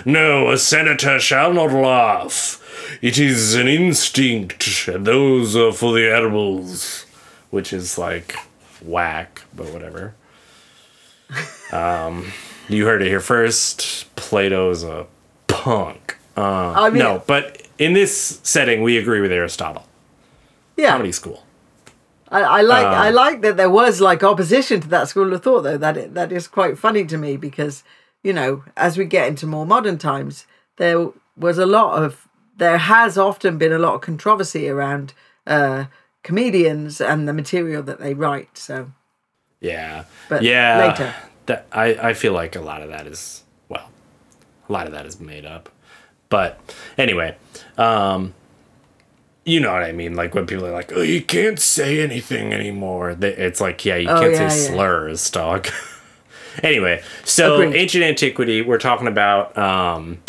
no 0.05 0.51
a 0.51 0.57
senator 0.57 1.19
shall 1.19 1.53
not 1.53 1.71
laugh. 1.71 2.57
It 3.01 3.17
is 3.19 3.53
an 3.55 3.67
instinct 3.67 4.87
and 4.87 5.05
those 5.05 5.55
are 5.55 5.71
for 5.71 5.93
the 5.93 6.11
animals. 6.13 7.05
Which 7.51 7.71
is 7.73 7.97
like 7.97 8.35
whack 8.81 9.43
but 9.55 9.71
whatever. 9.71 10.15
Um 11.71 12.31
you 12.67 12.85
heard 12.85 13.01
it 13.03 13.07
here 13.07 13.19
first. 13.21 14.13
Plato's 14.15 14.83
a 14.83 15.05
punk. 15.47 16.17
Uh, 16.35 16.71
I 16.75 16.89
mean, 16.89 16.99
no 16.99 17.23
but 17.27 17.61
in 17.77 17.93
this 17.93 18.39
setting 18.43 18.81
we 18.81 18.97
agree 18.97 19.21
with 19.21 19.31
aristotle. 19.31 19.85
Yeah. 20.77 20.91
comedy 20.91 21.11
school 21.11 21.43
I, 22.31 22.41
I 22.41 22.61
like 22.61 22.85
Um, 22.85 22.93
I 22.93 23.09
like 23.09 23.41
that 23.41 23.57
there 23.57 23.69
was 23.69 23.99
like 24.01 24.23
opposition 24.23 24.81
to 24.81 24.87
that 24.89 25.07
school 25.07 25.33
of 25.33 25.43
thought 25.43 25.61
though. 25.61 25.77
That 25.77 25.97
it, 25.97 26.13
that 26.13 26.31
is 26.31 26.47
quite 26.47 26.77
funny 26.77 27.05
to 27.05 27.17
me 27.17 27.37
because 27.37 27.83
you 28.23 28.33
know 28.33 28.63
as 28.77 28.97
we 28.97 29.05
get 29.05 29.27
into 29.27 29.47
more 29.47 29.65
modern 29.65 29.97
times, 29.97 30.45
there 30.77 31.09
was 31.37 31.57
a 31.57 31.65
lot 31.65 32.01
of 32.03 32.27
there 32.57 32.77
has 32.77 33.17
often 33.17 33.57
been 33.57 33.71
a 33.71 33.79
lot 33.79 33.95
of 33.95 34.01
controversy 34.01 34.67
around 34.69 35.13
uh, 35.47 35.85
comedians 36.23 37.01
and 37.01 37.27
the 37.27 37.33
material 37.33 37.81
that 37.83 37.99
they 37.99 38.13
write. 38.13 38.57
So 38.57 38.91
yeah 39.61 40.05
But 40.29 40.43
yeah 40.43 40.87
later. 40.87 41.13
that 41.47 41.65
I, 41.71 42.09
I 42.09 42.13
feel 42.13 42.33
like 42.33 42.55
a 42.55 42.61
lot 42.61 42.81
of 42.81 42.89
that 42.89 43.07
is 43.07 43.43
well 43.67 43.89
a 44.69 44.71
lot 44.71 44.85
of 44.87 44.93
that 44.93 45.05
is 45.05 45.19
made 45.19 45.45
up 45.45 45.67
but 46.29 46.59
anyway 46.97 47.35
um 47.77 48.33
you 49.45 49.59
know 49.59 49.71
what 49.73 49.83
I 49.83 49.91
mean? 49.91 50.15
Like 50.15 50.35
when 50.35 50.45
people 50.45 50.65
are 50.65 50.71
like, 50.71 50.91
"Oh, 50.93 51.01
you 51.01 51.21
can't 51.21 51.59
say 51.59 52.01
anything 52.01 52.53
anymore." 52.53 53.17
It's 53.21 53.59
like, 53.61 53.83
yeah, 53.85 53.95
you 53.95 54.09
Oh, 54.09 54.19
can't 54.19 54.33
yeah, 54.33 54.49
say 54.49 54.63
yeah. 54.69 54.75
slurs, 54.75 55.29
dog. 55.31 55.67
anyway, 56.63 57.01
so 57.23 57.61
Agreed. 57.61 57.75
ancient 57.79 58.03
antiquity, 58.03 58.61
we're 58.61 58.77
talking 58.77 59.07
about 59.07 59.57
um, 59.57 60.19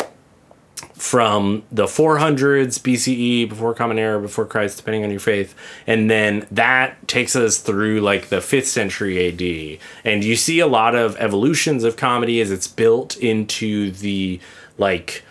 from 0.95 1.63
the 1.71 1.85
400s 1.85 2.79
BCE, 2.79 3.49
before 3.49 3.73
Common 3.73 3.97
Era, 3.99 4.19
before 4.21 4.45
Christ, 4.45 4.77
depending 4.77 5.03
on 5.03 5.09
your 5.11 5.19
faith, 5.19 5.55
and 5.87 6.09
then 6.09 6.47
that 6.51 7.07
takes 7.07 7.35
us 7.35 7.57
through 7.57 8.01
like 8.01 8.29
the 8.29 8.37
5th 8.37 8.65
century 8.65 9.27
AD, 9.27 9.79
and 10.05 10.23
you 10.23 10.35
see 10.35 10.59
a 10.59 10.67
lot 10.67 10.95
of 10.95 11.15
evolutions 11.17 11.83
of 11.83 11.97
comedy 11.97 12.39
as 12.39 12.51
it's 12.51 12.67
built 12.67 13.17
into 13.17 13.91
the 13.91 14.39
like 14.77 15.23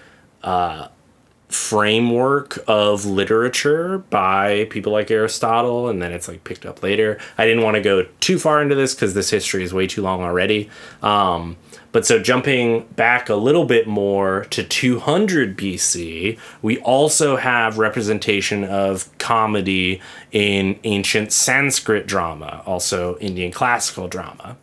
framework 1.50 2.58
of 2.66 3.04
literature 3.04 3.98
by 4.10 4.66
people 4.70 4.92
like 4.92 5.10
Aristotle, 5.10 5.88
and 5.88 6.00
then 6.00 6.12
it's 6.12 6.28
like 6.28 6.44
picked 6.44 6.64
up 6.64 6.82
later. 6.82 7.18
I 7.36 7.46
didn't 7.46 7.64
want 7.64 7.74
to 7.74 7.80
go 7.80 8.06
too 8.20 8.38
far 8.38 8.62
into 8.62 8.74
this 8.74 8.94
because 8.94 9.14
this 9.14 9.30
history 9.30 9.62
is 9.62 9.74
way 9.74 9.86
too 9.86 10.02
long 10.02 10.22
already. 10.22 10.70
Um, 11.02 11.56
but 11.92 12.06
so 12.06 12.20
jumping 12.20 12.84
back 12.94 13.28
a 13.28 13.34
little 13.34 13.64
bit 13.64 13.88
more 13.88 14.46
to 14.50 14.62
200 14.62 15.56
BC, 15.56 16.38
we 16.62 16.78
also 16.78 17.36
have 17.36 17.78
representation 17.78 18.64
of 18.64 19.08
comedy 19.18 20.00
in 20.30 20.78
ancient 20.84 21.32
Sanskrit 21.32 22.06
drama, 22.06 22.62
also 22.64 23.18
Indian 23.18 23.50
classical 23.50 24.06
drama. 24.06 24.56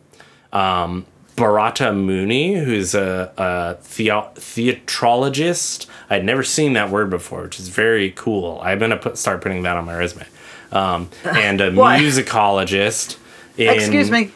Um, 0.52 1.04
Bharata 1.38 1.92
Muni, 1.92 2.54
who's 2.54 2.94
a, 2.94 3.32
a 3.36 3.74
theo- 3.82 4.30
theatrologist. 4.34 5.86
I'd 6.10 6.24
never 6.24 6.42
seen 6.42 6.72
that 6.74 6.90
word 6.90 7.10
before, 7.10 7.42
which 7.42 7.58
is 7.60 7.68
very 7.68 8.10
cool. 8.12 8.60
I'm 8.62 8.78
gonna 8.78 8.96
put, 8.96 9.18
start 9.18 9.40
putting 9.40 9.62
that 9.62 9.76
on 9.76 9.84
my 9.84 9.96
resume. 9.96 10.26
Um, 10.72 11.10
and 11.24 11.60
a 11.60 11.70
musicologist. 11.70 13.16
In, 13.56 13.74
excuse 13.74 14.10
me, 14.10 14.30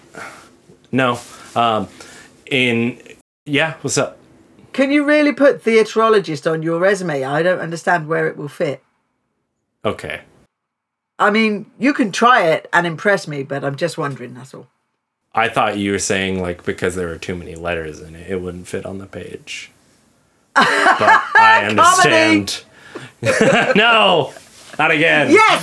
No. 0.90 1.20
Um, 1.54 1.88
in 2.46 3.00
yeah, 3.44 3.74
what's 3.82 3.98
up? 3.98 4.18
can 4.72 4.90
you 4.90 5.04
really 5.04 5.32
put 5.32 5.62
theatrologist 5.62 6.50
on 6.50 6.62
your 6.62 6.78
resume? 6.78 7.24
I 7.24 7.42
don't 7.42 7.60
understand 7.60 8.08
where 8.08 8.26
it 8.26 8.36
will 8.36 8.48
fit. 8.48 8.82
Okay. 9.84 10.22
I 11.18 11.30
mean, 11.30 11.70
you 11.78 11.92
can 11.92 12.10
try 12.10 12.44
it 12.48 12.68
and 12.72 12.86
impress 12.86 13.28
me, 13.28 13.42
but 13.42 13.64
I'm 13.64 13.76
just 13.76 13.98
wondering. 13.98 14.34
That's 14.34 14.54
all. 14.54 14.68
I 15.34 15.48
thought 15.48 15.78
you 15.78 15.92
were 15.92 15.98
saying 15.98 16.40
like 16.42 16.64
because 16.64 16.94
there 16.94 17.08
were 17.08 17.18
too 17.18 17.34
many 17.34 17.54
letters 17.54 18.00
in 18.00 18.14
it, 18.14 18.30
it 18.30 18.40
wouldn't 18.40 18.66
fit 18.68 18.84
on 18.84 18.98
the 18.98 19.06
page. 19.06 19.70
But 20.54 20.66
I 20.68 21.66
understand. 21.68 22.64
no, 23.76 24.34
not 24.78 24.90
again. 24.90 25.30
Yes, 25.30 25.62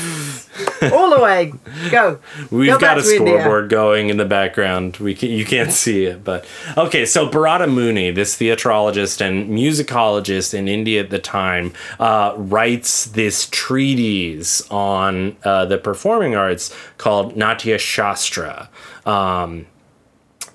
all 0.93 1.09
the 1.15 1.21
way. 1.21 1.53
Go. 1.91 2.19
We've 2.51 2.71
Go 2.71 2.79
got 2.79 2.97
a 2.97 3.01
to 3.01 3.15
India. 3.15 3.33
scoreboard 3.35 3.69
going 3.69 4.09
in 4.09 4.17
the 4.17 4.25
background. 4.25 4.97
We 4.97 5.15
can, 5.15 5.29
you 5.29 5.45
can't 5.45 5.71
see 5.71 6.05
it, 6.05 6.23
but 6.23 6.45
okay. 6.77 7.05
So 7.05 7.29
Bharata 7.29 7.67
Muni, 7.67 8.11
this 8.11 8.35
theatrologist 8.37 9.21
and 9.21 9.49
musicologist 9.49 10.53
in 10.53 10.67
India 10.67 11.01
at 11.01 11.09
the 11.09 11.19
time, 11.19 11.73
uh, 11.99 12.33
writes 12.37 13.05
this 13.05 13.47
treatise 13.49 14.67
on 14.69 15.35
uh, 15.43 15.65
the 15.65 15.77
performing 15.77 16.35
arts 16.35 16.75
called 16.97 17.35
Natya 17.35 17.77
Shastra. 17.77 18.69
Um, 19.05 19.65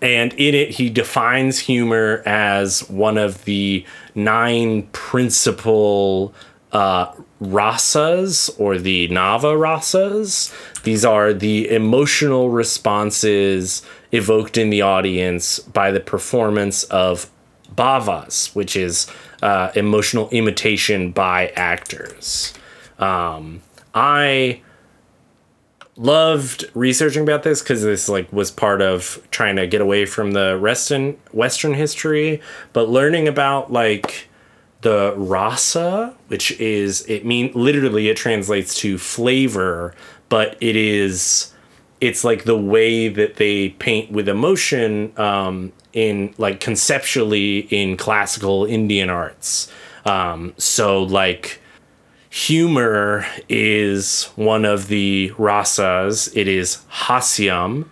and 0.03 0.33
in 0.35 0.55
it, 0.55 0.71
he 0.71 0.91
defines 0.91 1.59
humor 1.61 2.23
as 2.27 2.89
one 2.91 3.17
of 3.17 3.45
the 3.45 3.87
nine 4.15 4.83
principal 4.93 6.35
uh, 6.73 7.13
rasas 7.45 8.51
or 8.59 8.79
the 8.79 9.09
Nava 9.09 9.57
rasas. 9.57 10.53
These 10.83 11.05
are 11.05 11.33
the 11.33 11.69
emotional 11.71 12.51
responses 12.51 13.83
evoked 14.13 14.57
in 14.59 14.71
the 14.71 14.83
audience 14.83 15.59
by 15.59 15.91
the 15.91 16.01
performance 16.01 16.85
of 16.85 17.31
bhavas, 17.75 18.55
which 18.55 18.77
is 18.77 19.07
uh, 19.43 19.71
emotional 19.75 20.29
imitation 20.31 21.11
by 21.11 21.49
actors. 21.57 22.55
Um, 22.99 23.63
I 23.95 24.63
loved 25.97 26.65
researching 26.75 27.23
about 27.23 27.43
this 27.45 27.63
because 27.63 27.83
this 27.83 28.09
like 28.09 28.33
was 28.33 28.51
part 28.51 28.83
of 28.83 29.21
trying 29.31 29.57
to 29.57 29.67
get 29.67 29.81
away 29.81 30.05
from 30.05 30.33
the 30.33 30.59
western 30.61 31.17
western 31.31 31.73
history 31.73 32.41
but 32.73 32.89
learning 32.89 33.29
about 33.29 33.73
like 33.73 34.29
the 34.85 35.15
rasa 35.17 36.15
which 36.29 36.53
is 36.61 37.05
it 37.09 37.25
mean 37.25 37.51
literally 37.55 38.09
it 38.09 38.17
translates 38.19 38.75
to 38.75 38.99
flavor 38.99 39.95
but 40.29 40.57
it 40.61 40.77
is 40.77 41.53
it's 42.03 42.23
like 42.23 42.45
the 42.45 42.57
way 42.57 43.09
that 43.09 43.37
they 43.37 43.71
paint 43.71 44.13
with 44.13 44.29
emotion 44.29 45.11
um, 45.19 45.73
in 45.95 46.35
like 46.37 46.61
conceptually 46.61 47.61
in 47.71 47.97
classical 47.97 48.67
indian 48.67 49.09
arts 49.09 49.73
um, 50.05 50.53
so 50.59 51.03
like 51.03 51.63
humor 52.35 53.25
is 53.49 54.25
one 54.35 54.65
of 54.65 54.89
the 54.89 55.31
rasas. 55.39 56.37
It 56.37 56.49
is 56.49 56.79
hasyam, 56.91 57.89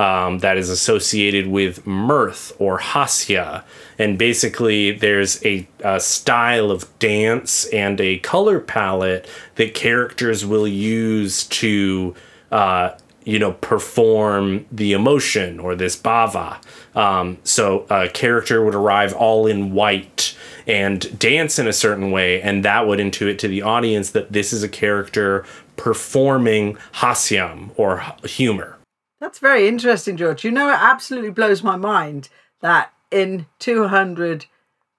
um, 0.00 0.38
that 0.38 0.56
is 0.56 0.70
associated 0.70 1.46
with 1.46 1.86
mirth 1.86 2.52
or 2.58 2.78
hasya. 2.78 3.62
And 3.98 4.16
basically, 4.16 4.92
there's 4.92 5.44
a, 5.44 5.68
a, 5.84 6.00
style 6.00 6.70
of 6.70 6.88
dance 6.98 7.66
and 7.66 8.00
a 8.00 8.18
color 8.20 8.60
palette 8.60 9.28
that 9.56 9.74
characters 9.74 10.46
will 10.46 10.66
use 10.66 11.44
to, 11.48 12.14
uh, 12.50 12.92
you 13.24 13.38
know, 13.38 13.52
perform 13.52 14.64
the 14.72 14.94
emotion 14.94 15.60
or 15.60 15.74
this 15.74 16.00
bhava. 16.00 16.56
Um, 16.96 17.36
so 17.44 17.84
a 17.90 18.08
character 18.08 18.64
would 18.64 18.74
arrive 18.74 19.12
all 19.12 19.46
in 19.46 19.74
white 19.74 20.34
and 20.66 21.18
dance 21.18 21.58
in 21.58 21.68
a 21.68 21.74
certain 21.74 22.10
way, 22.10 22.40
and 22.40 22.64
that 22.64 22.86
would 22.86 23.00
intuit 23.00 23.36
to 23.40 23.48
the 23.48 23.60
audience 23.60 24.12
that 24.12 24.32
this 24.32 24.54
is 24.54 24.62
a 24.62 24.68
character 24.68 25.44
performing 25.76 26.78
hasyam 26.94 27.72
or 27.76 28.02
humor. 28.24 28.79
That's 29.20 29.38
very 29.38 29.68
interesting, 29.68 30.16
George. 30.16 30.44
You 30.44 30.50
know, 30.50 30.70
it 30.70 30.78
absolutely 30.80 31.30
blows 31.30 31.62
my 31.62 31.76
mind 31.76 32.30
that 32.60 32.92
in 33.10 33.46
200 33.58 34.46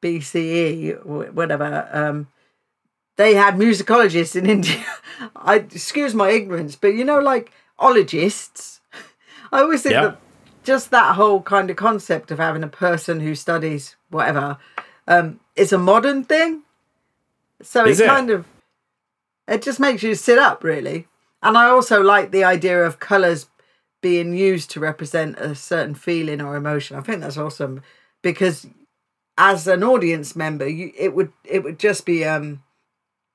BCE, 0.02 1.34
whatever, 1.34 1.90
um, 1.92 2.28
they 3.18 3.34
had 3.34 3.56
musicologists 3.56 4.36
in 4.36 4.46
India. 4.50 4.86
I 5.36 5.56
excuse 5.56 6.14
my 6.14 6.30
ignorance, 6.30 6.76
but 6.76 6.90
you 6.90 7.04
know, 7.04 7.20
like 7.20 7.52
ologists. 7.80 8.82
I 9.52 9.62
always 9.62 9.84
think 9.84 9.96
that 9.96 10.18
just 10.64 10.92
that 10.92 11.16
whole 11.16 11.42
kind 11.42 11.70
of 11.70 11.76
concept 11.76 12.32
of 12.32 12.38
having 12.38 12.64
a 12.64 12.68
person 12.68 13.20
who 13.20 13.36
studies 13.36 13.96
whatever 14.10 14.58
um, 15.08 15.40
is 15.56 15.74
a 15.74 15.78
modern 15.78 16.24
thing. 16.24 16.62
So 17.62 17.86
it's 17.86 18.00
it? 18.00 18.08
kind 18.08 18.30
of 18.30 18.46
it 19.48 19.62
just 19.62 19.80
makes 19.80 20.04
you 20.04 20.16
sit 20.16 20.38
up 20.38 20.64
really. 20.64 21.08
And 21.44 21.58
I 21.58 21.70
also 21.70 22.02
like 22.02 22.32
the 22.32 22.44
idea 22.44 22.84
of 22.84 23.00
colours 23.00 23.48
being 24.02 24.34
used 24.34 24.72
to 24.72 24.80
represent 24.80 25.38
a 25.38 25.56
certain 25.56 25.96
feeling 25.96 26.42
or 26.42 26.56
emotion. 26.56 26.98
I 26.98 27.02
think 27.02 27.22
that's 27.22 27.38
awesome 27.38 27.82
because 28.22 28.68
as 29.38 29.68
an 29.68 29.84
audience 29.84 30.36
member, 30.36 30.68
you 30.68 30.92
it 30.98 31.16
would 31.16 31.32
it 31.44 31.64
would 31.64 31.80
just 31.80 32.06
be 32.06 32.26
um 32.26 32.64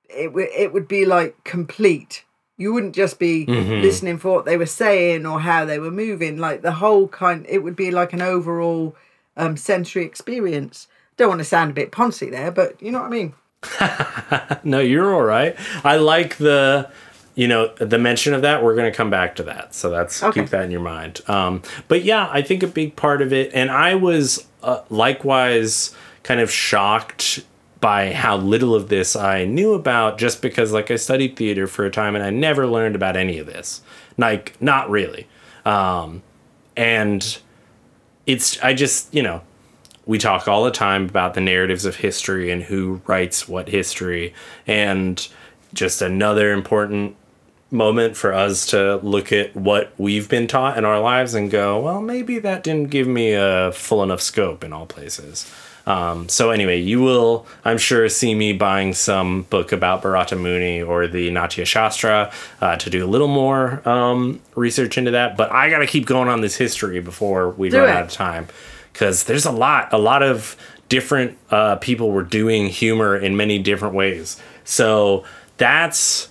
it 0.08 0.32
would 0.32 0.48
it 0.56 0.72
would 0.72 0.88
be 0.88 1.04
like 1.04 1.42
complete. 1.44 2.24
You 2.58 2.72
wouldn't 2.72 2.94
just 2.94 3.18
be 3.18 3.44
mm-hmm. 3.44 3.82
listening 3.82 4.18
for 4.18 4.36
what 4.36 4.44
they 4.46 4.56
were 4.56 4.66
saying 4.66 5.26
or 5.26 5.40
how 5.40 5.66
they 5.66 5.78
were 5.78 5.90
moving. 5.90 6.38
Like 6.38 6.62
the 6.62 6.72
whole 6.72 7.06
kind, 7.06 7.44
it 7.48 7.58
would 7.58 7.76
be 7.76 7.90
like 7.90 8.14
an 8.14 8.22
overall 8.22 8.96
um, 9.36 9.58
sensory 9.58 10.04
experience. 10.04 10.88
Don't 11.18 11.28
want 11.28 11.40
to 11.40 11.44
sound 11.44 11.70
a 11.70 11.74
bit 11.74 11.92
poncy 11.92 12.30
there, 12.30 12.50
but 12.50 12.80
you 12.80 12.90
know 12.90 13.00
what 13.00 13.08
I 13.08 13.10
mean. 13.10 13.34
no, 14.64 14.80
you're 14.80 15.14
all 15.14 15.22
right. 15.22 15.54
I 15.84 15.96
like 15.96 16.36
the 16.36 16.90
you 17.36 17.46
know 17.46 17.68
the 17.76 17.98
mention 17.98 18.34
of 18.34 18.42
that 18.42 18.64
we're 18.64 18.74
going 18.74 18.90
to 18.90 18.96
come 18.96 19.10
back 19.10 19.36
to 19.36 19.44
that. 19.44 19.74
So 19.74 19.90
that's 19.90 20.20
okay. 20.22 20.40
keep 20.40 20.50
that 20.50 20.64
in 20.64 20.72
your 20.72 20.80
mind. 20.80 21.20
Um, 21.28 21.62
but 21.86 22.02
yeah 22.02 22.28
i 22.32 22.42
think 22.42 22.64
a 22.64 22.66
big 22.66 22.96
part 22.96 23.22
of 23.22 23.32
it 23.32 23.52
and 23.54 23.70
i 23.70 23.94
was 23.94 24.46
uh, 24.64 24.82
likewise 24.90 25.94
kind 26.24 26.40
of 26.40 26.50
shocked 26.50 27.44
by 27.80 28.12
how 28.12 28.36
little 28.36 28.74
of 28.74 28.88
this 28.88 29.14
i 29.14 29.44
knew 29.44 29.74
about 29.74 30.18
just 30.18 30.42
because 30.42 30.72
like 30.72 30.90
i 30.90 30.96
studied 30.96 31.36
theater 31.36 31.66
for 31.66 31.84
a 31.84 31.90
time 31.90 32.16
and 32.16 32.24
i 32.24 32.30
never 32.30 32.66
learned 32.66 32.96
about 32.96 33.16
any 33.16 33.38
of 33.38 33.46
this. 33.46 33.82
Like 34.18 34.60
not 34.60 34.90
really. 34.90 35.28
Um, 35.64 36.22
and 36.76 37.38
it's 38.26 38.60
i 38.62 38.72
just 38.74 39.14
you 39.14 39.22
know 39.22 39.42
we 40.06 40.18
talk 40.18 40.46
all 40.46 40.64
the 40.64 40.70
time 40.70 41.04
about 41.08 41.34
the 41.34 41.40
narratives 41.40 41.84
of 41.84 41.96
history 41.96 42.50
and 42.50 42.62
who 42.62 43.00
writes 43.06 43.48
what 43.48 43.68
history. 43.68 44.32
And 44.66 45.26
just 45.74 46.00
another 46.00 46.52
important 46.52 47.16
moment 47.70 48.16
for 48.16 48.32
us 48.32 48.66
to 48.66 48.96
look 48.96 49.32
at 49.32 49.54
what 49.56 49.92
we've 49.98 50.28
been 50.28 50.46
taught 50.46 50.78
in 50.78 50.84
our 50.84 51.00
lives 51.00 51.34
and 51.34 51.50
go 51.50 51.80
well 51.80 52.00
maybe 52.00 52.38
that 52.38 52.62
didn't 52.62 52.90
give 52.90 53.06
me 53.06 53.32
a 53.32 53.72
full 53.72 54.02
enough 54.02 54.20
scope 54.20 54.62
in 54.62 54.72
all 54.72 54.86
places 54.86 55.52
um, 55.86 56.28
so 56.28 56.50
anyway 56.50 56.80
you 56.80 57.00
will 57.00 57.44
i'm 57.64 57.78
sure 57.78 58.08
see 58.08 58.34
me 58.34 58.52
buying 58.52 58.92
some 58.92 59.42
book 59.42 59.72
about 59.72 60.00
bharata 60.00 60.36
muni 60.36 60.80
or 60.80 61.08
the 61.08 61.28
natya 61.30 61.64
shastra 61.64 62.32
uh, 62.60 62.76
to 62.76 62.88
do 62.88 63.04
a 63.04 63.08
little 63.08 63.28
more 63.28 63.86
um, 63.88 64.40
research 64.54 64.96
into 64.96 65.10
that 65.10 65.36
but 65.36 65.50
i 65.50 65.68
gotta 65.68 65.86
keep 65.86 66.06
going 66.06 66.28
on 66.28 66.40
this 66.40 66.56
history 66.56 67.00
before 67.00 67.50
we 67.50 67.68
do 67.68 67.78
run 67.78 67.88
it. 67.88 67.92
out 67.92 68.04
of 68.04 68.10
time 68.12 68.46
because 68.96 69.24
there's 69.24 69.44
a 69.44 69.52
lot, 69.52 69.92
a 69.92 69.98
lot 69.98 70.22
of 70.22 70.56
different 70.88 71.36
uh, 71.50 71.76
people 71.76 72.12
were 72.12 72.22
doing 72.22 72.66
humor 72.66 73.14
in 73.14 73.36
many 73.36 73.58
different 73.58 73.94
ways. 73.94 74.40
So 74.64 75.22
that's 75.58 76.30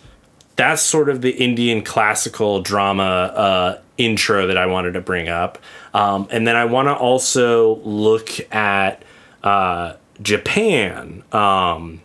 that's 0.56 0.82
sort 0.82 1.10
of 1.10 1.22
the 1.22 1.32
Indian 1.32 1.82
classical 1.82 2.62
drama 2.62 3.04
uh, 3.04 3.82
intro 3.98 4.48
that 4.48 4.58
I 4.58 4.66
wanted 4.66 4.94
to 4.94 5.02
bring 5.02 5.30
up, 5.30 5.58
um, 5.94 6.28
and 6.32 6.48
then 6.48 6.56
I 6.56 6.66
want 6.66 6.88
to 6.88 6.94
also 6.94 7.76
look 7.78 8.30
at 8.54 9.04
uh, 9.44 9.94
Japan. 10.22 11.24
Um, 11.32 12.02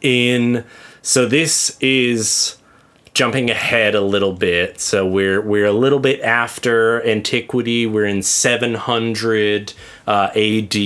in 0.00 0.64
so 1.02 1.26
this 1.26 1.76
is 1.80 2.58
jumping 3.18 3.50
ahead 3.50 3.96
a 3.96 4.00
little 4.00 4.32
bit. 4.32 4.80
So 4.80 5.04
we're 5.04 5.40
we're 5.40 5.66
a 5.66 5.72
little 5.72 5.98
bit 5.98 6.20
after 6.20 7.04
antiquity. 7.04 7.84
We're 7.84 8.06
in 8.06 8.22
700 8.22 9.72
uh, 10.06 10.30
AD, 10.36 10.76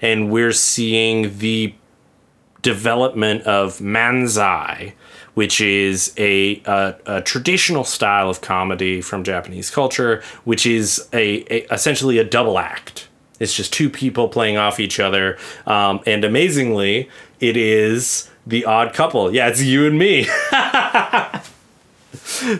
and 0.00 0.30
we're 0.30 0.52
seeing 0.52 1.36
the 1.38 1.74
development 2.62 3.42
of 3.42 3.78
manzai, 3.78 4.94
which 5.40 5.58
is 5.58 6.12
a, 6.18 6.60
a, 6.66 6.94
a, 7.06 7.22
traditional 7.22 7.82
style 7.82 8.28
of 8.28 8.42
comedy 8.42 9.00
from 9.00 9.24
Japanese 9.24 9.70
culture, 9.70 10.22
which 10.44 10.66
is 10.66 11.08
a, 11.14 11.42
a, 11.50 11.72
essentially 11.72 12.18
a 12.18 12.24
double 12.24 12.58
act. 12.58 13.08
It's 13.38 13.54
just 13.54 13.72
two 13.72 13.88
people 13.88 14.28
playing 14.28 14.58
off 14.58 14.78
each 14.78 15.00
other, 15.00 15.38
um, 15.66 16.00
and 16.04 16.26
amazingly, 16.26 17.08
it 17.40 17.56
is 17.56 18.28
the 18.46 18.66
odd 18.66 18.92
couple. 18.92 19.34
Yeah, 19.34 19.48
it's 19.48 19.62
you 19.62 19.86
and 19.86 19.98
me. 19.98 20.24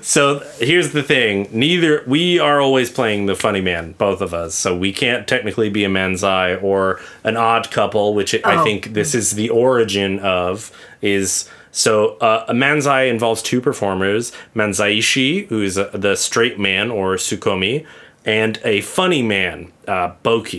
so 0.00 0.38
here's 0.58 0.92
the 0.92 1.02
thing 1.02 1.48
neither 1.52 2.02
we 2.06 2.38
are 2.38 2.60
always 2.60 2.90
playing 2.90 3.26
the 3.26 3.34
funny 3.34 3.60
man 3.60 3.92
both 3.98 4.20
of 4.20 4.32
us 4.32 4.54
so 4.54 4.76
we 4.76 4.92
can't 4.92 5.28
technically 5.28 5.68
be 5.68 5.84
a 5.84 5.88
manzai 5.88 6.60
or 6.62 7.00
an 7.24 7.36
odd 7.36 7.70
couple 7.70 8.14
which 8.14 8.34
oh. 8.34 8.40
i 8.44 8.62
think 8.62 8.92
this 8.92 9.14
is 9.14 9.32
the 9.32 9.50
origin 9.50 10.18
of 10.20 10.72
is 11.02 11.48
so 11.72 12.16
uh, 12.18 12.44
a 12.48 12.52
manzai 12.52 13.10
involves 13.10 13.42
two 13.42 13.60
performers 13.60 14.32
manzaishi 14.54 15.46
who's 15.48 15.76
a, 15.76 15.84
the 15.94 16.16
straight 16.16 16.58
man 16.58 16.90
or 16.90 17.14
tsukkomi 17.14 17.86
and 18.24 18.60
a 18.64 18.80
funny 18.82 19.22
man 19.22 19.72
uh, 19.88 20.12
boke 20.22 20.54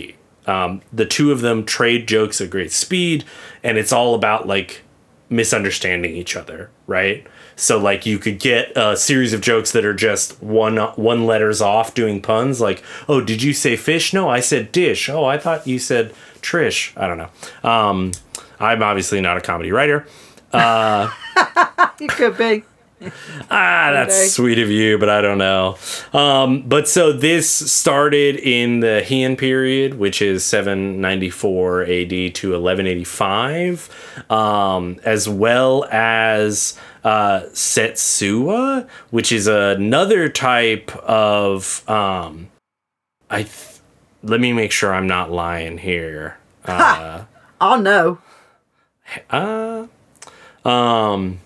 um, 0.46 0.82
the 0.92 1.06
two 1.06 1.30
of 1.30 1.40
them 1.40 1.64
trade 1.64 2.08
jokes 2.08 2.40
at 2.40 2.50
great 2.50 2.72
speed 2.72 3.24
and 3.62 3.78
it's 3.78 3.92
all 3.92 4.14
about 4.14 4.46
like 4.46 4.82
misunderstanding 5.28 6.14
each 6.14 6.36
other 6.36 6.70
right 6.86 7.26
so 7.56 7.78
like 7.78 8.06
you 8.06 8.18
could 8.18 8.38
get 8.38 8.72
a 8.76 8.96
series 8.96 9.32
of 9.32 9.40
jokes 9.40 9.72
that 9.72 9.84
are 9.84 9.94
just 9.94 10.42
one 10.42 10.76
one 10.78 11.26
letters 11.26 11.60
off 11.60 11.94
doing 11.94 12.20
puns 12.20 12.60
like, 12.60 12.82
"Oh, 13.08 13.20
did 13.20 13.42
you 13.42 13.52
say 13.52 13.76
fish?" 13.76 14.12
No, 14.12 14.28
I 14.28 14.40
said 14.40 14.72
dish. 14.72 15.08
Oh, 15.08 15.24
I 15.24 15.38
thought 15.38 15.66
you 15.66 15.78
said 15.78 16.12
Trish. 16.40 16.92
I 16.96 17.06
don't 17.06 17.18
know. 17.18 17.68
Um, 17.68 18.12
I'm 18.58 18.82
obviously 18.82 19.20
not 19.20 19.36
a 19.36 19.40
comedy 19.40 19.72
writer. 19.72 20.06
Uh, 21.34 21.88
you 21.98 22.08
could 22.08 22.36
be. 22.36 22.62
ah, 23.50 23.90
that's 23.92 24.32
sweet 24.32 24.58
of 24.58 24.70
you, 24.70 24.96
but 24.98 25.08
I 25.08 25.20
don't 25.20 25.38
know. 25.38 25.76
Um, 26.12 26.62
but 26.68 26.86
so 26.88 27.12
this 27.12 27.48
started 27.50 28.36
in 28.36 28.80
the 28.80 29.02
Heian 29.04 29.36
period, 29.36 29.94
which 29.98 30.22
is 30.22 30.44
794 30.44 31.82
AD 31.82 32.08
to 32.34 32.50
1185, 32.52 34.24
um, 34.30 35.00
as 35.04 35.28
well 35.28 35.84
as 35.90 36.78
uh, 37.02 37.40
Setsuwa, 37.52 38.88
which 39.10 39.32
is 39.32 39.46
another 39.46 40.28
type 40.28 40.94
of. 40.98 41.88
Um, 41.88 42.48
I 43.30 43.42
th- 43.44 43.80
let 44.22 44.38
me 44.40 44.52
make 44.52 44.70
sure 44.70 44.94
I'm 44.94 45.08
not 45.08 45.30
lying 45.32 45.78
here. 45.78 46.36
Uh, 46.64 47.24
Oh 47.60 47.76
no. 47.76 48.18
uh, 49.30 49.86
um, 50.64 51.40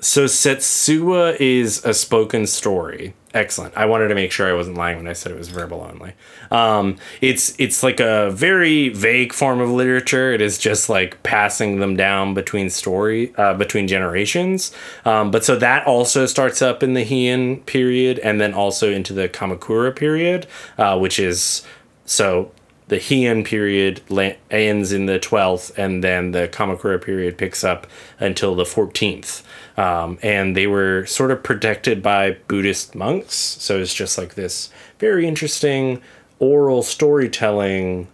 so 0.00 0.24
Setsuwa 0.24 1.36
is 1.38 1.84
a 1.84 1.92
spoken 1.92 2.46
story. 2.46 3.14
Excellent. 3.32 3.76
I 3.76 3.86
wanted 3.86 4.08
to 4.08 4.16
make 4.16 4.32
sure 4.32 4.48
I 4.48 4.54
wasn't 4.54 4.76
lying 4.76 4.96
when 4.96 5.06
I 5.06 5.12
said 5.12 5.30
it 5.30 5.38
was 5.38 5.50
verbal 5.50 5.88
only. 5.88 6.14
Um, 6.50 6.96
it's 7.20 7.54
it's 7.58 7.82
like 7.84 8.00
a 8.00 8.30
very 8.32 8.88
vague 8.88 9.32
form 9.32 9.60
of 9.60 9.70
literature. 9.70 10.32
It 10.32 10.40
is 10.40 10.58
just 10.58 10.88
like 10.88 11.22
passing 11.22 11.78
them 11.78 11.96
down 11.96 12.34
between 12.34 12.70
story 12.70 13.32
uh, 13.36 13.54
between 13.54 13.86
generations. 13.86 14.72
Um, 15.04 15.30
but 15.30 15.44
so 15.44 15.54
that 15.56 15.86
also 15.86 16.26
starts 16.26 16.60
up 16.60 16.82
in 16.82 16.94
the 16.94 17.04
Heian 17.04 17.64
period, 17.66 18.18
and 18.18 18.40
then 18.40 18.52
also 18.52 18.90
into 18.90 19.12
the 19.12 19.28
Kamakura 19.28 19.94
period, 19.94 20.48
uh, 20.76 20.98
which 20.98 21.20
is 21.20 21.62
so 22.04 22.50
the 22.90 22.96
Heian 22.96 23.44
period 23.44 24.02
la- 24.08 24.32
ends 24.50 24.90
in 24.90 25.06
the 25.06 25.20
12th, 25.20 25.78
and 25.78 26.02
then 26.02 26.32
the 26.32 26.48
Kamakura 26.48 27.00
period 27.00 27.38
picks 27.38 27.62
up 27.62 27.86
until 28.18 28.56
the 28.56 28.64
14th. 28.64 29.44
Um, 29.78 30.18
and 30.22 30.56
they 30.56 30.66
were 30.66 31.06
sort 31.06 31.30
of 31.30 31.44
protected 31.44 32.02
by 32.02 32.32
Buddhist 32.48 32.96
monks. 32.96 33.36
So 33.36 33.80
it's 33.80 33.94
just 33.94 34.18
like 34.18 34.34
this 34.34 34.70
very 34.98 35.26
interesting 35.26 36.02
oral 36.40 36.82
storytelling 36.82 38.08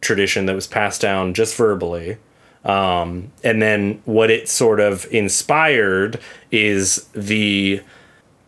tradition 0.00 0.46
that 0.46 0.56
was 0.56 0.66
passed 0.66 1.00
down 1.00 1.32
just 1.32 1.54
verbally. 1.54 2.16
Um, 2.64 3.30
and 3.44 3.62
then 3.62 4.02
what 4.04 4.30
it 4.30 4.48
sort 4.48 4.80
of 4.80 5.06
inspired 5.12 6.18
is 6.50 7.08
the 7.12 7.82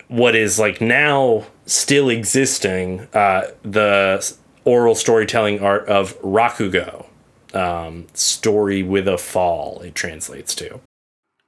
what 0.08 0.34
is 0.34 0.58
like 0.58 0.80
now 0.80 1.46
still 1.66 2.08
existing 2.08 3.06
uh, 3.14 3.44
the 3.62 4.36
oral 4.64 4.94
storytelling 4.94 5.60
art 5.60 5.86
of 5.88 6.20
rakugo 6.22 7.06
um, 7.54 8.06
story 8.14 8.82
with 8.82 9.06
a 9.08 9.18
fall 9.18 9.80
it 9.82 9.94
translates 9.94 10.54
to 10.54 10.80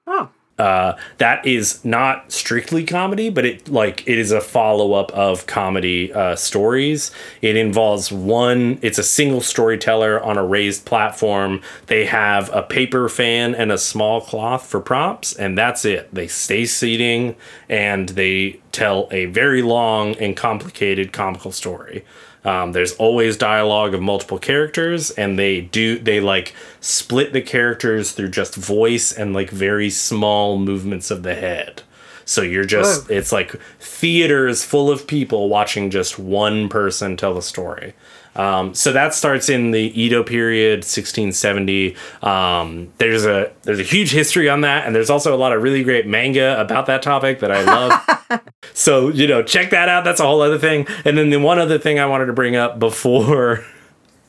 Oh. 0.07 0.29
uh, 0.59 0.97
that 1.19 1.45
is 1.45 1.85
not 1.85 2.31
strictly 2.31 2.85
comedy, 2.85 3.29
but 3.29 3.45
it 3.45 3.69
like 3.69 4.07
it 4.07 4.17
is 4.19 4.31
a 4.31 4.41
follow 4.41 4.93
up 4.95 5.11
of 5.13 5.47
comedy 5.47 6.13
uh, 6.13 6.37
stories. 6.37 7.11
It 7.43 7.57
involves 7.57 8.13
one. 8.13 8.79
It's 8.83 8.99
a 8.99 9.03
single 9.03 9.41
storyteller 9.41 10.23
on 10.23 10.39
a 10.39 10.45
raised 10.47 10.85
platform. 10.87 11.61
They 11.89 12.07
have 12.07 12.49
a 12.55 12.63
paper 12.63 13.09
fan 13.09 13.55
and 13.55 13.73
a 13.73 13.77
small 13.79 14.21
cloth 14.21 14.65
for 14.65 14.81
props, 14.81 15.35
and 15.35 15.59
that's 15.59 15.85
it. 15.85 16.09
They 16.15 16.29
stay 16.29 16.65
seating 16.65 17.35
and 17.69 18.11
they 18.11 18.61
tell 18.73 19.09
a 19.11 19.27
very 19.27 19.61
long 19.63 20.15
and 20.19 20.37
complicated 20.37 21.13
comical 21.13 21.51
story. 21.53 22.05
Um, 22.47 22.71
there's 22.71 22.93
always 22.95 23.37
dialogue 23.37 23.93
of 23.93 24.01
multiple 24.01 24.39
characters, 24.39 25.11
and 25.11 25.37
they 25.37 25.63
do 25.63 25.99
they 25.99 26.21
like 26.21 26.55
split 26.81 27.33
the 27.33 27.43
characters 27.43 28.13
through 28.13 28.29
just 28.29 28.55
voice 28.55 29.11
and 29.11 29.35
like 29.35 29.51
very 29.51 29.91
small 29.91 30.57
movements 30.57 31.11
of 31.11 31.25
the 31.25 31.35
head. 31.35 31.83
So 32.25 32.43
you're 32.43 32.65
just 32.65 33.09
Whoa. 33.09 33.17
it's 33.17 33.33
like 33.33 33.61
theaters 33.81 34.65
full 34.65 34.93
of 34.93 35.09
people 35.09 35.49
watching 35.49 35.91
just 35.91 36.21
one 36.21 36.69
person 36.69 37.17
tell 37.17 37.35
the 37.35 37.43
story. 37.43 37.95
Um, 38.37 38.75
so 38.75 38.93
that 38.93 39.15
starts 39.15 39.49
in 39.49 39.71
the 39.71 40.01
Edo 40.01 40.23
period, 40.23 40.79
1670. 40.79 41.97
Um, 42.23 42.93
there's 42.99 43.25
a 43.25 43.51
there's 43.63 43.81
a 43.81 43.85
huge 43.85 44.13
history 44.13 44.49
on 44.49 44.61
that, 44.61 44.87
and 44.87 44.95
there's 44.95 45.11
also 45.11 45.35
a 45.35 45.39
lot 45.39 45.53
of 45.53 45.63
really 45.63 45.83
great 45.83 46.07
manga 46.07 46.61
about 46.61 46.87
that 46.87 47.03
topic 47.03 47.41
that 47.41 47.51
I 47.51 47.63
love. 47.63 48.41
So, 48.77 49.09
you 49.09 49.27
know, 49.27 49.43
check 49.43 49.71
that 49.71 49.89
out. 49.89 50.05
That's 50.05 50.21
a 50.21 50.25
whole 50.25 50.43
other 50.43 50.59
thing. 50.59 50.87
And 51.07 51.17
then 51.17 51.31
the 51.31 51.39
one 51.39 51.59
other 51.59 51.79
thing 51.79 51.99
I 51.99 52.05
wanted 52.05 52.27
to 52.27 52.35
bring 52.35 52.57
up 52.57 52.79
before 52.79 53.65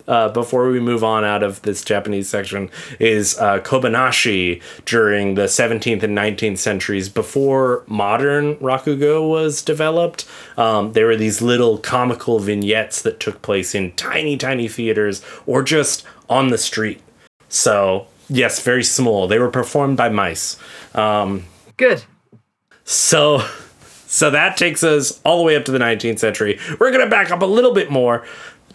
uh, 0.08 0.30
before 0.30 0.70
we 0.70 0.80
move 0.80 1.04
on 1.04 1.24
out 1.24 1.44
of 1.44 1.62
this 1.64 1.84
Japanese 1.84 2.30
section 2.30 2.70
is 3.00 3.38
uh, 3.40 3.60
Kobayashi 3.60 4.62
during 4.86 5.36
the 5.36 5.44
17th 5.44 6.04
and 6.04 6.18
19th 6.18 6.58
centuries 6.58 7.10
before 7.10 7.84
modern 7.88 8.56
Rakugo 8.58 9.28
was 9.28 9.62
developed. 9.62 10.28
Um, 10.58 10.94
there 10.94 11.08
were 11.08 11.16
these 11.16 11.42
little 11.42 11.78
comical 11.78 12.40
vignettes 12.40 13.02
that 13.02 13.20
took 13.20 13.42
place 13.42 13.76
in 13.76 13.92
tiny, 13.94 14.38
tiny 14.38 14.68
theaters 14.68 15.24
or 15.46 15.64
just 15.64 16.06
on 16.30 16.50
the 16.50 16.58
street. 16.58 17.02
So, 17.50 18.08
yes, 18.30 18.62
very 18.62 18.84
small. 18.84 19.28
They 19.28 19.40
were 19.40 19.52
performed 19.52 19.98
by 19.98 20.10
mice. 20.10 20.58
Good. 21.78 22.04
So 22.84 23.44
so 24.08 24.30
that 24.30 24.56
takes 24.56 24.84
us 24.84 25.20
all 25.26 25.38
the 25.38 25.44
way 25.44 25.58
up 25.58 25.66
to 25.66 25.72
the 25.72 25.80
19th 25.80 26.20
century. 26.20 26.60
We're 26.80 26.92
going 26.92 27.04
to 27.04 27.10
back 27.10 27.30
up 27.30 27.42
a 27.42 27.46
little 27.46 27.74
bit 27.74 27.92
more. 27.92 28.26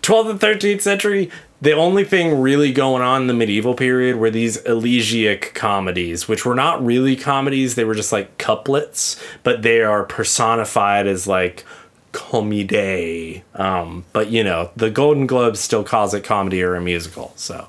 12th 0.02 0.30
and 0.30 0.40
13th 0.40 0.80
century, 0.80 1.30
the 1.60 1.72
only 1.72 2.04
thing 2.04 2.40
really 2.40 2.72
going 2.72 3.02
on 3.02 3.22
in 3.22 3.26
the 3.28 3.34
medieval 3.34 3.74
period 3.74 4.16
were 4.16 4.30
these 4.30 4.56
elegiac 4.64 5.54
comedies, 5.54 6.26
which 6.26 6.44
were 6.44 6.56
not 6.56 6.84
really 6.84 7.14
comedies, 7.14 7.76
they 7.76 7.84
were 7.84 7.94
just 7.94 8.12
like 8.12 8.36
couplets, 8.36 9.22
but 9.44 9.62
they 9.62 9.80
are 9.80 10.04
personified 10.04 11.06
as 11.06 11.28
like 11.28 11.64
comedy. 12.10 13.44
Um, 13.54 14.04
but 14.12 14.30
you 14.30 14.42
know, 14.42 14.70
the 14.76 14.90
Golden 14.90 15.26
Globes 15.26 15.60
still 15.60 15.84
calls 15.84 16.14
it 16.14 16.24
comedy 16.24 16.62
or 16.62 16.74
a 16.74 16.80
musical, 16.80 17.32
so 17.36 17.68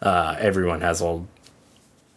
uh, 0.00 0.36
everyone 0.38 0.80
has 0.80 1.02
old 1.02 1.26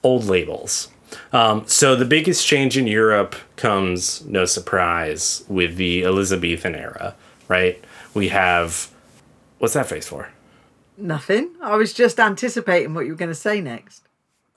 old 0.03 0.25
labels. 0.25 0.89
Um, 1.33 1.63
so 1.67 1.95
the 1.95 2.05
biggest 2.05 2.45
change 2.47 2.77
in 2.77 2.87
Europe 2.87 3.35
comes, 3.55 4.25
no 4.25 4.45
surprise, 4.45 5.43
with 5.47 5.75
the 5.75 6.03
Elizabethan 6.03 6.75
era, 6.75 7.15
right? 7.47 7.83
We 8.13 8.29
have, 8.29 8.90
what's 9.62 9.76
that 9.76 9.86
face 9.86 10.08
for? 10.08 10.30
Nothing. 10.97 11.52
I 11.62 11.76
was 11.76 11.93
just 11.93 12.19
anticipating 12.19 12.95
what 12.95 13.06
you 13.06 13.12
were 13.12 13.17
going 13.17 13.30
to 13.30 13.36
say 13.36 13.62
next. 13.62 14.08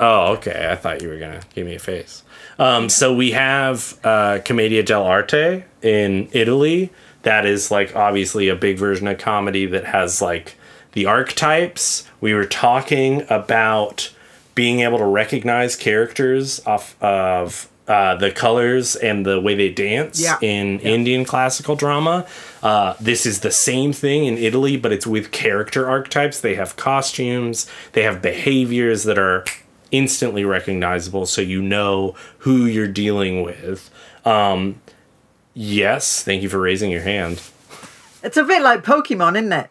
Oh, 0.01 0.33
okay. 0.33 0.69
I 0.71 0.77
thought 0.77 1.03
you 1.03 1.09
were 1.09 1.19
gonna 1.19 1.43
give 1.55 1.67
me 1.67 1.77
a 1.77 1.79
face. 1.79 2.25
Um, 2.59 2.89
so 2.89 3.15
we 3.15 3.31
have 3.31 3.97
uh, 4.03 4.41
Commedia 4.45 4.83
dell'arte 4.83 5.63
in 5.83 6.29
Italy. 6.33 6.91
That 7.23 7.47
is 7.47 7.71
like 7.71 7.95
obviously 7.95 8.49
a 8.49 8.57
big 8.57 8.77
version 8.77 9.07
of 9.07 9.19
comedy 9.19 9.67
that 9.67 9.85
has 9.85 10.21
like 10.21 10.57
the 10.93 11.07
archetypes. 11.07 12.09
We 12.21 12.35
were 12.35 12.45
talking 12.45 13.25
about 13.31 14.13
being 14.57 14.81
able 14.81 14.99
to 14.99 15.07
recognize 15.07 15.77
characters 15.77 16.65
off 16.67 17.01
of 17.01 17.69
uh, 17.87 18.15
the 18.17 18.31
colors 18.31 18.97
and 18.97 19.27
the 19.27 19.39
way 19.41 19.55
they 19.55 19.69
dance 19.69 20.19
Yeah. 20.21 20.39
in 20.41 20.81
Indian 20.81 21.25
classical 21.25 21.77
drama. 21.77 22.27
Uh, 22.63 22.95
this 23.01 23.27
is 23.27 23.41
the 23.41 23.51
same 23.51 23.93
thing 23.93 24.25
in 24.25 24.39
Italy, 24.39 24.77
but 24.79 24.91
it's 24.93 25.07
with 25.07 25.31
character 25.33 25.87
archetypes. 25.89 26.41
They 26.41 26.55
have 26.55 26.77
costumes, 26.77 27.67
they 27.93 28.03
have 28.03 28.23
behaviors 28.23 29.05
that 29.05 29.19
are 29.19 29.45
instantly 29.91 30.45
recognizable, 30.45 31.27
so 31.27 31.41
you 31.43 31.61
know 31.63 32.15
who 32.39 32.65
you're 32.65 32.89
dealing 32.89 33.43
with. 33.43 33.91
Um, 34.25 34.81
yes, 35.53 36.23
thank 36.23 36.43
you 36.43 36.49
for 36.49 36.59
raising 36.59 36.91
your 36.91 37.03
hand. 37.03 37.43
It's 38.23 38.39
a 38.39 38.45
bit 38.45 38.63
like 38.63 38.83
Pokemon, 38.83 39.37
isn't 39.37 39.53
it? 39.53 39.71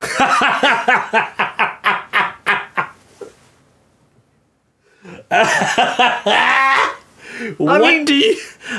what 7.58 7.80
mean- 7.80 8.04
do 8.04 8.14
you? 8.14 8.36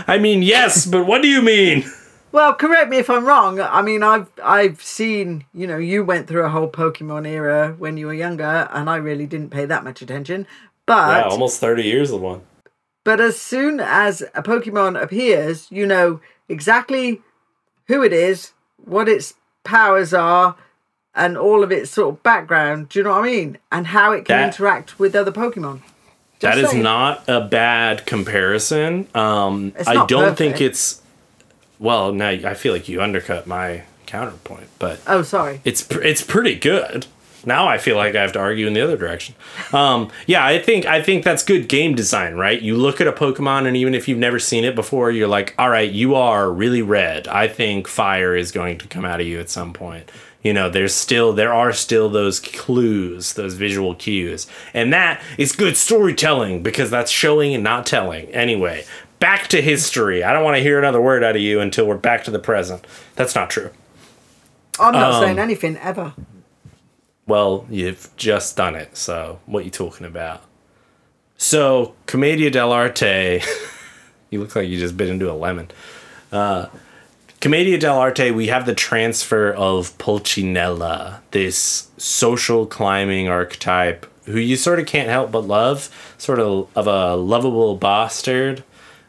I 0.07 0.17
mean, 0.17 0.41
yes, 0.41 0.85
but 0.85 1.05
what 1.05 1.21
do 1.21 1.27
you 1.27 1.41
mean? 1.41 1.89
Well, 2.31 2.53
correct 2.53 2.89
me 2.89 2.97
if 2.97 3.09
I'm 3.09 3.25
wrong. 3.25 3.59
I 3.59 3.81
mean, 3.81 4.03
I've 4.03 4.27
I've 4.43 4.81
seen, 4.81 5.45
you 5.53 5.65
know, 5.65 5.77
you 5.77 6.03
went 6.03 6.27
through 6.27 6.43
a 6.45 6.49
whole 6.49 6.69
Pokemon 6.69 7.25
era 7.27 7.73
when 7.77 7.97
you 7.97 8.05
were 8.07 8.13
younger, 8.13 8.67
and 8.71 8.89
I 8.89 8.97
really 8.97 9.25
didn't 9.25 9.49
pay 9.49 9.65
that 9.65 9.83
much 9.83 10.01
attention. 10.01 10.45
But 10.85 11.17
Yeah, 11.25 11.29
almost 11.29 11.59
thirty 11.59 11.83
years 11.83 12.11
of 12.11 12.21
one. 12.21 12.41
but 13.03 13.19
as 13.21 13.39
soon 13.41 13.79
as 13.79 14.21
a 14.35 14.43
Pokemon 14.43 15.01
appears, 15.01 15.67
you 15.71 15.85
know 15.87 16.19
exactly 16.49 17.21
who 17.87 18.03
it 18.03 18.11
is, 18.13 18.51
what 18.83 19.07
its 19.09 19.33
powers 19.63 20.13
are, 20.13 20.55
and 21.15 21.37
all 21.37 21.63
of 21.63 21.71
its 21.71 21.89
sort 21.91 22.15
of 22.15 22.23
background. 22.23 22.89
Do 22.89 22.99
you 22.99 23.03
know 23.03 23.11
what 23.11 23.23
I 23.23 23.31
mean? 23.31 23.57
And 23.71 23.87
how 23.87 24.11
it 24.11 24.25
can 24.25 24.37
That- 24.37 24.47
interact 24.53 24.99
with 24.99 25.15
other 25.15 25.31
Pokemon. 25.31 25.79
Just 26.39 26.55
That 26.55 26.57
is 26.63 26.69
saying. 26.71 26.83
not 26.83 27.23
a 27.27 27.41
bad 27.41 28.05
comparison. 28.05 29.07
Um, 29.15 29.73
I 29.87 30.05
don't 30.05 30.37
think 30.37 30.61
it's. 30.61 31.01
Well, 31.79 32.11
now 32.11 32.29
I 32.29 32.53
feel 32.53 32.73
like 32.73 32.87
you 32.89 33.01
undercut 33.01 33.47
my 33.47 33.83
counterpoint, 34.05 34.67
but 34.79 34.99
Oh, 35.07 35.21
sorry. 35.21 35.61
it's 35.65 35.87
it's 35.91 36.21
pretty 36.23 36.55
good. 36.55 37.05
now 37.45 37.67
I 37.67 37.77
feel 37.77 37.95
like 37.97 38.15
I 38.15 38.21
have 38.21 38.31
to 38.33 38.39
argue 38.39 38.67
in 38.67 38.73
the 38.73 38.81
other 38.81 38.97
direction. 38.97 39.35
Um, 39.73 40.09
yeah, 40.25 40.45
I 40.45 40.59
think 40.59 40.85
I 40.85 41.01
think 41.01 41.23
that's 41.23 41.43
good 41.43 41.67
game 41.69 41.95
design, 41.95 42.33
right? 42.35 42.59
You 42.61 42.75
look 42.75 42.99
at 43.01 43.07
a 43.07 43.11
Pokemon, 43.11 43.67
and 43.67 43.75
even 43.77 43.93
if 43.95 44.07
you've 44.07 44.17
never 44.19 44.39
seen 44.39 44.63
it 44.63 44.75
before, 44.75 45.11
you're 45.11 45.27
like, 45.27 45.53
all 45.57 45.69
right, 45.69 45.89
you 45.91 46.15
are 46.15 46.51
really 46.51 46.81
red. 46.81 47.27
I 47.27 47.47
think 47.47 47.87
fire 47.87 48.35
is 48.35 48.51
going 48.51 48.77
to 48.79 48.87
come 48.87 49.05
out 49.05 49.19
of 49.21 49.27
you 49.27 49.39
at 49.39 49.49
some 49.49 49.71
point. 49.73 50.11
You 50.47 50.53
know, 50.53 50.69
there's 50.69 50.95
still 50.95 51.33
there 51.33 51.53
are 51.53 51.73
still 51.73 52.07
those 52.07 52.39
clues, 52.39 53.33
those 53.33 53.55
visual 53.55 53.93
cues, 53.93 54.47
and 54.73 54.93
that 54.93 55.21
is 55.37 55.51
good 55.51 55.75
storytelling 55.75 56.63
because 56.63 56.89
that's 56.89 57.11
showing 57.11 57.53
and 57.53 57.65
not 57.65 57.85
telling. 57.85 58.27
Anyway, 58.29 58.85
back 59.19 59.49
to 59.49 59.61
history. 59.61 60.23
I 60.23 60.31
don't 60.31 60.45
want 60.45 60.55
to 60.55 60.63
hear 60.63 60.79
another 60.79 61.01
word 61.01 61.21
out 61.21 61.35
of 61.35 61.41
you 61.41 61.59
until 61.59 61.85
we're 61.85 61.97
back 61.97 62.23
to 62.23 62.31
the 62.31 62.39
present. 62.39 62.87
That's 63.15 63.35
not 63.35 63.49
true. 63.49 63.71
I'm 64.79 64.93
not 64.93 65.21
saying 65.21 65.37
anything 65.37 65.75
ever. 65.79 66.13
Well, 67.25 67.65
you've 67.69 68.09
just 68.15 68.55
done 68.55 68.75
it, 68.75 68.95
so 68.95 69.41
what 69.47 69.63
are 69.63 69.65
you 69.65 69.69
talking 69.69 70.07
about? 70.07 70.43
So, 71.35 71.93
Commedia 72.05 72.49
dell'arte, 72.51 73.45
you 74.29 74.39
look 74.39 74.55
like 74.55 74.69
you 74.69 74.79
just 74.79 74.95
bit 74.95 75.09
into 75.09 75.29
a 75.29 75.35
lemon. 75.35 75.71
Uh, 76.31 76.67
Commedia 77.39 77.77
dell'arte, 77.77 78.33
we 78.33 78.47
have 78.47 78.65
the 78.65 78.73
transfer 78.73 79.51
of 79.53 79.95
Pulcinella, 79.99 81.19
this 81.31 81.89
social 81.97 82.65
climbing 82.65 83.27
archetype 83.27 84.07
who 84.25 84.39
you 84.39 84.55
sort 84.55 84.79
of 84.79 84.85
can't 84.85 85.09
help 85.09 85.31
but 85.31 85.41
love, 85.45 85.89
sort 86.17 86.39
of 86.39 86.67
of 86.75 86.87
a 86.87 87.15
lovable 87.15 87.75
bastard. 87.75 88.63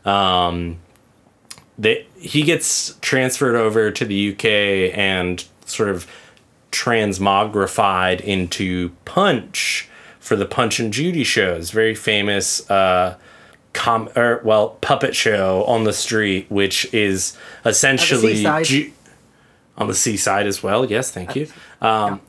Um, 0.05 0.79
that 1.79 2.05
he 2.19 2.43
gets 2.43 2.97
transferred 3.01 3.55
over 3.55 3.91
to 3.91 4.05
the 4.05 4.33
UK 4.33 4.97
and 4.97 5.45
sort 5.65 5.89
of 5.89 6.07
transmogrified 6.73 8.21
into 8.21 8.91
Punch 9.05 9.89
for 10.19 10.37
the 10.37 10.47
Punch 10.47 10.81
and 10.81 10.93
Judy 10.93 11.25
shows. 11.25 11.71
Very 11.71 11.95
famous 11.95 12.69
uh, 12.71 13.17
com 13.73 14.09
or 14.17 14.41
well 14.45 14.71
puppet 14.81 15.15
show 15.15 15.65
on 15.65 15.85
the 15.85 15.93
street, 15.93 16.47
which 16.51 16.93
is 16.93 17.37
essentially 17.65 18.37
seaside. 18.37 18.65
Ju- 18.65 18.93
on 19.77 19.87
the 19.87 19.95
seaside 19.95 20.47
as 20.47 20.63
well. 20.63 20.85
Yes, 20.85 21.11
thank 21.11 21.37
you. 21.37 21.47
Um, 21.81 22.21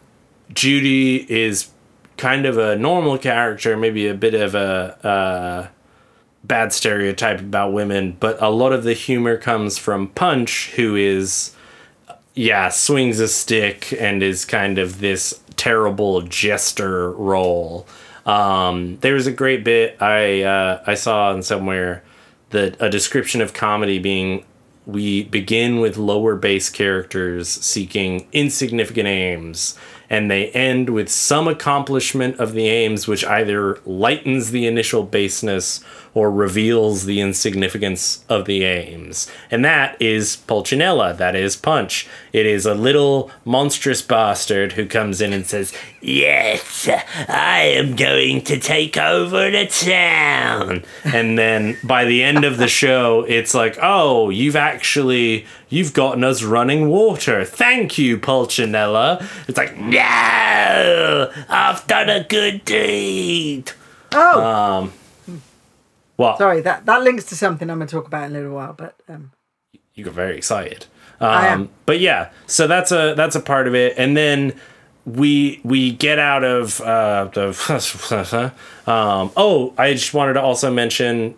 Judy 0.54 1.26
is 1.32 1.70
kind 2.18 2.46
of 2.46 2.58
a 2.58 2.76
normal 2.76 3.18
character, 3.18 3.76
maybe 3.76 4.08
a 4.08 4.14
bit 4.14 4.36
of 4.36 4.54
a 4.54 5.08
uh, 5.08 5.68
bad 6.44 6.74
stereotype 6.74 7.40
about 7.40 7.74
women, 7.74 8.18
but 8.20 8.42
a 8.42 8.50
lot 8.50 8.72
of 8.74 8.84
the 8.84 8.94
humor 8.94 9.38
comes 9.38 9.78
from 9.78 10.10
Punch, 10.10 10.72
who 10.76 10.96
is, 10.96 11.56
yeah, 12.34 12.70
swings 12.70 13.20
a 13.20 13.28
stick 13.28 13.94
and 14.00 14.22
is 14.22 14.46
kind 14.46 14.78
of 14.78 15.00
this 15.00 15.42
terrible 15.56 16.22
jester 16.22 17.12
role. 17.12 17.88
Um, 18.30 19.00
was 19.16 19.26
a 19.26 19.32
great 19.32 19.64
bit 19.64 20.00
I 20.00 20.44
uh, 20.44 20.84
I 20.86 20.94
saw 20.94 21.34
in 21.34 21.42
somewhere 21.42 22.04
that 22.52 22.78
a 22.80 22.88
description 22.88 23.42
of 23.42 23.54
comedy 23.54 23.98
being 23.98 24.46
we 24.86 25.24
begin 25.24 25.80
with 25.80 25.98
lower 25.98 26.36
base 26.36 26.70
characters 26.70 27.50
seeking 27.50 28.28
insignificant 28.32 29.08
aims 29.08 29.78
and 30.12 30.30
they 30.30 30.50
end 30.52 30.90
with 30.90 31.10
some 31.10 31.48
accomplishment 31.48 32.40
of 32.40 32.54
the 32.54 32.68
aims 32.68 33.08
which 33.08 33.26
either 33.26 33.80
lightens 33.86 34.52
the 34.52 34.68
initial 34.68 35.04
baseness 35.04 35.84
or 36.20 36.30
reveals 36.30 37.06
the 37.06 37.22
insignificance 37.22 38.26
of 38.28 38.44
the 38.44 38.66
aims. 38.66 39.32
And 39.50 39.64
that 39.64 39.96
is 40.02 40.36
pulcinella 40.48 41.18
that 41.18 41.34
is 41.34 41.56
punch. 41.56 42.10
It 42.34 42.46
is 42.46 42.66
a 42.66 42.74
little 42.74 43.32
monstrous 43.46 44.02
bastard 44.02 44.74
who 44.74 44.86
comes 44.86 45.22
in 45.22 45.32
and 45.32 45.46
says 45.46 45.72
yes 46.02 46.90
i 47.28 47.60
am 47.62 47.96
going 47.96 48.42
to 48.42 48.60
take 48.60 48.98
over 48.98 49.50
the 49.50 49.66
town. 49.68 50.84
And 51.06 51.38
then 51.38 51.78
by 51.86 52.04
the 52.04 52.22
end 52.22 52.44
of 52.44 52.58
the 52.58 52.68
show 52.82 53.24
it's 53.30 53.54
like 53.54 53.78
oh 53.82 54.30
you've 54.30 54.58
actually 54.58 55.46
you've 55.70 55.94
gotten 55.94 56.26
us 56.26 56.44
running 56.44 56.90
water. 56.90 57.46
Thank 57.46 57.98
you 57.98 58.18
pulcinella. 58.18 59.26
It's 59.48 59.58
like 59.58 59.78
no 59.78 61.32
i've 61.48 61.88
done 61.88 62.10
a 62.10 62.26
good 62.26 62.66
deed. 62.66 63.72
Oh, 64.12 64.44
um 64.44 64.94
well 66.20 66.38
sorry. 66.38 66.62
That 66.62 66.86
that 66.86 67.02
links 67.02 67.24
to 67.26 67.36
something 67.36 67.70
I'm 67.70 67.78
going 67.78 67.88
to 67.88 67.96
talk 67.96 68.06
about 68.06 68.26
in 68.26 68.36
a 68.36 68.40
little 68.40 68.56
while. 68.56 68.74
But 68.74 68.96
um, 69.08 69.32
you 69.96 70.04
got 70.04 70.14
very 70.14 70.38
excited. 70.38 70.86
Um, 71.20 71.30
I 71.30 71.48
am. 71.48 71.70
But 71.86 72.00
yeah, 72.00 72.30
so 72.46 72.68
that's 72.68 72.92
a 72.92 73.14
that's 73.16 73.36
a 73.36 73.40
part 73.40 73.68
of 73.68 73.76
it, 73.76 73.96
and 73.98 74.16
then 74.16 74.54
we 75.06 75.60
we 75.64 75.92
get 75.92 76.20
out 76.20 76.44
of 76.44 76.80
uh, 76.82 77.26
the. 77.34 78.54
um, 78.88 79.32
oh, 79.36 79.74
I 79.78 79.94
just 79.94 80.14
wanted 80.14 80.34
to 80.34 80.42
also 80.42 80.72
mention 80.72 81.36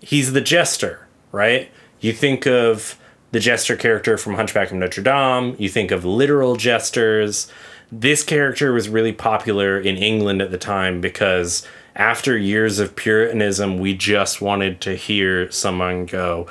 he's 0.00 0.32
the 0.32 0.40
jester, 0.40 1.06
right? 1.32 1.70
You 2.00 2.12
think 2.12 2.46
of 2.46 2.98
the 3.32 3.40
jester 3.40 3.76
character 3.76 4.16
from 4.16 4.34
Hunchback 4.34 4.70
of 4.70 4.76
Notre 4.76 5.02
Dame. 5.02 5.54
You 5.58 5.68
think 5.68 5.90
of 5.90 6.04
literal 6.04 6.56
jesters. 6.56 7.50
This 7.92 8.22
character 8.22 8.72
was 8.72 8.88
really 8.88 9.12
popular 9.12 9.78
in 9.78 9.96
England 9.96 10.40
at 10.40 10.50
the 10.50 10.58
time 10.58 11.00
because 11.00 11.66
after 12.00 12.36
years 12.36 12.78
of 12.78 12.96
Puritanism, 12.96 13.78
we 13.78 13.94
just 13.94 14.40
wanted 14.40 14.80
to 14.80 14.96
hear 14.96 15.50
someone 15.50 16.06
go, 16.06 16.46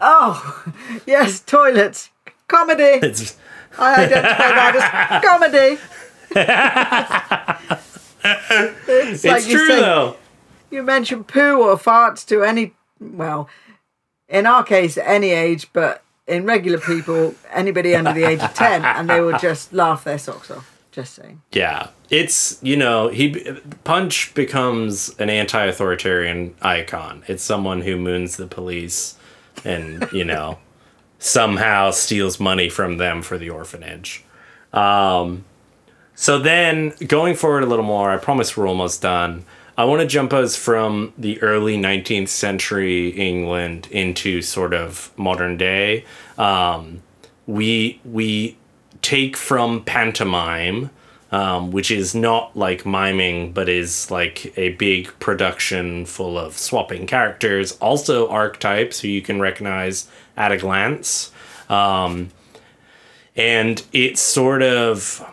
oh, 0.00 0.72
yes, 1.06 1.38
toilets, 1.40 2.10
comedy. 2.48 2.82
it's 3.06 3.36
I 3.78 4.06
identify 4.06 4.48
that 4.48 4.74
as 4.74 4.82
comedy. 5.24 5.78
it's 8.88 9.24
it's 9.24 9.48
you 9.48 9.56
true 9.56 9.68
say- 9.68 9.80
though. 9.80 10.16
You 10.70 10.82
mention 10.82 11.22
poo 11.22 11.62
or 11.62 11.76
farts 11.76 12.26
to 12.26 12.42
any, 12.42 12.74
well, 13.00 13.48
in 14.28 14.44
our 14.44 14.64
case, 14.64 14.98
any 14.98 15.30
age, 15.30 15.72
but 15.72 16.02
in 16.26 16.44
regular 16.44 16.78
people, 16.78 17.36
anybody 17.50 17.94
under 17.94 18.12
the 18.12 18.24
age 18.24 18.40
of 18.40 18.52
10, 18.52 18.84
and 18.84 19.08
they 19.08 19.20
will 19.20 19.38
just 19.38 19.72
laugh 19.72 20.04
their 20.04 20.18
socks 20.18 20.50
off. 20.50 20.77
Just 20.90 21.14
saying. 21.14 21.42
Yeah, 21.52 21.88
it's 22.10 22.58
you 22.62 22.76
know 22.76 23.08
he 23.08 23.58
Punch 23.84 24.34
becomes 24.34 25.14
an 25.18 25.30
anti-authoritarian 25.30 26.54
icon. 26.62 27.24
It's 27.26 27.42
someone 27.42 27.82
who 27.82 27.96
moons 27.96 28.36
the 28.36 28.46
police, 28.46 29.16
and 29.64 30.08
you 30.12 30.24
know 30.24 30.58
somehow 31.18 31.90
steals 31.90 32.40
money 32.40 32.68
from 32.68 32.96
them 32.96 33.22
for 33.22 33.38
the 33.38 33.50
orphanage. 33.50 34.24
Um, 34.72 35.44
so 36.14 36.38
then 36.38 36.94
going 37.06 37.36
forward 37.36 37.62
a 37.62 37.66
little 37.66 37.84
more, 37.84 38.10
I 38.10 38.16
promise 38.16 38.56
we're 38.56 38.68
almost 38.68 39.02
done. 39.02 39.44
I 39.76 39.84
want 39.84 40.00
to 40.00 40.06
jump 40.08 40.32
us 40.32 40.56
from 40.56 41.12
the 41.16 41.40
early 41.40 41.76
19th 41.76 42.28
century 42.28 43.10
England 43.10 43.86
into 43.92 44.42
sort 44.42 44.74
of 44.74 45.12
modern 45.16 45.56
day. 45.56 46.04
Um, 46.36 47.02
we 47.46 48.00
we 48.04 48.56
take 49.02 49.36
from 49.36 49.84
pantomime, 49.84 50.90
um, 51.30 51.70
which 51.70 51.90
is 51.90 52.14
not 52.14 52.56
like 52.56 52.86
miming, 52.86 53.52
but 53.52 53.68
is 53.68 54.10
like 54.10 54.56
a 54.58 54.70
big 54.70 55.12
production 55.20 56.06
full 56.06 56.38
of 56.38 56.56
swapping 56.56 57.06
characters, 57.06 57.72
also 57.80 58.28
archetypes 58.28 59.00
who 59.00 59.08
you 59.08 59.22
can 59.22 59.40
recognize 59.40 60.08
at 60.36 60.52
a 60.52 60.56
glance. 60.56 61.32
Um, 61.68 62.30
and 63.36 63.82
it's 63.92 64.20
sort 64.20 64.62
of 64.62 65.24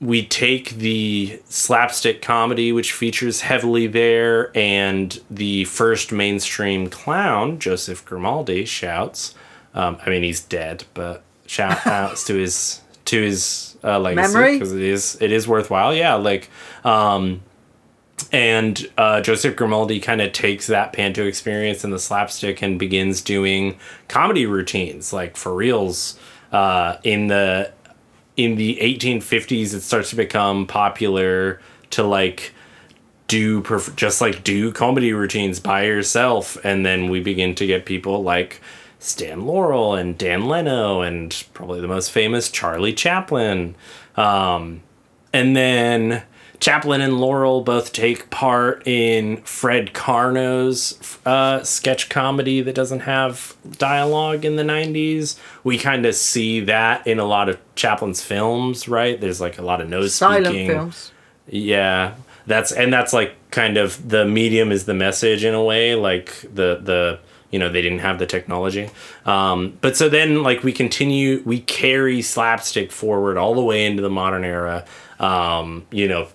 we 0.00 0.24
take 0.24 0.70
the 0.76 1.40
slapstick 1.48 2.22
comedy 2.22 2.72
which 2.72 2.92
features 2.92 3.42
heavily 3.42 3.86
there 3.86 4.56
and 4.56 5.20
the 5.30 5.64
first 5.64 6.12
mainstream 6.12 6.88
clown 6.88 7.58
joseph 7.58 8.04
grimaldi 8.04 8.64
shouts 8.64 9.34
um, 9.74 9.98
i 10.06 10.10
mean 10.10 10.22
he's 10.22 10.40
dead 10.40 10.84
but 10.94 11.22
shout 11.48 11.84
outs 11.86 12.24
to 12.24 12.34
his 12.34 12.80
to 13.04 13.20
his 13.20 13.76
uh, 13.82 13.98
legacy 13.98 14.54
because 14.54 14.72
it 14.72 14.82
is 14.82 15.18
it 15.20 15.32
is 15.32 15.48
worthwhile 15.48 15.94
yeah 15.94 16.14
like 16.14 16.48
um 16.84 17.40
and 18.32 18.90
uh, 18.98 19.20
Joseph 19.20 19.56
Grimaldi 19.56 20.00
kind 20.00 20.20
of 20.20 20.32
takes 20.32 20.66
that 20.66 20.92
panto 20.92 21.24
experience 21.24 21.84
and 21.84 21.92
the 21.92 21.98
slapstick 21.98 22.62
and 22.62 22.78
begins 22.78 23.22
doing 23.22 23.78
comedy 24.08 24.44
routines, 24.44 25.12
like 25.12 25.36
for 25.36 25.54
reals. 25.54 26.18
Uh, 26.52 26.96
in 27.04 27.28
the 27.28 27.72
in 28.36 28.56
the 28.56 28.78
1850s, 28.80 29.74
it 29.74 29.80
starts 29.80 30.10
to 30.10 30.16
become 30.16 30.66
popular 30.66 31.60
to 31.90 32.02
like 32.02 32.52
do 33.28 33.62
perf- 33.62 33.94
just 33.96 34.20
like 34.20 34.44
do 34.44 34.72
comedy 34.72 35.12
routines 35.12 35.60
by 35.60 35.84
yourself, 35.84 36.56
and 36.64 36.84
then 36.84 37.08
we 37.08 37.20
begin 37.20 37.54
to 37.54 37.66
get 37.66 37.86
people 37.86 38.22
like 38.22 38.60
Stan 38.98 39.46
Laurel 39.46 39.94
and 39.94 40.18
Dan 40.18 40.46
Leno 40.46 41.00
and 41.02 41.44
probably 41.54 41.80
the 41.80 41.88
most 41.88 42.10
famous 42.10 42.50
Charlie 42.50 42.92
Chaplin. 42.92 43.74
Um, 44.16 44.82
and 45.32 45.54
then 45.54 46.22
Chaplin 46.60 47.00
and 47.00 47.20
Laurel 47.20 47.60
both 47.60 47.92
take 47.92 48.30
part 48.30 48.82
in 48.86 49.36
Fred 49.42 49.92
Karno's 49.92 50.98
uh, 51.24 51.62
sketch 51.62 52.08
comedy 52.08 52.60
that 52.60 52.74
doesn't 52.74 53.00
have 53.00 53.54
dialogue 53.78 54.44
in 54.44 54.56
the 54.56 54.64
90s. 54.64 55.38
We 55.62 55.78
kind 55.78 56.04
of 56.04 56.14
see 56.16 56.60
that 56.60 57.06
in 57.06 57.20
a 57.20 57.24
lot 57.24 57.48
of 57.48 57.58
Chaplin's 57.76 58.22
films, 58.22 58.88
right? 58.88 59.20
There's 59.20 59.40
like 59.40 59.58
a 59.58 59.62
lot 59.62 59.80
of 59.80 59.88
nose 59.88 60.14
Silent 60.14 60.46
speaking. 60.46 60.68
films. 60.70 61.12
Yeah. 61.46 62.14
That's 62.46 62.72
and 62.72 62.92
that's 62.92 63.12
like 63.12 63.34
kind 63.50 63.76
of 63.76 64.08
the 64.08 64.24
medium 64.24 64.72
is 64.72 64.86
the 64.86 64.94
message 64.94 65.44
in 65.44 65.54
a 65.54 65.62
way, 65.62 65.94
like 65.94 66.40
the 66.42 66.80
the 66.82 67.20
you 67.50 67.58
know 67.58 67.68
they 67.68 67.82
didn't 67.82 68.00
have 68.00 68.18
the 68.18 68.26
technology. 68.26 68.90
Um, 69.24 69.78
but 69.80 69.96
so 69.96 70.08
then 70.08 70.42
like 70.42 70.62
we 70.62 70.72
continue 70.72 71.42
we 71.44 71.60
carry 71.60 72.22
slapstick 72.22 72.92
forward 72.92 73.36
all 73.36 73.54
the 73.54 73.64
way 73.64 73.86
into 73.86 74.02
the 74.02 74.10
modern 74.10 74.44
era. 74.44 74.84
Um, 75.18 75.86
you 75.90 76.08
know 76.08 76.28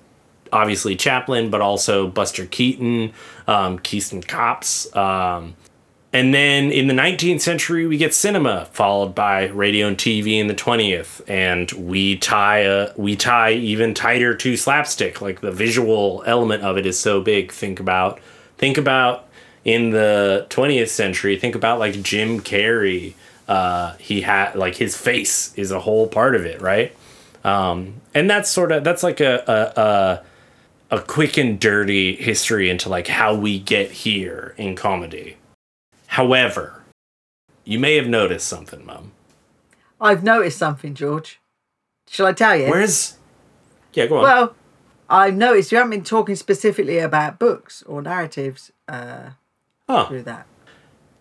obviously 0.52 0.96
chaplin 0.96 1.50
but 1.50 1.62
also 1.62 2.08
buster 2.08 2.46
keaton 2.46 3.12
um, 3.48 3.80
cops 4.28 4.96
um, 4.96 5.56
and 6.14 6.32
then 6.32 6.72
in 6.72 6.86
the 6.86 6.94
19th 6.94 7.42
century 7.42 7.88
we 7.88 7.98
get 7.98 8.14
cinema 8.14 8.66
followed 8.72 9.16
by 9.16 9.48
radio 9.48 9.88
and 9.88 9.98
tv 9.98 10.40
in 10.40 10.46
the 10.46 10.54
20th 10.54 11.22
and 11.28 11.72
we 11.72 12.16
tie 12.18 12.60
a, 12.60 12.94
we 12.96 13.16
tie 13.16 13.54
even 13.54 13.94
tighter 13.94 14.36
to 14.36 14.56
slapstick. 14.56 15.22
Like 15.22 15.42
the 15.42 15.52
visual 15.52 16.24
element 16.26 16.64
of 16.64 16.78
it 16.78 16.86
is 16.86 17.00
so 17.00 17.22
big. 17.22 17.52
Think 17.52 17.80
about 17.80 18.20
think 18.58 18.78
about 18.78 19.23
in 19.66 19.92
the 19.92 20.46
20th 20.50 20.90
century 20.90 21.38
think 21.38 21.56
about 21.56 21.80
like 21.80 22.02
jim 22.02 22.40
carrey 22.40 23.14
uh, 23.48 23.96
he 23.98 24.22
had 24.22 24.56
like 24.56 24.76
his 24.76 24.96
face 24.96 25.54
is 25.56 25.70
a 25.72 25.80
whole 25.82 26.08
part 26.08 26.36
of 26.36 26.46
it 26.46 26.62
right 26.62 26.96
um, 27.44 27.96
and 28.14 28.30
that's 28.30 28.50
sort 28.50 28.72
of 28.72 28.84
that's 28.84 29.04
like 29.04 29.20
a, 29.20 29.44
a, 29.48 29.82
a 29.82 30.98
a 30.98 31.02
quick 31.02 31.38
and 31.38 31.60
dirty 31.60 32.16
history 32.16 32.70
into 32.70 32.88
like 32.88 33.08
how 33.08 33.36
we 33.36 33.60
get 33.60 33.92
here 33.92 34.54
in 34.58 34.76
comedy 34.76 35.36
however 36.08 36.84
you 37.66 37.80
may 37.80 37.96
have 37.96 38.08
noticed 38.08 38.48
something 38.48 38.86
mom 38.86 39.12
I've 40.04 40.22
noticed 40.22 40.58
something, 40.58 40.94
George. 40.94 41.40
Shall 42.10 42.26
I 42.26 42.34
tell 42.34 42.58
you? 42.58 42.68
where's 42.68 43.18
yeah 43.94 44.06
go 44.06 44.18
on 44.18 44.24
Well, 44.24 44.56
I've 45.10 45.36
noticed 45.36 45.72
you 45.72 45.78
haven't 45.78 45.92
been 45.92 46.04
talking 46.04 46.36
specifically 46.36 47.00
about 47.00 47.40
books 47.40 47.84
or 47.84 48.02
narratives 48.02 48.72
uh, 48.88 49.32
huh. 49.90 50.08
through 50.08 50.24
that. 50.24 50.46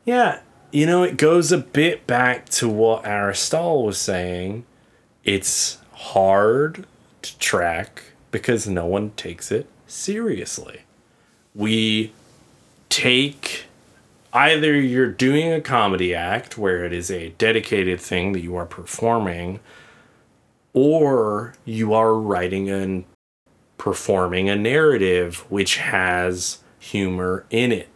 Yeah, 0.05 0.41
you 0.71 0.87
know, 0.87 1.03
it 1.03 1.17
goes 1.17 1.53
a 1.53 1.59
bit 1.59 2.07
back 2.07 2.49
to 2.51 2.69
what 2.69 3.07
Aristotle 3.07 3.85
was 3.85 3.99
saying. 3.99 4.65
It's 5.25 5.79
hard 5.93 6.87
to 7.23 7.39
track 7.39 8.03
because 8.31 8.67
no 8.67 8.87
one 8.87 9.11
takes 9.11 9.53
it 9.53 9.69
seriously. 9.87 10.83
We 11.55 12.13
take 12.89 13.67
either 14.33 14.75
you're 14.81 15.13
doing 15.13 15.53
a 15.53 15.61
comedy 15.61 16.15
act 16.15 16.57
where 16.57 16.85
it 16.85 16.93
is 16.93 17.11
a 17.11 17.31
dedicated 17.31 18.01
thing 18.01 18.33
that 18.33 18.41
you 18.41 18.57
are 18.57 18.67
performing, 18.67 19.61
or 20.73 21.55
you 21.65 21.93
are 21.93 22.15
writing 22.15 22.71
and 22.71 23.05
performing 23.77 24.49
a 24.49 24.57
narrative 24.57 25.45
which 25.51 25.77
has 25.77 26.59
humor 26.79 27.45
in 27.51 27.71
it 27.71 27.89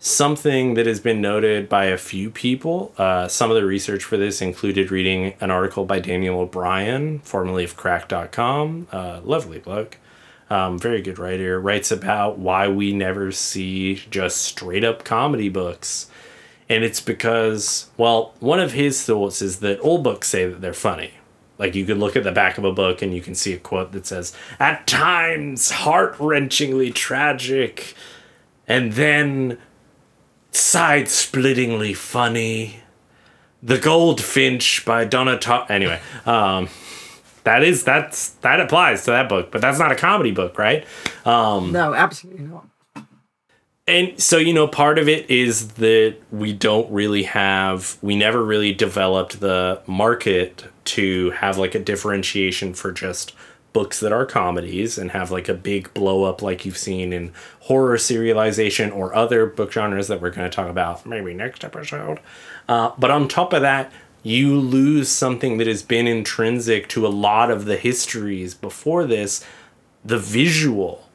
something 0.00 0.74
that 0.74 0.86
has 0.86 0.98
been 0.98 1.20
noted 1.20 1.68
by 1.68 1.84
a 1.84 1.98
few 1.98 2.30
people. 2.30 2.92
Uh, 2.96 3.28
some 3.28 3.50
of 3.50 3.54
the 3.56 3.64
research 3.64 4.02
for 4.02 4.16
this 4.16 4.40
included 4.40 4.90
reading 4.90 5.34
an 5.40 5.50
article 5.50 5.84
by 5.84 6.00
Daniel 6.00 6.40
O'Brien, 6.40 7.18
formerly 7.20 7.64
of 7.64 7.76
Cracked.com. 7.76 8.88
Uh, 8.90 9.20
lovely 9.22 9.58
bloke. 9.58 9.98
Um, 10.48 10.78
very 10.78 11.02
good 11.02 11.18
writer. 11.18 11.60
Writes 11.60 11.92
about 11.92 12.38
why 12.38 12.66
we 12.66 12.94
never 12.94 13.30
see 13.30 13.96
just 14.10 14.38
straight 14.38 14.84
up 14.84 15.04
comedy 15.04 15.50
books. 15.50 16.10
And 16.68 16.82
it's 16.82 17.00
because, 17.00 17.90
well, 17.98 18.34
one 18.40 18.58
of 18.58 18.72
his 18.72 19.04
thoughts 19.04 19.42
is 19.42 19.60
that 19.60 19.80
old 19.80 20.02
books 20.02 20.28
say 20.28 20.48
that 20.48 20.62
they're 20.62 20.72
funny. 20.72 21.12
Like 21.58 21.74
you 21.74 21.84
could 21.84 21.98
look 21.98 22.16
at 22.16 22.24
the 22.24 22.32
back 22.32 22.56
of 22.56 22.64
a 22.64 22.72
book 22.72 23.02
and 23.02 23.14
you 23.14 23.20
can 23.20 23.34
see 23.34 23.52
a 23.52 23.58
quote 23.58 23.92
that 23.92 24.06
says, 24.06 24.34
At 24.58 24.86
times 24.86 25.70
heart 25.70 26.16
wrenchingly 26.16 26.94
tragic, 26.94 27.94
and 28.66 28.94
then 28.94 29.58
side 30.52 31.08
splittingly 31.08 31.94
funny. 31.94 32.80
The 33.62 33.78
Goldfinch 33.78 34.84
by 34.86 35.04
Donna 35.04 35.38
Donato. 35.38 35.66
Anyway, 35.72 36.00
um, 36.24 36.68
that 37.44 37.62
is 37.62 37.84
that's 37.84 38.30
that 38.40 38.58
applies 38.60 39.04
to 39.04 39.10
that 39.10 39.28
book, 39.28 39.50
but 39.50 39.60
that's 39.60 39.78
not 39.78 39.92
a 39.92 39.96
comedy 39.96 40.30
book, 40.30 40.58
right? 40.58 40.86
Um, 41.26 41.72
No, 41.72 41.92
absolutely 41.94 42.44
not. 42.46 42.66
and 43.86 44.18
so 44.20 44.38
you 44.38 44.54
know, 44.54 44.66
part 44.66 44.98
of 44.98 45.08
it 45.08 45.28
is 45.30 45.68
that 45.72 46.16
we 46.30 46.52
don't 46.54 46.90
really 46.90 47.24
have, 47.24 47.98
we 48.00 48.16
never 48.16 48.42
really 48.42 48.72
developed 48.72 49.40
the 49.40 49.82
market 49.86 50.64
to 50.86 51.30
have 51.32 51.58
like 51.58 51.74
a 51.74 51.80
differentiation 51.80 52.72
for 52.72 52.92
just 52.92 53.34
books 53.72 54.00
that 54.00 54.12
are 54.12 54.26
comedies 54.26 54.98
and 54.98 55.12
have 55.12 55.30
like 55.30 55.48
a 55.48 55.54
big 55.54 55.92
blow 55.94 56.24
up 56.24 56.42
like 56.42 56.64
you've 56.64 56.76
seen 56.76 57.12
in 57.12 57.32
horror 57.60 57.96
serialization 57.96 58.94
or 58.94 59.14
other 59.14 59.46
book 59.46 59.72
genres 59.72 60.08
that 60.08 60.20
we're 60.20 60.30
going 60.30 60.48
to 60.48 60.54
talk 60.54 60.68
about 60.68 61.06
maybe 61.06 61.32
next 61.32 61.64
episode. 61.64 62.18
Uh, 62.68 62.90
but 62.98 63.10
on 63.10 63.28
top 63.28 63.52
of 63.52 63.62
that, 63.62 63.92
you 64.22 64.58
lose 64.58 65.08
something 65.08 65.58
that 65.58 65.66
has 65.66 65.82
been 65.82 66.06
intrinsic 66.06 66.88
to 66.88 67.06
a 67.06 67.08
lot 67.08 67.50
of 67.50 67.64
the 67.64 67.76
histories 67.76 68.54
before 68.54 69.06
this 69.06 69.44
the 70.04 70.18
visual 70.18 71.08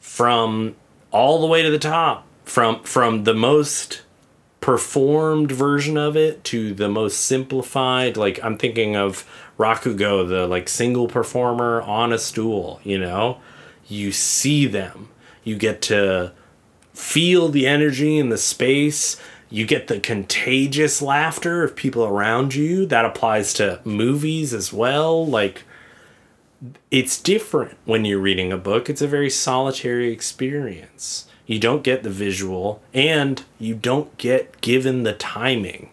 from 0.00 0.74
all 1.10 1.40
the 1.40 1.46
way 1.46 1.62
to 1.62 1.70
the 1.70 1.78
top 1.78 2.26
from 2.44 2.82
from 2.82 3.24
the 3.24 3.34
most 3.34 4.02
performed 4.60 5.52
version 5.52 5.96
of 5.96 6.16
it 6.16 6.42
to 6.42 6.72
the 6.74 6.88
most 6.88 7.20
simplified 7.20 8.16
like 8.16 8.42
i'm 8.42 8.56
thinking 8.56 8.96
of 8.96 9.28
rakugo 9.58 10.28
the 10.28 10.46
like 10.46 10.68
single 10.68 11.08
performer 11.08 11.80
on 11.82 12.12
a 12.12 12.18
stool 12.18 12.80
you 12.84 12.98
know 12.98 13.38
you 13.86 14.10
see 14.10 14.66
them 14.66 15.08
you 15.44 15.56
get 15.56 15.80
to 15.82 16.32
feel 16.92 17.48
the 17.48 17.66
energy 17.66 18.18
in 18.18 18.28
the 18.28 18.38
space 18.38 19.20
you 19.50 19.66
get 19.66 19.86
the 19.86 20.00
contagious 20.00 21.00
laughter 21.00 21.62
of 21.62 21.76
people 21.76 22.04
around 22.04 22.54
you 22.54 22.86
that 22.86 23.04
applies 23.04 23.52
to 23.54 23.80
movies 23.84 24.52
as 24.52 24.72
well 24.72 25.26
like 25.26 25.64
it's 26.90 27.20
different 27.20 27.76
when 27.84 28.04
you're 28.04 28.20
reading 28.20 28.52
a 28.52 28.56
book. 28.56 28.88
It's 28.88 29.02
a 29.02 29.08
very 29.08 29.30
solitary 29.30 30.12
experience. 30.12 31.26
You 31.46 31.58
don't 31.58 31.82
get 31.82 32.02
the 32.02 32.10
visual 32.10 32.82
and 32.92 33.42
you 33.58 33.74
don't 33.74 34.16
get 34.16 34.60
given 34.60 35.02
the 35.02 35.12
timing. 35.12 35.90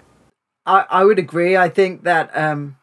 I, 0.66 0.86
I 0.89 1.03
would 1.03 1.20
agree. 1.20 1.57
I 1.57 1.70
think 1.70 2.03
that 2.03 2.36
um 2.38 2.78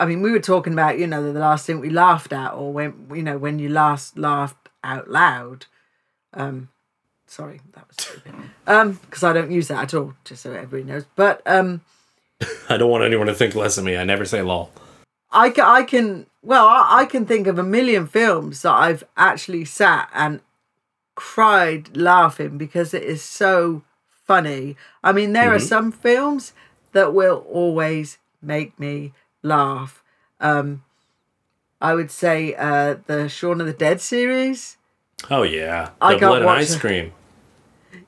I 0.00 0.06
mean 0.06 0.22
we 0.22 0.32
were 0.32 0.40
talking 0.40 0.72
about, 0.72 0.98
you 0.98 1.06
know, 1.06 1.30
the 1.30 1.38
last 1.38 1.66
thing 1.66 1.78
we 1.78 1.90
laughed 1.90 2.32
at 2.32 2.54
or 2.54 2.72
when 2.72 3.06
you 3.14 3.22
know, 3.22 3.36
when 3.36 3.58
you 3.58 3.68
last 3.68 4.18
laughed 4.18 4.70
out 4.82 5.10
loud. 5.10 5.66
Um 6.32 6.70
sorry, 7.26 7.60
that 7.74 7.86
was 7.86 7.96
stupid. 7.98 8.34
Um, 8.66 9.00
because 9.02 9.24
I 9.24 9.32
don't 9.32 9.50
use 9.50 9.66
that 9.66 9.82
at 9.82 9.94
all, 9.94 10.14
just 10.24 10.42
so 10.42 10.52
everybody 10.52 10.84
knows. 10.84 11.04
But 11.16 11.42
um 11.44 11.82
I 12.68 12.78
don't 12.78 12.90
want 12.90 13.04
anyone 13.04 13.26
to 13.26 13.34
think 13.34 13.54
less 13.54 13.76
of 13.76 13.84
me. 13.84 13.96
I 13.96 14.04
never 14.04 14.24
say 14.24 14.40
lol. 14.40 14.70
I 15.30 15.50
can, 15.50 15.64
I 15.66 15.82
can 15.82 16.26
well 16.42 16.66
I, 16.66 17.00
I 17.00 17.04
can 17.04 17.26
think 17.26 17.46
of 17.46 17.58
a 17.58 17.62
million 17.62 18.06
films 18.06 18.62
that 18.62 18.72
I've 18.72 19.04
actually 19.18 19.66
sat 19.66 20.08
and 20.14 20.40
cried 21.14 21.94
laughing 21.94 22.56
because 22.56 22.94
it 22.94 23.02
is 23.02 23.22
so 23.22 23.82
funny. 24.26 24.76
I 25.04 25.12
mean 25.12 25.34
there 25.34 25.52
are 25.52 25.58
some 25.58 25.92
films 25.92 26.54
that 26.92 27.12
will 27.12 27.44
always 27.50 28.16
make 28.40 28.78
me 28.80 29.12
laugh. 29.42 30.02
Um 30.40 30.84
I 31.80 31.94
would 31.94 32.10
say 32.10 32.54
uh 32.54 32.96
the 33.06 33.28
Shaun 33.28 33.60
of 33.60 33.66
the 33.66 33.72
Dead 33.72 34.00
series. 34.00 34.76
Oh 35.30 35.42
yeah. 35.42 35.90
I 36.00 36.14
The 36.14 36.18
can't 36.20 36.30
blood 36.30 36.36
and 36.38 36.46
watch 36.46 36.58
ice 36.62 36.74
it. 36.76 36.80
cream. 36.80 37.12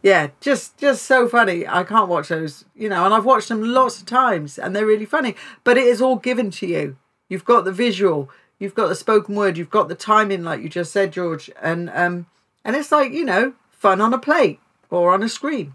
Yeah, 0.03 0.28
just 0.41 0.76
just 0.78 1.05
so 1.05 1.28
funny. 1.28 1.66
I 1.66 1.85
can't 1.85 2.09
watch 2.09 2.28
those, 2.28 2.64
you 2.74 2.89
know, 2.89 3.05
and 3.05 3.14
I've 3.14 3.24
watched 3.24 3.49
them 3.49 3.62
lots 3.62 3.99
of 4.01 4.07
times 4.07 4.59
and 4.59 4.74
they're 4.74 4.87
really 4.87 5.07
funny. 5.07 5.35
But 5.64 5.78
it 5.78 5.85
is 5.87 6.01
all 6.03 6.16
given 6.16 6.51
to 6.53 6.66
you. 6.66 6.97
You've 7.28 7.45
got 7.45 7.64
the 7.64 7.72
visual, 7.72 8.28
you've 8.59 8.74
got 8.74 8.89
the 8.89 8.95
spoken 8.95 9.35
word, 9.37 9.57
you've 9.57 9.70
got 9.70 9.89
the 9.89 9.95
timing, 9.95 10.43
like 10.45 10.61
you 10.61 10.68
just 10.68 10.93
said, 10.93 11.12
George, 11.12 11.51
and 11.61 11.89
um, 11.91 12.26
and 12.64 12.76
it's 12.76 12.93
like 12.93 13.12
you 13.12 13.24
know, 13.24 13.55
fun 13.70 14.01
on 14.01 14.12
a 14.12 14.18
plate 14.18 14.61
or 14.91 15.12
on 15.14 15.22
a 15.22 15.28
screen. 15.28 15.74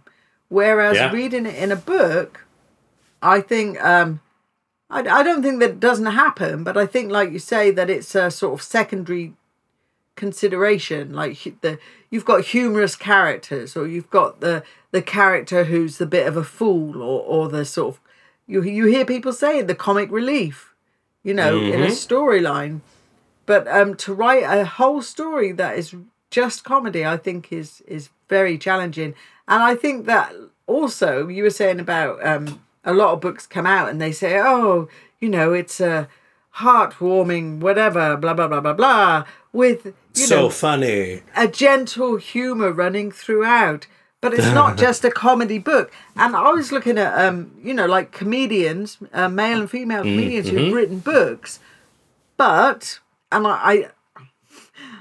Whereas 0.49 0.95
Yeah. 0.97 1.11
reading 1.11 1.45
it 1.45 1.55
in 1.55 1.71
a 1.71 1.75
book, 1.75 2.45
I 3.21 3.41
think 3.41 3.81
um, 3.83 4.21
I 4.89 4.99
I 4.99 5.23
don't 5.23 5.43
think 5.43 5.59
that 5.59 5.79
doesn't 5.79 6.05
happen, 6.05 6.63
but 6.63 6.77
I 6.77 6.85
think, 6.85 7.11
like 7.11 7.31
you 7.31 7.39
say, 7.39 7.71
that 7.71 7.89
it's 7.89 8.15
a 8.15 8.31
sort 8.31 8.53
of 8.53 8.63
secondary 8.63 9.33
consideration 10.15 11.13
like 11.13 11.37
the 11.61 11.77
you've 12.09 12.25
got 12.25 12.43
humorous 12.43 12.95
characters 12.95 13.77
or 13.77 13.87
you've 13.87 14.09
got 14.09 14.39
the 14.39 14.63
the 14.89 15.01
character 15.01 15.65
who's 15.65 15.99
the 15.99 16.07
bit 16.07 16.25
of 16.25 16.35
a 16.35 16.43
fool 16.43 17.03
or 17.03 17.21
or 17.21 17.47
the 17.49 17.63
sort 17.63 17.93
of 17.93 18.01
you 18.47 18.63
you 18.63 18.87
hear 18.87 19.05
people 19.05 19.31
saying 19.31 19.67
the 19.67 19.75
comic 19.75 20.09
relief 20.09 20.73
you 21.21 21.35
know 21.35 21.59
in 21.59 21.83
a 21.83 21.87
storyline 21.89 22.81
but 23.47 23.67
um, 23.69 23.95
to 23.95 24.13
write 24.13 24.43
a 24.43 24.65
whole 24.65 25.01
story 25.01 25.51
that 25.53 25.77
is 25.77 25.95
just 26.29 26.63
comedy, 26.63 27.05
I 27.05 27.17
think 27.17 27.51
is 27.51 27.81
is 27.87 28.09
very 28.27 28.57
challenging. 28.57 29.15
And 29.47 29.63
I 29.63 29.73
think 29.73 30.05
that 30.05 30.35
also 30.67 31.27
you 31.27 31.43
were 31.43 31.49
saying 31.49 31.79
about 31.79 32.23
um, 32.25 32.61
a 32.87 32.93
lot 32.93 33.13
of 33.13 33.21
books 33.21 33.45
come 33.45 33.67
out 33.67 33.89
and 33.89 34.01
they 34.01 34.13
say, 34.13 34.39
oh, 34.39 34.87
you 35.19 35.29
know, 35.29 35.53
it's 35.53 35.79
a 35.79 36.07
heartwarming, 36.55 37.59
whatever, 37.59 38.15
blah 38.17 38.33
blah 38.33 38.47
blah 38.47 38.61
blah 38.61 38.73
blah, 38.73 39.25
with 39.51 39.85
you 40.15 40.25
so 40.25 40.43
know 40.43 40.49
funny. 40.49 41.21
a 41.35 41.47
gentle 41.47 42.15
humor 42.15 42.71
running 42.71 43.11
throughout. 43.11 43.85
But 44.19 44.33
it's 44.33 44.47
not 44.47 44.77
just 44.85 45.05
a 45.05 45.11
comedy 45.11 45.59
book. 45.59 45.91
And 46.15 46.35
I 46.35 46.49
was 46.49 46.71
looking 46.71 46.97
at, 46.97 47.13
um, 47.23 47.51
you 47.63 47.71
know, 47.71 47.85
like 47.85 48.11
comedians, 48.11 48.97
uh, 49.13 49.29
male 49.29 49.61
and 49.61 49.69
female 49.69 50.01
comedians 50.01 50.49
who've 50.49 50.73
written 50.73 50.97
books, 50.99 51.59
but 52.35 52.99
and 53.31 53.45
I, 53.45 53.51
I 53.51 53.89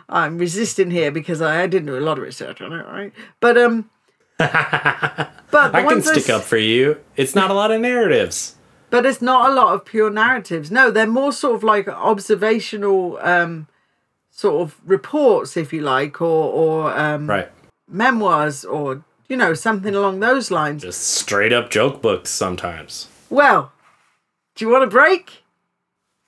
I'm 0.09 0.39
resisting 0.39 0.91
here 0.91 1.11
because 1.11 1.41
I, 1.41 1.63
I 1.63 1.67
didn't 1.67 1.87
do 1.87 1.99
a 1.99 2.01
lot 2.01 2.19
of 2.19 2.25
research 2.25 2.61
on 2.61 2.73
it, 2.73 2.85
right? 2.87 3.13
But 3.41 3.57
um, 3.57 3.91
but 4.39 5.75
I 5.75 5.83
can 5.89 6.03
stick 6.03 6.29
up 6.29 6.43
for 6.43 6.57
you. 6.59 6.99
It's 7.17 7.35
not 7.35 7.51
a 7.51 7.55
lot 7.55 7.71
of 7.71 7.81
narratives. 7.81 8.57
but 8.91 9.05
it's 9.07 9.23
not 9.23 9.51
a 9.51 9.55
lot 9.55 9.75
of 9.75 9.85
pure 9.85 10.11
narratives. 10.11 10.71
No, 10.71 10.91
they're 10.91 11.07
more 11.07 11.33
sort 11.33 11.55
of 11.57 11.65
like 11.65 11.89
observational, 11.89 13.19
um, 13.23 13.67
sort 14.31 14.63
of 14.63 14.77
reports, 14.85 15.57
if 15.57 15.73
you 15.73 15.81
like, 15.81 16.21
or 16.21 16.53
or 16.53 16.97
um, 16.99 17.29
Right. 17.29 17.51
memoirs, 17.89 18.65
or 18.65 19.03
you 19.29 19.37
know 19.37 19.55
something 19.55 19.95
along 19.95 20.21
those 20.21 20.51
lines. 20.51 20.83
Just 20.83 21.03
straight 21.03 21.53
up 21.53 21.71
joke 21.71 22.03
books 22.03 22.31
sometimes. 22.31 23.09
Well, 23.31 23.73
do 24.55 24.65
you 24.65 24.71
want 24.71 24.85
a 24.85 24.89
break? 24.89 25.43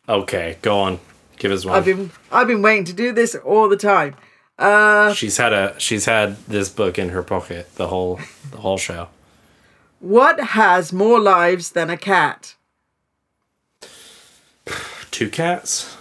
Okay, 0.08 0.56
go 0.62 0.78
on. 0.80 0.98
Give 1.38 1.52
us 1.52 1.64
one. 1.64 1.76
I've 1.76 1.84
been 1.84 2.10
I've 2.32 2.46
been 2.48 2.62
waiting 2.62 2.84
to 2.86 2.92
do 2.94 3.12
this 3.12 3.34
all 3.36 3.68
the 3.68 3.76
time. 3.76 4.16
Uh, 4.58 5.12
she's 5.14 5.36
had 5.36 5.52
a 5.52 5.78
she's 5.78 6.06
had 6.06 6.36
this 6.46 6.68
book 6.68 6.98
in 6.98 7.10
her 7.10 7.22
pocket 7.22 7.72
the 7.76 7.88
whole 7.88 8.18
the 8.50 8.56
whole 8.58 8.78
show. 8.78 9.08
what 10.00 10.40
has 10.40 10.92
more 10.92 11.20
lives 11.20 11.72
than 11.72 11.88
a 11.90 11.96
cat? 11.96 12.56
Two 15.10 15.30
cats? 15.30 15.96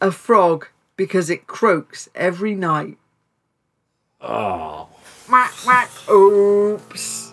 A 0.00 0.10
frog, 0.12 0.68
because 0.96 1.30
it 1.30 1.46
croaks 1.46 2.08
every 2.14 2.54
night. 2.54 2.98
Oh. 4.20 4.88
Quack, 5.26 5.52
quack. 5.64 5.90
Oops. 6.10 7.32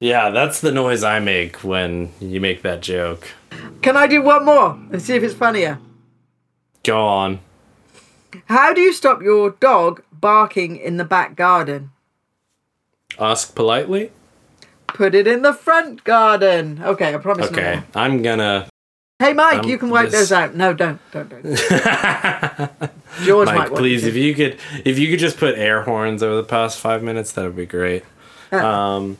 Yeah, 0.00 0.30
that's 0.30 0.60
the 0.60 0.72
noise 0.72 1.04
I 1.04 1.20
make 1.20 1.62
when 1.62 2.12
you 2.20 2.40
make 2.40 2.62
that 2.62 2.80
joke. 2.80 3.28
Can 3.82 3.96
I 3.96 4.06
do 4.06 4.22
one 4.22 4.44
more 4.44 4.70
and 4.90 5.00
see 5.00 5.14
if 5.14 5.22
it's 5.22 5.34
funnier? 5.34 5.78
Go 6.82 7.04
on. 7.06 7.38
How 8.46 8.72
do 8.72 8.80
you 8.80 8.92
stop 8.92 9.22
your 9.22 9.50
dog 9.50 10.02
barking 10.12 10.76
in 10.76 10.96
the 10.96 11.04
back 11.04 11.36
garden? 11.36 11.90
Ask 13.18 13.54
politely. 13.54 14.10
Put 14.86 15.14
it 15.14 15.26
in 15.26 15.42
the 15.42 15.52
front 15.52 16.04
garden. 16.04 16.80
Okay, 16.82 17.14
I 17.14 17.18
promise. 17.18 17.50
Okay. 17.50 17.82
I'm 17.94 18.22
gonna. 18.22 18.68
Hey, 19.18 19.32
Mike, 19.32 19.60
Um, 19.64 19.68
you 19.70 19.78
can 19.78 19.88
wipe 19.90 20.10
this- 20.10 20.28
those 20.28 20.32
out. 20.32 20.54
No, 20.56 20.72
don't, 20.74 20.98
don't, 21.12 21.28
don't. 21.28 21.44
George 23.22 23.46
Mike, 23.46 23.68
please, 23.72 24.04
if 24.04 24.16
you 24.16 24.34
could, 24.34 24.58
if 24.84 24.98
you 24.98 25.08
could 25.08 25.18
just 25.20 25.36
put 25.36 25.56
air 25.56 25.82
horns 25.82 26.22
over 26.22 26.36
the 26.36 26.42
past 26.44 26.78
five 26.80 27.02
minutes, 27.02 27.32
that 27.32 27.44
would 27.44 27.56
be 27.56 27.66
great. 27.66 28.04
Um, 28.50 29.18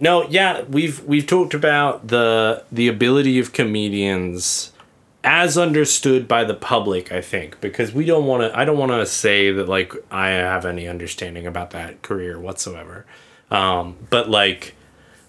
no, 0.00 0.26
yeah, 0.28 0.62
we've 0.62 1.02
we've 1.04 1.26
talked 1.26 1.54
about 1.54 2.08
the 2.08 2.64
the 2.72 2.88
ability 2.88 3.38
of 3.38 3.52
comedians 3.52 4.72
as 5.26 5.58
understood 5.58 6.28
by 6.28 6.44
the 6.44 6.54
public. 6.54 7.10
I 7.12 7.20
think 7.20 7.60
because 7.60 7.92
we 7.92 8.06
don't 8.06 8.24
want 8.24 8.42
to. 8.42 8.58
I 8.58 8.64
don't 8.64 8.78
want 8.78 8.92
to 8.92 9.04
say 9.04 9.50
that 9.50 9.68
like 9.68 9.92
I 10.10 10.28
have 10.28 10.64
any 10.64 10.88
understanding 10.88 11.46
about 11.46 11.70
that 11.70 12.00
career 12.00 12.38
whatsoever. 12.38 13.04
Um, 13.50 13.96
but 14.08 14.30
like 14.30 14.74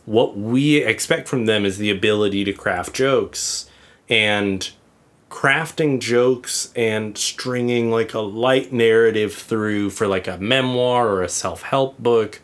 what 0.06 0.38
we 0.38 0.78
expect 0.78 1.28
from 1.28 1.46
them 1.46 1.66
is 1.66 1.80
the 1.80 1.90
ability 1.90 2.46
to 2.46 2.54
craft 2.54 2.94
jokes 2.94 3.70
and 4.08 4.70
crafting 5.30 6.00
jokes 6.00 6.72
and 6.76 7.18
stringing 7.18 7.92
like 7.92 8.14
a 8.14 8.20
light 8.20 8.72
narrative 8.72 9.34
through 9.34 9.90
for 9.90 10.08
like 10.08 10.28
a 10.28 10.38
memoir 10.38 11.10
or 11.10 11.22
a 11.22 11.28
self-help 11.28 12.00
book 12.00 12.42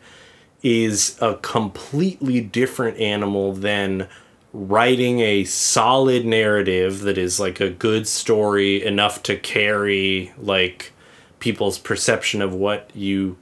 is 0.62 1.16
a 1.22 1.36
completely 1.36 2.40
different 2.40 2.98
animal 2.98 3.52
than 3.54 4.06
writing 4.54 5.18
a 5.20 5.44
solid 5.44 6.24
narrative 6.24 7.00
that 7.00 7.18
is 7.18 7.40
like 7.40 7.60
a 7.60 7.68
good 7.68 8.06
story 8.06 8.82
enough 8.82 9.22
to 9.24 9.36
carry 9.36 10.32
like 10.38 10.92
people's 11.40 11.76
perception 11.76 12.40
of 12.40 12.54
what 12.54 12.88
you 12.94 13.36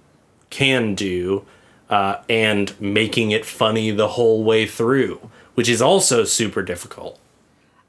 can 0.50 0.94
do 0.94 1.44
uh, 1.90 2.16
and 2.28 2.74
making 2.80 3.30
it 3.30 3.44
funny 3.44 3.90
the 3.90 4.08
whole 4.08 4.42
way 4.42 4.66
through 4.66 5.30
which 5.54 5.68
is 5.68 5.82
also 5.82 6.24
super 6.24 6.62
difficult 6.62 7.20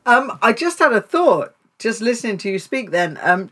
Um, 0.06 0.38
I 0.42 0.52
just 0.52 0.80
had 0.80 0.92
a 0.92 1.02
thought, 1.02 1.56
just 1.80 2.02
listening 2.02 2.38
to 2.40 2.50
you 2.52 2.60
speak. 2.60 2.92
Then, 2.92 3.18
um, 3.22 3.50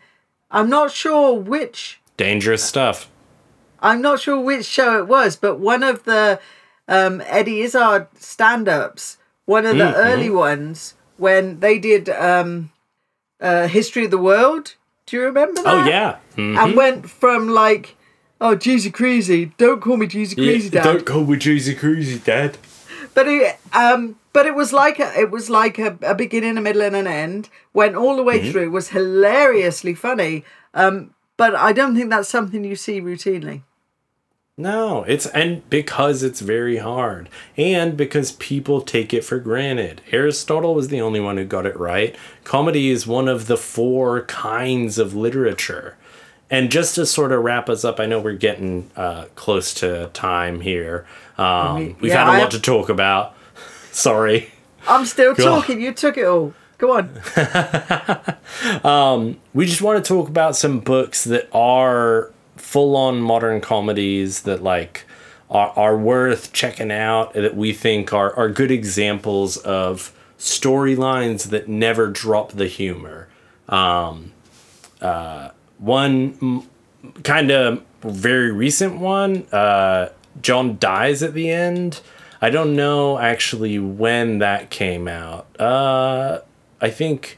I'm 0.51 0.69
not 0.69 0.91
sure 0.91 1.33
which 1.33 2.01
dangerous 2.17 2.61
stuff 2.63 3.09
I'm 3.81 4.01
not 4.01 4.19
sure 4.19 4.39
which 4.39 4.65
show 4.65 4.99
it 4.99 5.07
was, 5.07 5.35
but 5.35 5.59
one 5.59 5.81
of 5.81 6.03
the 6.03 6.39
um, 6.87 7.21
Eddie 7.25 7.61
Izzard 7.61 8.07
stand-ups, 8.19 9.17
one 9.55 9.65
of 9.71 9.75
the 9.77 9.83
Mm-hmm. 9.91 10.07
early 10.09 10.29
ones, 10.47 10.77
when 11.17 11.43
they 11.59 11.75
did 11.89 12.03
um, 12.09 12.71
uh, 13.39 13.67
History 13.67 14.05
of 14.05 14.11
the 14.11 14.23
World. 14.31 14.75
Do 15.05 15.17
you 15.17 15.23
remember 15.31 15.61
that? 15.63 15.73
oh 15.85 15.89
yeah 15.95 16.11
Mhm. 16.37 16.57
And 16.59 16.75
went 16.83 17.09
from 17.21 17.41
like, 17.63 17.85
oh, 18.39 18.55
Jeezy 18.55 18.91
Crazy, 18.99 19.41
don't 19.63 19.81
call 19.85 19.97
me 19.97 20.07
Jeezy 20.07 20.35
Crazy, 20.35 20.69
Yeah, 20.69 20.75
Dad. 20.81 20.83
Don't 20.89 21.05
call 21.11 21.23
me 21.25 21.35
Jeezy 21.45 21.75
Crazy, 21.81 22.17
Dad. 22.31 22.51
But 23.13 23.25
it, 23.27 23.59
um, 23.73 24.01
but 24.35 24.45
it 24.45 24.55
was 24.55 24.71
like 24.83 24.97
a, 25.05 25.09
it 25.23 25.29
was 25.35 25.49
like 25.49 25.75
a, 25.87 25.97
a 26.13 26.15
beginning, 26.15 26.55
a 26.57 26.61
middle, 26.61 26.81
and 26.89 26.95
an 26.95 27.07
end. 27.07 27.49
Went 27.73 27.95
all 28.01 28.15
the 28.15 28.23
way 28.23 28.37
Mm-hmm. 28.39 28.51
through. 28.51 28.69
Was 28.71 28.89
hilariously 28.89 29.95
funny. 29.95 30.33
Um, 30.73 31.13
but 31.35 31.51
I 31.55 31.73
don't 31.73 31.93
think 31.95 32.09
that's 32.09 32.29
something 32.29 32.63
you 32.63 32.77
see 32.77 33.01
routinely. 33.01 33.57
No, 34.57 35.03
it's 35.03 35.25
and 35.27 35.67
because 35.69 36.23
it's 36.23 36.41
very 36.41 36.77
hard, 36.77 37.29
and 37.57 37.95
because 37.95 38.33
people 38.33 38.81
take 38.81 39.13
it 39.13 39.23
for 39.23 39.39
granted. 39.39 40.01
Aristotle 40.11 40.75
was 40.75 40.89
the 40.89 40.99
only 41.01 41.19
one 41.19 41.37
who 41.37 41.45
got 41.45 41.65
it 41.65 41.79
right. 41.79 42.15
Comedy 42.43 42.89
is 42.91 43.07
one 43.07 43.27
of 43.27 43.47
the 43.47 43.57
four 43.57 44.23
kinds 44.23 44.97
of 44.99 45.15
literature. 45.15 45.95
And 46.49 46.69
just 46.69 46.95
to 46.95 47.05
sort 47.05 47.31
of 47.31 47.41
wrap 47.43 47.69
us 47.69 47.85
up, 47.85 47.97
I 48.01 48.05
know 48.05 48.19
we're 48.19 48.33
getting 48.33 48.91
uh, 48.97 49.25
close 49.35 49.73
to 49.75 50.09
time 50.13 50.59
here. 50.59 51.05
Um, 51.37 51.95
we've 52.01 52.11
yeah, 52.11 52.25
had 52.25 52.27
a 52.27 52.31
I 52.31 52.33
lot 52.39 52.41
have- 52.41 52.49
to 52.51 52.59
talk 52.59 52.89
about. 52.89 53.35
Sorry. 53.93 54.51
I'm 54.85 55.05
still 55.05 55.33
Go. 55.37 55.45
talking. 55.45 55.79
You 55.79 55.93
took 55.93 56.17
it 56.17 56.25
all. 56.25 56.53
Go 56.77 56.97
on. 56.97 57.13
we 59.53 59.65
just 59.65 59.81
want 59.81 60.03
to 60.03 60.07
talk 60.07 60.27
about 60.27 60.57
some 60.57 60.79
books 60.81 61.23
that 61.23 61.47
are 61.53 62.31
full 62.71 62.95
on 62.95 63.19
modern 63.19 63.59
comedies 63.59 64.43
that 64.43 64.63
like 64.63 65.03
are, 65.49 65.73
are 65.75 65.97
worth 65.97 66.53
checking 66.53 66.89
out 66.89 67.33
that 67.33 67.53
we 67.53 67.73
think 67.73 68.13
are, 68.13 68.33
are 68.35 68.47
good 68.47 68.71
examples 68.71 69.57
of 69.57 70.13
storylines 70.39 71.49
that 71.49 71.67
never 71.67 72.07
drop 72.07 72.53
the 72.53 72.67
humor. 72.67 73.27
Um, 73.67 74.31
uh, 75.01 75.49
one 75.79 76.65
kind 77.23 77.51
of 77.51 77.83
very 78.03 78.51
recent 78.53 78.99
one 78.99 79.45
uh, 79.51 80.07
john 80.41 80.77
dies 80.77 81.21
at 81.21 81.33
the 81.33 81.51
end. 81.51 81.99
I 82.41 82.49
don't 82.49 82.73
know 82.73 83.19
actually 83.19 83.79
when 83.79 84.39
that 84.39 84.69
came 84.69 85.09
out. 85.09 85.59
Uh, 85.59 86.39
i 86.79 86.89
think 86.89 87.37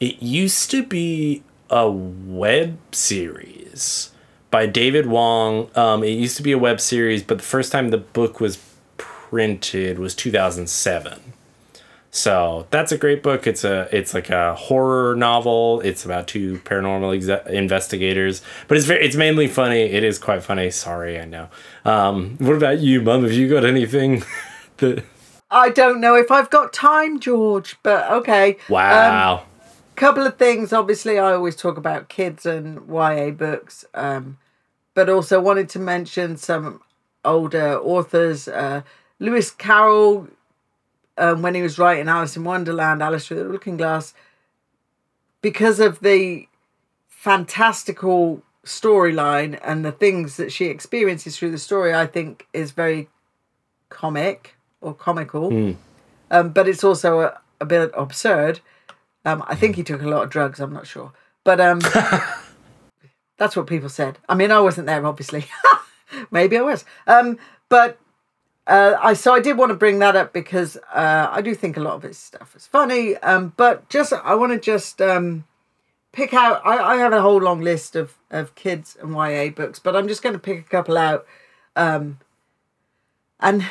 it 0.00 0.22
used 0.22 0.70
to 0.72 0.84
be 0.84 1.42
a 1.70 1.90
web 1.90 2.76
series 2.92 4.10
by 4.56 4.64
David 4.64 5.04
Wong. 5.04 5.68
Um, 5.76 6.02
it 6.02 6.12
used 6.12 6.38
to 6.38 6.42
be 6.42 6.52
a 6.52 6.56
web 6.56 6.80
series, 6.80 7.22
but 7.22 7.36
the 7.36 7.44
first 7.44 7.70
time 7.72 7.90
the 7.90 7.98
book 7.98 8.40
was 8.40 8.56
printed 8.96 9.98
was 9.98 10.14
2007. 10.14 11.20
So 12.10 12.66
that's 12.70 12.90
a 12.90 12.96
great 12.96 13.22
book. 13.22 13.46
It's 13.46 13.64
a 13.64 13.86
it's 13.92 14.14
like 14.14 14.30
a 14.30 14.54
horror 14.54 15.14
novel. 15.14 15.82
It's 15.82 16.06
about 16.06 16.26
two 16.26 16.58
paranormal 16.60 17.14
exe- 17.14 17.46
investigators, 17.50 18.40
but 18.66 18.78
it's 18.78 18.86
very 18.86 19.04
it's 19.04 19.14
mainly 19.16 19.46
funny. 19.46 19.82
It 19.82 20.02
is 20.02 20.18
quite 20.18 20.42
funny. 20.42 20.70
Sorry, 20.70 21.20
I 21.20 21.26
know. 21.26 21.48
Um, 21.84 22.38
what 22.38 22.56
about 22.56 22.78
you, 22.78 23.02
Mum? 23.02 23.24
Have 23.24 23.32
you 23.34 23.50
got 23.50 23.62
anything 23.66 24.24
that? 24.78 25.04
I 25.50 25.68
don't 25.68 26.00
know 26.00 26.14
if 26.16 26.30
I've 26.30 26.48
got 26.48 26.72
time, 26.72 27.20
George, 27.20 27.76
but 27.82 28.10
okay. 28.10 28.52
Um, 28.52 28.56
Wow. 28.70 29.44
couple 29.96 30.26
of 30.26 30.38
things. 30.38 30.72
Obviously, 30.72 31.18
I 31.18 31.34
always 31.34 31.56
talk 31.56 31.76
about 31.76 32.08
kids 32.08 32.46
and 32.46 32.80
YA 32.88 33.30
books, 33.32 33.84
um, 33.92 34.38
but 34.96 35.10
also 35.10 35.38
wanted 35.38 35.68
to 35.68 35.78
mention 35.78 36.38
some 36.38 36.80
older 37.22 37.78
authors. 37.78 38.48
Uh, 38.48 38.80
Lewis 39.18 39.50
Carroll, 39.50 40.26
um, 41.18 41.42
when 41.42 41.54
he 41.54 41.60
was 41.60 41.78
writing 41.78 42.08
Alice 42.08 42.34
in 42.34 42.44
Wonderland, 42.44 43.02
Alice 43.02 43.26
Through 43.26 43.44
the 43.44 43.50
Looking 43.50 43.76
Glass, 43.76 44.14
because 45.42 45.80
of 45.80 46.00
the 46.00 46.48
fantastical 47.08 48.42
storyline 48.64 49.60
and 49.62 49.84
the 49.84 49.92
things 49.92 50.38
that 50.38 50.50
she 50.50 50.64
experiences 50.64 51.38
through 51.38 51.50
the 51.50 51.58
story, 51.58 51.94
I 51.94 52.06
think, 52.06 52.46
is 52.54 52.70
very 52.70 53.10
comic 53.90 54.56
or 54.80 54.94
comical. 54.94 55.52
Um, 56.30 56.50
but 56.50 56.66
it's 56.66 56.82
also 56.82 57.20
a, 57.20 57.40
a 57.60 57.66
bit 57.66 57.90
absurd. 57.94 58.60
Um, 59.26 59.44
I 59.46 59.56
think 59.56 59.76
he 59.76 59.82
took 59.82 60.00
a 60.00 60.08
lot 60.08 60.22
of 60.22 60.30
drugs. 60.30 60.58
I'm 60.58 60.72
not 60.72 60.86
sure, 60.86 61.12
but 61.44 61.60
um, 61.60 61.80
that's 63.36 63.56
what 63.56 63.66
people 63.66 63.88
said. 63.88 64.18
I 64.28 64.34
mean, 64.34 64.50
I 64.50 64.60
wasn't 64.60 64.86
there, 64.86 65.04
obviously. 65.04 65.46
Maybe 66.30 66.56
I 66.56 66.62
was. 66.62 66.84
Um, 67.06 67.38
but 67.68 67.98
uh, 68.66 68.96
I 69.00 69.14
so 69.14 69.34
I 69.34 69.40
did 69.40 69.56
want 69.56 69.70
to 69.70 69.76
bring 69.76 69.98
that 70.00 70.16
up 70.16 70.32
because 70.32 70.76
uh, 70.92 71.28
I 71.30 71.40
do 71.40 71.54
think 71.54 71.76
a 71.76 71.80
lot 71.80 71.94
of 71.94 72.02
his 72.02 72.18
stuff 72.18 72.54
is 72.56 72.66
funny. 72.66 73.16
Um, 73.18 73.52
but 73.56 73.88
just 73.88 74.12
I 74.12 74.34
want 74.34 74.52
to 74.52 74.58
just 74.58 75.00
um, 75.00 75.44
pick 76.12 76.34
out. 76.34 76.62
I, 76.64 76.94
I 76.94 76.96
have 76.96 77.12
a 77.12 77.22
whole 77.22 77.40
long 77.40 77.60
list 77.60 77.94
of 77.94 78.14
of 78.30 78.54
kids 78.54 78.96
and 79.00 79.14
YA 79.14 79.50
books, 79.50 79.78
but 79.78 79.94
I'm 79.94 80.08
just 80.08 80.22
going 80.22 80.34
to 80.34 80.38
pick 80.38 80.58
a 80.58 80.68
couple 80.68 80.96
out. 80.96 81.26
Um, 81.76 82.18
and 83.38 83.66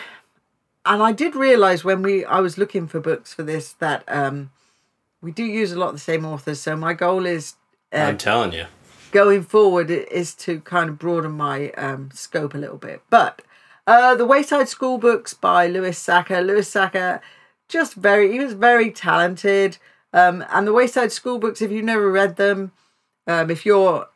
and 0.85 1.01
I 1.01 1.11
did 1.11 1.35
realize 1.35 1.83
when 1.83 2.01
we 2.01 2.23
I 2.23 2.39
was 2.39 2.57
looking 2.57 2.87
for 2.87 2.99
books 2.99 3.33
for 3.33 3.43
this 3.43 3.73
that 3.73 4.03
um, 4.07 4.51
we 5.21 5.31
do 5.31 5.43
use 5.43 5.71
a 5.71 5.79
lot 5.79 5.89
of 5.89 5.95
the 5.95 5.99
same 5.99 6.25
authors. 6.25 6.61
So 6.61 6.75
my 6.77 6.93
goal 6.93 7.25
is 7.25 7.55
uh, 7.91 7.97
I'm 7.97 8.17
telling 8.17 8.53
you. 8.53 8.65
Going 9.11 9.43
forward 9.43 9.89
is 9.89 10.35
to 10.35 10.59
kind 10.61 10.89
of 10.89 10.99
broaden 10.99 11.31
my 11.31 11.71
um, 11.71 12.09
scope 12.13 12.53
a 12.53 12.57
little 12.57 12.77
bit. 12.77 13.01
But 13.09 13.41
uh, 13.87 14.15
the 14.15 14.25
Wayside 14.25 14.67
School 14.67 14.97
books 14.97 15.33
by 15.33 15.67
Louis 15.67 15.97
Sachar. 15.97 16.45
Louis 16.45 16.69
Sachar, 16.69 17.21
just 17.69 17.93
very 17.93 18.31
he 18.31 18.39
was 18.39 18.53
very 18.53 18.91
talented. 18.91 19.77
Um, 20.11 20.45
and 20.49 20.65
the 20.65 20.73
Wayside 20.73 21.11
School 21.11 21.39
books, 21.39 21.61
if 21.61 21.71
you've 21.71 21.85
never 21.85 22.09
read 22.11 22.35
them, 22.37 22.71
um, 23.27 23.51
if 23.51 23.65
you're 23.65 24.07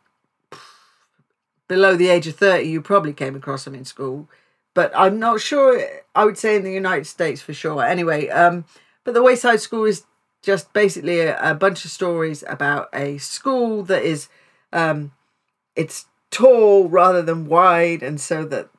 below 1.67 1.95
the 1.95 2.07
age 2.07 2.27
of 2.27 2.35
30, 2.35 2.67
you 2.67 2.81
probably 2.81 3.13
came 3.13 3.35
across 3.35 3.65
them 3.65 3.75
in 3.75 3.85
school. 3.85 4.27
But 4.73 4.91
I'm 4.95 5.19
not 5.19 5.41
sure, 5.41 5.81
I 6.15 6.25
would 6.25 6.37
say 6.37 6.55
in 6.55 6.63
the 6.63 6.71
United 6.71 7.05
States 7.05 7.41
for 7.41 7.53
sure. 7.53 7.83
Anyway, 7.83 8.29
um, 8.29 8.65
but 9.03 9.13
the 9.13 9.23
Wayside 9.23 9.59
School 9.59 9.85
is 9.85 10.05
just 10.41 10.71
basically 10.73 11.19
a, 11.19 11.51
a 11.51 11.53
bunch 11.53 11.85
of 11.85 11.91
stories 11.91 12.43
about 12.47 12.89
a 12.93 13.17
school 13.17 13.83
that 13.83 14.03
is 14.03 14.29
um, 14.73 15.11
it's 15.75 16.05
tall 16.31 16.87
rather 16.89 17.21
than 17.21 17.47
wide, 17.47 18.03
and 18.03 18.19
so 18.19 18.45
that 18.45 18.69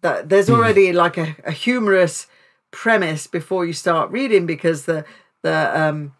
that 0.00 0.28
there's 0.28 0.50
already 0.50 0.92
like 0.92 1.16
a, 1.16 1.36
a 1.44 1.52
humorous 1.52 2.26
premise 2.70 3.26
before 3.26 3.64
you 3.64 3.72
start 3.72 4.10
reading 4.10 4.46
because 4.46 4.84
the 4.84 5.04
the 5.42 5.80
um 5.80 6.12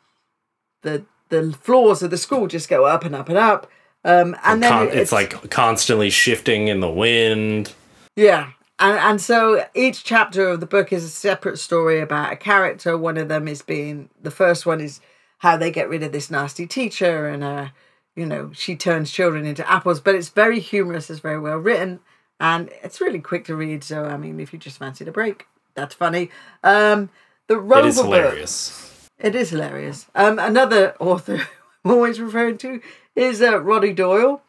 the 0.83 1.05
the 1.31 1.53
floors 1.53 2.03
of 2.03 2.11
the 2.11 2.17
school 2.19 2.47
just 2.47 2.69
go 2.69 2.85
up 2.85 3.05
and 3.05 3.15
up 3.15 3.29
and 3.29 3.39
up. 3.39 3.71
Um, 4.05 4.37
and 4.45 4.63
then 4.63 4.71
Con- 4.71 4.89
it- 4.89 4.95
it's, 4.95 5.13
like 5.13 5.51
constantly 5.51 6.11
shifting 6.11 6.69
in 6.69 6.81
the 6.81 6.91
wind. 6.91 7.73
yeah. 8.17 8.51
And, 8.79 8.99
and 8.99 9.21
so 9.21 9.65
each 9.75 10.03
chapter 10.05 10.49
of 10.49 10.61
the 10.61 10.67
book 10.67 10.93
is 10.93 11.05
a 11.05 11.09
separate 11.09 11.59
story 11.59 12.01
about 12.01 12.33
a 12.33 12.37
character. 12.37 12.99
One 12.99 13.17
of 13.17 13.29
them 13.29 13.47
is 13.49 13.63
being 13.63 14.11
the 14.21 14.33
first 14.33 14.67
one 14.67 14.81
is 14.81 15.01
how 15.39 15.57
they 15.57 15.71
get 15.71 15.89
rid 15.89 16.03
of 16.03 16.11
this 16.13 16.29
nasty 16.31 16.67
teacher, 16.67 17.29
and 17.29 17.43
uh, 17.45 17.69
you 18.17 18.27
know 18.27 18.51
she 18.53 18.77
turns 18.77 19.11
children 19.11 19.45
into 19.47 19.69
apples. 19.71 20.01
But 20.01 20.15
it's 20.15 20.29
very 20.29 20.61
humorous. 20.61 21.11
It's 21.11 21.21
very 21.21 21.39
well 21.41 21.59
written, 21.59 22.01
and 22.41 22.71
it's 22.83 23.01
really 23.01 23.21
quick 23.21 23.45
to 23.47 23.57
read. 23.57 23.85
So 23.85 24.05
I 24.05 24.17
mean, 24.17 24.41
if 24.41 24.53
you 24.53 24.59
just 24.59 24.79
fancied 24.79 25.09
a 25.09 25.13
break, 25.13 25.47
that's 25.75 25.95
funny. 25.95 26.31
Um, 26.63 27.11
the 27.49 27.59
Rover 27.59 27.81
It 27.87 27.89
is 27.89 27.97
book- 27.97 28.05
hilarious. 28.07 29.11
it 29.19 29.35
is 29.35 29.51
hilarious. 29.51 30.07
Um, 30.15 30.39
another 30.39 30.95
author 31.01 31.47
I'm 31.85 31.91
always 31.91 32.21
referring 32.21 32.59
to 32.59 32.81
is 33.15 33.43
uh, 33.43 33.59
Roddy 33.61 33.93
Doyle. 33.93 34.43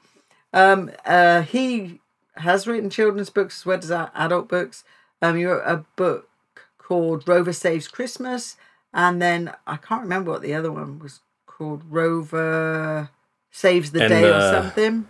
Um, 0.53 0.91
uh, 1.05 1.41
he 1.41 1.99
has 2.38 2.66
written 2.68 2.89
children's 2.89 3.30
books 3.30 3.61
as 3.61 3.66
well 3.66 3.78
as 3.80 3.91
adult 3.91 4.47
books. 4.47 4.84
Um, 5.22 5.36
he 5.38 5.45
wrote 5.45 5.63
a 5.66 5.84
book 5.97 6.30
called 6.78 7.28
Rover 7.28 7.51
Saves 7.51 7.88
Christmas, 7.89 8.55
and 8.93 9.22
then 9.22 9.53
I 9.68 9.76
can't 9.78 10.03
remember 10.03 10.32
what 10.32 10.41
the 10.41 10.53
other 10.53 10.72
one 10.72 10.99
was 10.99 11.20
called. 11.47 11.84
Rover 11.89 13.09
Saves 13.56 13.93
the 13.93 14.01
And, 14.01 14.10
Day 14.10 14.30
or 14.30 14.41
something. 14.51 15.08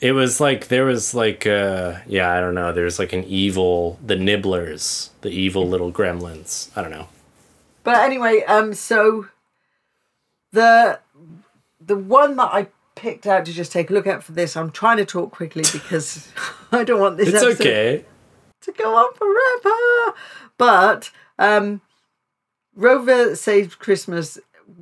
It 0.00 0.12
was 0.12 0.38
like 0.38 0.68
there 0.68 0.84
was 0.84 1.14
like 1.14 1.48
uh 1.48 1.96
yeah, 2.06 2.30
I 2.30 2.40
don't 2.40 2.54
know. 2.54 2.72
There's 2.72 3.00
like 3.00 3.12
an 3.12 3.24
evil 3.24 3.98
the 4.06 4.14
nibblers, 4.14 5.10
the 5.22 5.30
evil 5.30 5.66
little 5.68 5.90
gremlins. 5.90 6.70
I 6.76 6.82
don't 6.82 6.92
know. 6.92 7.08
But 7.82 7.96
anyway, 8.04 8.44
um, 8.46 8.72
so 8.72 9.26
the 10.52 11.00
the 11.84 11.96
one 11.96 12.36
that 12.36 12.50
I 12.52 12.68
picked 12.94 13.26
out 13.26 13.44
to 13.46 13.52
just 13.52 13.72
take 13.72 13.90
a 13.90 13.92
look 13.94 14.06
at 14.06 14.22
for 14.22 14.30
this, 14.30 14.56
I'm 14.56 14.70
trying 14.70 14.98
to 14.98 15.04
talk 15.04 15.32
quickly 15.32 15.64
because 15.72 16.28
I 16.70 16.84
don't 16.84 17.00
want 17.00 17.16
this 17.16 17.30
It's 17.30 17.42
episode 17.42 17.60
okay. 17.60 18.04
to 18.60 18.72
go 18.72 18.94
on 18.94 19.12
forever. 19.14 20.16
But 20.56 21.10
um, 21.36 21.80
Rover 22.76 23.34
Saves 23.34 23.74
Christmas. 23.74 24.38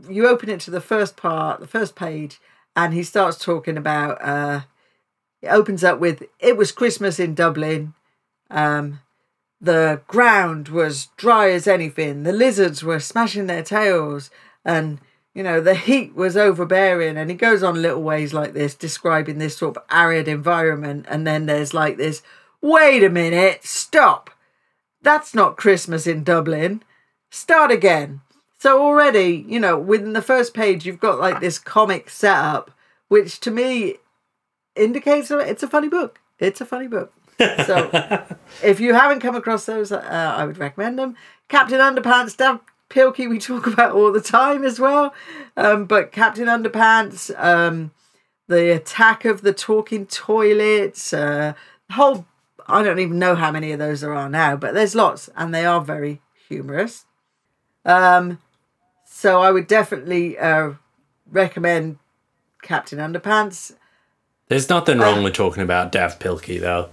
You 0.07 0.29
open 0.29 0.51
it 0.51 0.61
to 0.61 0.71
the 0.71 0.83
first 0.83 1.17
part, 1.17 1.61
the 1.61 1.67
first 1.67 1.95
page, 1.95 2.41
and 2.77 2.93
he 2.93 3.03
starts 3.03 3.39
talking 3.39 3.79
about. 3.79 4.23
Uh, 4.23 4.61
it 5.43 5.49
opens 5.49 5.83
up 5.83 5.99
with 5.99 6.23
"It 6.39 6.57
was 6.57 6.71
Christmas 6.71 7.19
in 7.19 7.35
Dublin." 7.35 7.95
Um, 8.51 9.01
the 9.61 10.03
ground 10.07 10.69
was 10.69 11.07
dry 11.17 11.51
as 11.51 11.67
anything. 11.67 12.23
The 12.23 12.33
lizards 12.33 12.85
were 12.85 13.01
smashing 13.01 13.47
their 13.47 13.63
tails, 13.63 14.31
and 14.65 15.01
you 15.35 15.43
know 15.43 15.61
the 15.61 15.75
heat 15.75 16.15
was 16.15 16.37
overbearing. 16.37 17.17
And 17.17 17.31
he 17.31 17.37
goes 17.37 17.63
on 17.63 17.81
little 17.81 18.03
ways 18.03 18.35
like 18.35 18.53
this, 18.53 18.75
describing 18.75 19.39
this 19.39 19.57
sort 19.57 19.77
of 19.77 19.83
arid 19.91 20.29
environment. 20.29 21.07
And 21.09 21.27
then 21.27 21.47
there's 21.47 21.75
like 21.75 21.97
this. 21.97 22.23
Wait 22.61 23.03
a 23.03 23.11
minute! 23.11 23.65
Stop! 23.65 24.31
That's 25.03 25.35
not 25.35 25.57
Christmas 25.57 26.07
in 26.07 26.25
Dublin. 26.25 26.83
Start 27.31 27.71
again. 27.71 28.21
So 28.59 28.83
already, 28.83 29.45
you 29.47 29.61
know, 29.61 29.79
within 29.79 30.13
the 30.13 30.23
first 30.23 30.55
page, 30.55 30.87
you've 30.87 31.01
got 31.01 31.21
like 31.21 31.41
this 31.41 31.59
comic 31.59 32.09
setup, 32.09 32.71
which 33.09 33.41
to 33.41 33.51
me 33.51 33.97
indicates 34.75 35.31
it's 35.31 35.63
a 35.63 35.69
funny 35.69 35.89
book. 35.89 36.21
It's 36.39 36.61
a 36.61 36.67
funny 36.67 36.89
book. 36.89 37.13
So 37.39 37.91
if 38.63 38.81
you 38.81 38.95
haven't 38.95 39.21
come 39.21 39.37
across 39.37 39.67
those, 39.67 39.93
uh, 39.93 40.01
I 40.37 40.45
would 40.47 40.59
recommend 40.59 40.99
them. 40.99 41.17
Captain 41.49 41.81
Underpants, 41.81 42.37
Dav 42.37 42.61
Pilkey, 42.89 43.29
we 43.29 43.39
talk 43.39 43.67
about 43.73 43.93
all 43.93 44.13
the 44.13 44.21
time 44.21 44.65
as 44.65 44.81
well. 44.81 45.15
Um, 45.57 45.85
but 45.85 46.13
Captain 46.13 46.47
Underpants, 46.47 47.31
um, 47.43 47.93
the 48.49 48.75
attack 48.75 49.25
of 49.25 49.43
the 49.43 49.53
talking 49.53 50.07
toilets, 50.07 51.13
uh, 51.13 51.55
the 51.89 51.95
whole, 51.95 52.27
I 52.67 52.83
don't 52.83 52.99
even 52.99 53.19
know 53.19 53.35
how 53.35 53.51
many 53.51 53.73
of 53.73 53.79
those 53.79 54.01
there 54.01 54.15
are 54.15 54.29
now, 54.29 54.57
but 54.57 54.75
there's 54.75 54.95
lots 54.95 55.29
and 55.37 55.55
they 55.55 55.67
are 55.67 55.81
very 55.81 56.21
humorous. 56.49 57.05
Um, 57.85 58.39
so 59.17 59.41
I 59.41 59.51
would 59.51 59.67
definitely 59.67 60.39
uh, 60.39 60.73
recommend 61.31 61.99
Captain 62.61 62.99
Underpants. 62.99 63.75
There's 64.49 64.69
nothing 64.69 64.99
wrong 64.99 65.23
with 65.23 65.33
talking 65.33 65.63
about 65.63 65.91
Dav 65.91 66.19
Pilkey 66.19 66.61
though. 66.61 66.91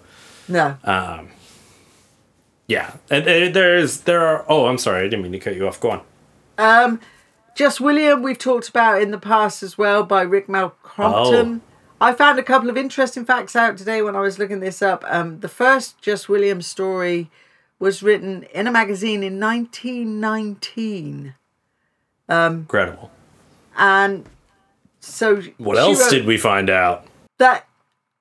No, 0.48 0.78
Um 0.86 1.30
yeah. 2.68 2.94
And 3.10 3.24
uh, 3.24 3.50
there's 3.52 4.02
there 4.02 4.26
are 4.26 4.46
oh, 4.48 4.68
I'm 4.68 4.78
sorry, 4.78 5.02
I 5.02 5.04
didn't 5.04 5.24
mean 5.24 5.34
to 5.34 5.40
cut 5.40 5.56
you 5.56 5.68
off. 5.68 5.82
Go 5.82 5.92
on. 5.92 6.02
Um, 6.58 7.02
Just 7.56 7.82
William, 7.82 8.24
we've 8.24 8.38
talked 8.38 8.70
about 8.70 9.02
in 9.02 9.12
the 9.12 9.18
past 9.18 9.62
as 9.62 9.78
well 9.78 10.04
by 10.04 10.22
Rick 10.22 10.48
Malcrompton. 10.48 11.60
I 12.00 12.14
found 12.14 12.40
a 12.40 12.44
couple 12.44 12.70
of 12.70 12.78
interesting 12.78 13.26
facts 13.26 13.56
out 13.56 13.78
today 13.78 14.02
when 14.02 14.16
I 14.16 14.22
was 14.22 14.40
looking 14.40 14.62
this 14.62 14.82
up. 14.82 15.04
Um, 15.08 15.42
the 15.42 15.50
first 15.50 16.02
Just 16.02 16.30
William 16.30 16.62
story 16.62 17.30
was 17.80 18.02
written 18.02 18.44
in 18.54 18.66
a 18.66 18.72
magazine 18.72 19.24
in 19.24 19.40
1919. 19.40 21.36
Incredible. 22.62 23.12
And 23.78 24.26
so. 25.00 25.42
What 25.58 25.78
else 25.78 26.02
wrote- 26.02 26.12
did 26.12 26.26
we 26.26 26.38
find 26.38 26.70
out? 26.70 27.06
that 27.40 27.68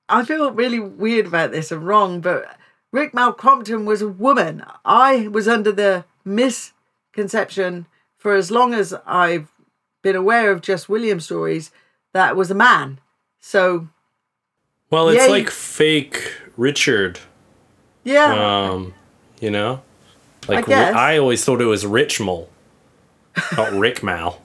I 0.09 0.25
feel 0.25 0.51
really 0.51 0.79
weird 0.79 1.27
about 1.27 1.51
this 1.51 1.71
and 1.71 1.85
wrong, 1.87 2.19
but 2.19 2.57
Rick 2.91 3.13
Malcrompton 3.13 3.85
was 3.85 4.01
a 4.01 4.07
woman. 4.07 4.63
I 4.83 5.27
was 5.29 5.47
under 5.47 5.71
the 5.71 6.03
misconception 6.25 7.85
for 8.17 8.33
as 8.35 8.51
long 8.51 8.73
as 8.73 8.93
I've 9.05 9.49
been 10.01 10.15
aware 10.15 10.51
of 10.51 10.61
just 10.61 10.89
Williams 10.89 11.25
stories 11.25 11.71
that 12.13 12.35
was 12.35 12.51
a 12.51 12.55
man. 12.55 12.99
So 13.39 13.87
Well, 14.89 15.09
it's 15.09 15.23
you- 15.25 15.29
like 15.31 15.49
fake 15.49 16.33
Richard. 16.57 17.19
yeah, 18.03 18.33
Um, 18.69 18.93
you 19.39 19.49
know, 19.51 19.81
like 20.47 20.65
guess. 20.65 20.93
I 20.95 21.17
always 21.17 21.43
thought 21.45 21.61
it 21.61 21.65
was 21.65 21.85
Rich 21.85 22.19
Mole, 22.19 22.49
not 23.57 23.73
Rick 23.73 24.03
Mal. 24.03 24.41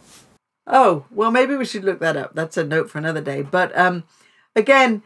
Oh, 0.67 1.07
well, 1.11 1.31
maybe 1.31 1.57
we 1.57 1.65
should 1.65 1.85
look 1.85 2.01
that 2.01 2.17
up. 2.17 2.35
That's 2.35 2.57
a 2.57 2.65
note 2.65 2.91
for 2.91 2.99
another 2.99 3.23
day. 3.23 3.43
But 3.43 3.77
um, 3.77 4.05
again, 4.55 5.03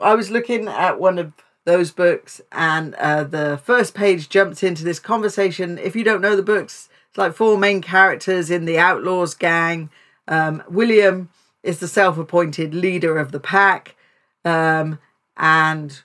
I 0.00 0.14
was 0.14 0.30
looking 0.30 0.68
at 0.68 1.00
one 1.00 1.18
of 1.18 1.32
those 1.64 1.90
books, 1.90 2.40
and 2.52 2.94
uh, 2.96 3.24
the 3.24 3.58
first 3.64 3.94
page 3.94 4.28
jumps 4.28 4.62
into 4.62 4.84
this 4.84 4.98
conversation. 4.98 5.78
If 5.78 5.96
you 5.96 6.04
don't 6.04 6.20
know 6.20 6.36
the 6.36 6.42
books, 6.42 6.90
it's 7.08 7.16
like 7.18 7.34
four 7.34 7.56
main 7.56 7.80
characters 7.80 8.50
in 8.50 8.66
the 8.66 8.78
Outlaws 8.78 9.34
gang. 9.34 9.88
Um, 10.28 10.62
William 10.68 11.30
is 11.62 11.78
the 11.78 11.88
self-appointed 11.88 12.74
leader 12.74 13.16
of 13.16 13.32
the 13.32 13.40
pack, 13.40 13.96
um, 14.44 14.98
and 15.36 16.02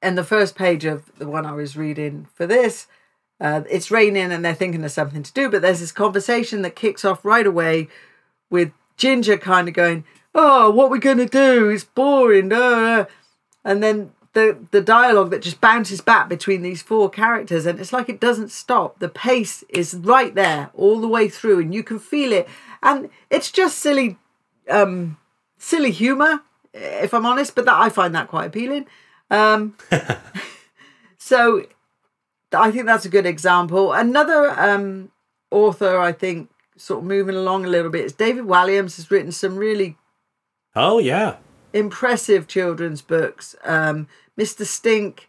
and 0.00 0.16
the 0.16 0.24
first 0.24 0.54
page 0.54 0.84
of 0.84 1.10
the 1.18 1.26
one 1.26 1.46
I 1.46 1.52
was 1.52 1.76
reading 1.76 2.28
for 2.32 2.46
this, 2.46 2.86
uh, 3.40 3.62
it's 3.68 3.90
raining 3.90 4.32
and 4.32 4.44
they're 4.44 4.54
thinking 4.54 4.84
of 4.84 4.90
something 4.90 5.22
to 5.22 5.32
do, 5.32 5.50
but 5.50 5.62
there's 5.62 5.80
this 5.80 5.92
conversation 5.92 6.62
that 6.62 6.76
kicks 6.76 7.04
off 7.04 7.24
right 7.24 7.46
away 7.46 7.88
with 8.50 8.72
Ginger 8.96 9.36
kind 9.36 9.68
of 9.68 9.74
going, 9.74 10.04
"Oh, 10.34 10.70
what 10.70 10.90
we 10.90 10.98
gonna 10.98 11.26
do? 11.26 11.68
It's 11.68 11.84
boring." 11.84 12.52
Uh, 12.52 13.06
and 13.64 13.82
then 13.82 14.12
the 14.32 14.58
the 14.70 14.80
dialogue 14.80 15.30
that 15.30 15.42
just 15.42 15.60
bounces 15.60 16.00
back 16.00 16.28
between 16.28 16.62
these 16.62 16.80
four 16.80 17.10
characters, 17.10 17.66
and 17.66 17.78
it's 17.78 17.92
like 17.92 18.08
it 18.08 18.20
doesn't 18.20 18.50
stop. 18.50 18.98
The 19.00 19.08
pace 19.08 19.64
is 19.68 19.94
right 19.94 20.34
there 20.34 20.70
all 20.74 21.00
the 21.00 21.08
way 21.08 21.28
through, 21.28 21.60
and 21.60 21.74
you 21.74 21.82
can 21.82 21.98
feel 21.98 22.32
it. 22.32 22.48
And 22.82 23.10
it's 23.28 23.50
just 23.50 23.78
silly, 23.78 24.18
um, 24.70 25.18
silly 25.58 25.90
humor, 25.90 26.40
if 26.72 27.12
I'm 27.12 27.26
honest, 27.26 27.54
but 27.54 27.66
that 27.66 27.80
I 27.80 27.90
find 27.90 28.14
that 28.14 28.28
quite 28.28 28.46
appealing. 28.46 28.86
Um, 29.30 29.76
so 31.18 31.66
I 32.52 32.70
think 32.70 32.86
that's 32.86 33.04
a 33.04 33.08
good 33.10 33.26
example. 33.26 33.92
Another 33.92 34.50
um, 34.58 35.10
author, 35.50 35.98
I 35.98 36.12
think, 36.12 36.50
sort 36.76 37.00
of 37.00 37.04
moving 37.06 37.34
along 37.34 37.64
a 37.64 37.68
little 37.68 37.90
bit, 37.90 38.04
is 38.04 38.12
David 38.12 38.44
Walliams 38.44 38.96
has 38.96 39.10
written 39.10 39.32
some 39.32 39.56
really 39.56 39.96
Oh 40.74 40.98
yeah. 40.98 41.36
impressive 41.72 42.46
children's 42.46 43.02
books. 43.02 43.56
Um, 43.64 44.08
Mr. 44.38 44.64
Stink, 44.64 45.28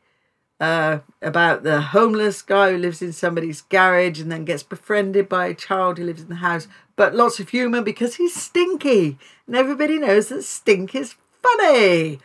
uh, 0.59 0.99
about 1.22 1.63
the 1.63 1.82
homeless 1.82 2.41
guy 2.41 2.72
who 2.72 2.78
lives 2.78 3.01
in 3.01 3.13
somebody's 3.13 3.61
garage 3.61 4.20
and 4.20 4.32
then 4.32 4.43
gets 4.43 4.63
befriended 4.63 5.30
by 5.30 5.45
a 5.47 5.53
child 5.53 5.97
who 5.97 6.03
lives 6.05 6.22
in 6.24 6.30
the 6.30 6.36
house. 6.36 6.68
But 6.95 7.13
lots 7.15 7.39
of 7.39 7.49
humour 7.49 7.82
because 7.82 8.15
he's 8.15 8.36
stinky. 8.36 9.18
And 9.45 9.55
everybody 9.55 9.99
knows 9.99 10.30
that 10.30 10.43
stink 10.43 10.95
is 10.95 11.15
funny. 11.43 12.20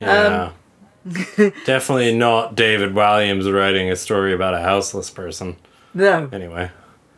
Yeah. 0.00 0.52
Definitely 1.64 2.14
not 2.16 2.54
David 2.54 2.94
Walliams 2.94 3.52
writing 3.52 3.90
a 3.90 3.96
story 3.96 4.32
about 4.32 4.54
a 4.54 4.60
houseless 4.60 5.10
person. 5.10 5.56
No. 5.94 6.28
Anyway, 6.32 6.70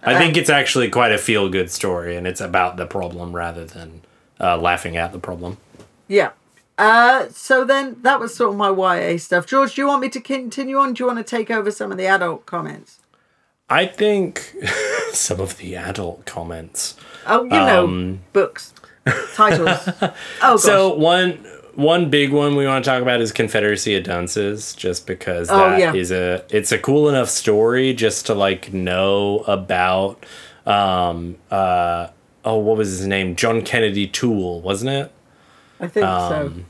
I 0.03 0.18
think 0.18 0.36
it's 0.36 0.51
actually 0.51 0.88
quite 0.88 1.12
a 1.12 1.18
feel 1.18 1.49
good 1.49 1.70
story 1.70 2.16
and 2.16 2.26
it's 2.26 2.41
about 2.41 2.76
the 2.76 2.86
problem 2.86 3.34
rather 3.34 3.64
than 3.64 4.03
uh, 4.41 4.57
laughing 4.57 4.97
at 4.97 5.12
the 5.12 5.18
problem. 5.18 5.59
Yeah. 6.09 6.30
Uh, 6.78 7.28
so 7.30 7.64
then 7.64 7.97
that 8.03 8.18
was 8.18 8.34
sort 8.34 8.51
of 8.53 8.57
my 8.57 8.70
YA 8.70 9.18
stuff. 9.18 9.47
George, 9.47 9.74
do 9.74 9.82
you 9.82 9.86
want 9.86 10.01
me 10.01 10.09
to 10.09 10.20
continue 10.20 10.78
on? 10.78 10.95
Do 10.95 11.03
you 11.03 11.07
want 11.07 11.18
to 11.18 11.24
take 11.24 11.51
over 11.51 11.70
some 11.70 11.93
of 11.93 11.99
the 11.99 12.07
adult 12.07 12.47
comments? 12.47 13.01
I 13.68 13.86
think 13.86 14.57
some 15.12 15.41
of 15.41 15.59
the 15.59 15.76
adult 15.76 16.24
comments. 16.24 16.97
Oh, 17.26 17.45
you 17.45 17.51
know, 17.51 18.18
books, 18.32 18.72
titles. 19.34 19.88
Oh, 20.43 20.57
gosh. 20.57 20.61
So 20.61 20.95
one 20.95 21.47
one 21.81 22.11
big 22.11 22.33
one 22.33 22.57
we 22.57 22.66
want 22.66 22.85
to 22.85 22.91
talk 22.91 23.03
about 23.03 23.20
is 23.20 23.33
Confederacy 23.33 23.97
of 23.97 24.05
Dunces, 24.05 24.74
just 24.74 25.07
because 25.07 25.49
Oh, 25.51 25.57
that 25.57 25.97
is 25.97 26.11
yeah. 26.11 26.16
a 26.16 26.43
it's 26.51 26.72
a 26.72 26.78
cool 26.78 27.09
enough 27.09 27.28
story 27.28 27.93
just 27.95 28.26
to 28.26 28.35
like 28.35 28.72
know 28.72 29.39
about 29.47 30.24
um 30.66 31.37
uh 31.51 32.09
oh 32.45 32.59
what 32.59 32.76
was 32.76 32.89
his 32.89 33.07
name 33.07 33.35
John 33.37 33.62
Kennedy 33.62 34.07
Toole 34.07 34.61
wasn't 34.61 34.91
it 34.91 35.12
I 35.81 35.89
think 35.89 36.07
um, 36.07 36.66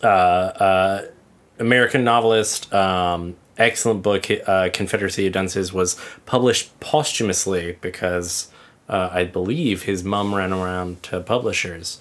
so. 0.00 1.10
American 1.58 2.04
novelist 2.04 2.72
um 2.72 3.36
excellent 3.58 4.02
book 4.02 4.26
uh, 4.46 4.68
Confederacy 4.72 5.26
of 5.26 5.32
Dunces 5.32 5.72
was 5.72 5.96
published 6.26 6.78
posthumously 6.80 7.78
because 7.80 8.50
uh, 8.88 9.08
I 9.12 9.24
believe 9.24 9.82
his 9.84 10.04
mom 10.04 10.34
ran 10.34 10.52
around 10.52 11.02
to 11.04 11.20
publishers. 11.20 12.00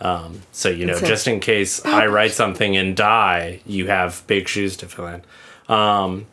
Um, 0.00 0.42
so 0.52 0.68
you 0.68 0.86
know, 0.86 0.98
just 1.00 1.26
in 1.28 1.40
case 1.40 1.84
I 1.84 2.06
write 2.06 2.32
something 2.32 2.76
and 2.76 2.96
die, 2.96 3.60
you 3.64 3.86
have 3.86 4.22
big 4.26 4.48
shoes 4.48 4.76
to 4.78 4.88
fill 4.88 5.06
in. 5.06 5.22
Um, 5.68 6.26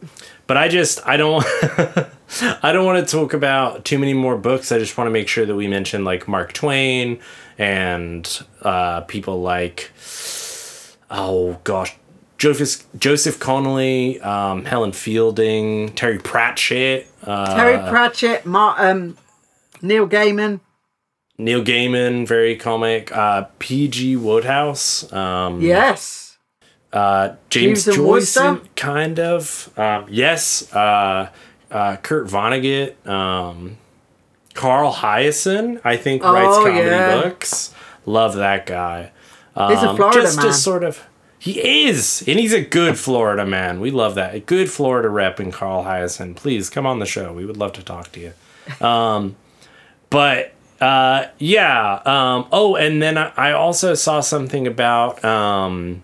but 0.47 0.57
I 0.57 0.67
just 0.67 0.99
I 1.07 1.15
don't 1.17 1.45
I 2.63 2.71
don't 2.73 2.85
want 2.85 3.05
to 3.07 3.09
talk 3.11 3.33
about 3.33 3.85
too 3.85 3.97
many 3.99 4.13
more 4.13 4.37
books. 4.37 4.71
I 4.71 4.79
just 4.79 4.97
want 4.97 5.07
to 5.07 5.11
make 5.11 5.27
sure 5.27 5.45
that 5.45 5.55
we 5.55 5.67
mention 5.67 6.03
like 6.03 6.27
Mark 6.27 6.53
Twain 6.53 7.19
and 7.57 8.43
uh, 8.63 9.01
people 9.01 9.41
like 9.41 9.91
oh 11.09 11.59
gosh 11.63 11.95
Joseph 12.37 12.85
Joseph 12.97 13.39
Connolly, 13.39 14.19
um, 14.21 14.65
Helen 14.65 14.93
Fielding, 14.93 15.93
Terry 15.93 16.17
Pratchett, 16.17 17.07
uh, 17.23 17.55
Terry 17.55 17.77
Pratchett, 17.89 18.45
Mar- 18.47 18.75
um, 18.79 19.15
Neil 19.83 20.07
Gaiman. 20.07 20.59
Neil 21.43 21.63
Gaiman, 21.63 22.27
very 22.27 22.55
comic. 22.55 23.15
Uh, 23.15 23.45
P.G. 23.59 24.15
Wodehouse. 24.17 25.11
Um, 25.11 25.61
Yes. 25.61 26.37
uh, 26.93 27.35
James 27.49 27.87
and 27.87 27.95
Joyce, 27.95 28.37
kind 28.75 29.19
of. 29.19 29.71
Um, 29.77 30.05
yes. 30.09 30.73
Uh, 30.73 31.29
uh, 31.71 31.95
Kurt 31.97 32.27
Vonnegut. 32.27 33.07
Um, 33.07 33.77
Carl 34.53 34.91
Hiaasen, 34.93 35.79
I 35.83 35.97
think, 35.97 36.23
writes 36.23 36.57
Oh, 36.57 36.65
comedy 36.65 36.87
yeah. 36.87 37.21
books. 37.21 37.73
Love 38.05 38.35
that 38.35 38.65
guy. 38.65 39.11
He's 39.55 39.83
a 39.83 39.89
Um, 39.89 39.95
Florida 39.95 40.21
just 40.21 40.37
man. 40.37 40.45
to 40.47 40.53
sort 40.53 40.83
of. 40.83 41.03
He 41.39 41.85
is, 41.87 42.23
and 42.27 42.39
he's 42.39 42.53
a 42.53 42.61
good 42.61 42.99
Florida 42.99 43.45
man. 43.45 43.79
We 43.79 43.89
love 43.89 44.13
that. 44.15 44.35
A 44.35 44.39
good 44.39 44.69
Florida 44.69 45.09
rep 45.09 45.39
in 45.39 45.51
Carl 45.51 45.85
Hiaasen. 45.85 46.35
Please 46.35 46.69
come 46.69 46.85
on 46.85 46.99
the 46.99 47.05
show. 47.05 47.33
We 47.33 47.45
would 47.45 47.57
love 47.57 47.73
to 47.73 47.83
talk 47.83 48.11
to 48.11 48.19
you. 48.19 48.85
Um, 48.85 49.35
but 50.11 50.53
uh, 50.81 51.27
yeah. 51.37 52.01
Um, 52.05 52.47
oh, 52.51 52.75
and 52.75 53.01
then 53.01 53.17
I, 53.17 53.51
also 53.51 53.93
saw 53.93 54.19
something 54.19 54.65
about 54.65 55.23
um, 55.23 56.03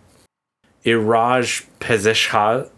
Iraj 0.86 1.66
Pezeshkhan. 1.80 2.70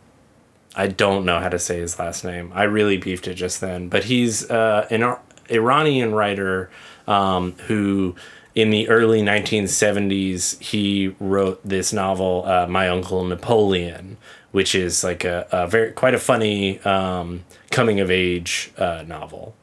I 0.76 0.88
don't 0.88 1.26
know 1.26 1.39
how 1.39 1.50
to 1.50 1.60
say 1.60 1.80
his 1.80 2.00
last 2.00 2.24
name. 2.24 2.52
I 2.56 2.64
really 2.64 2.95
beefed 2.95 3.28
it 3.28 3.34
just 3.34 3.60
then. 3.60 3.89
But 3.89 4.06
he's 4.06 4.50
uh, 4.50 4.88
an 4.89 5.18
Iranian 5.50 6.14
writer 6.14 6.70
um, 7.06 7.54
who, 7.68 8.16
in 8.56 8.70
the 8.70 8.88
early 8.88 9.22
1970s, 9.22 10.58
he 10.62 11.14
wrote 11.20 11.60
this 11.66 11.91
novel, 11.91 12.45
uh, 12.45 12.66
My 12.68 12.88
Uncle 12.88 13.26
Napoleon, 13.26 14.16
which 14.52 14.74
is 14.74 15.04
like 15.04 15.26
a, 15.26 15.47
a 15.52 15.68
very 15.68 15.91
quite 15.91 16.14
a 16.14 16.20
funny 16.20 16.80
um, 16.82 17.43
coming 17.72 18.00
of 18.00 18.10
age 18.10 18.72
uh, 18.78 19.04
novel. 19.06 19.54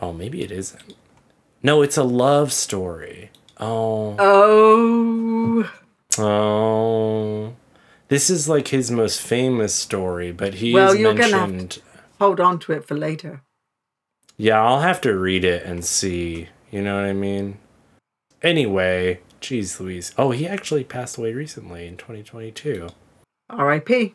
Oh, 0.00 0.12
maybe 0.12 0.42
it 0.42 0.50
isn't. 0.50 0.94
No, 1.62 1.82
it's 1.82 1.96
a 1.96 2.04
love 2.04 2.52
story. 2.52 3.30
Oh. 3.58 4.16
Oh. 4.18 5.70
Oh, 6.18 7.54
this 8.08 8.30
is 8.30 8.48
like 8.48 8.68
his 8.68 8.90
most 8.90 9.20
famous 9.20 9.74
story, 9.74 10.32
but 10.32 10.54
he 10.54 10.74
Well, 10.74 10.92
is 10.92 10.98
you're 10.98 11.14
gonna 11.14 11.36
have 11.36 11.50
mentioned. 11.50 11.82
Hold 12.18 12.40
on 12.40 12.58
to 12.60 12.72
it 12.72 12.84
for 12.84 12.96
later. 12.96 13.42
Yeah, 14.36 14.60
I'll 14.62 14.80
have 14.80 15.00
to 15.02 15.16
read 15.16 15.44
it 15.44 15.64
and 15.64 15.84
see. 15.84 16.48
You 16.70 16.82
know 16.82 16.96
what 16.96 17.04
I 17.04 17.12
mean? 17.12 17.58
Anyway, 18.42 19.20
geez, 19.40 19.78
Louise. 19.80 20.12
Oh, 20.18 20.30
he 20.30 20.48
actually 20.48 20.84
passed 20.84 21.16
away 21.18 21.32
recently 21.32 21.86
in 21.86 21.96
2022. 21.96 22.88
R.I.P. 23.50 24.14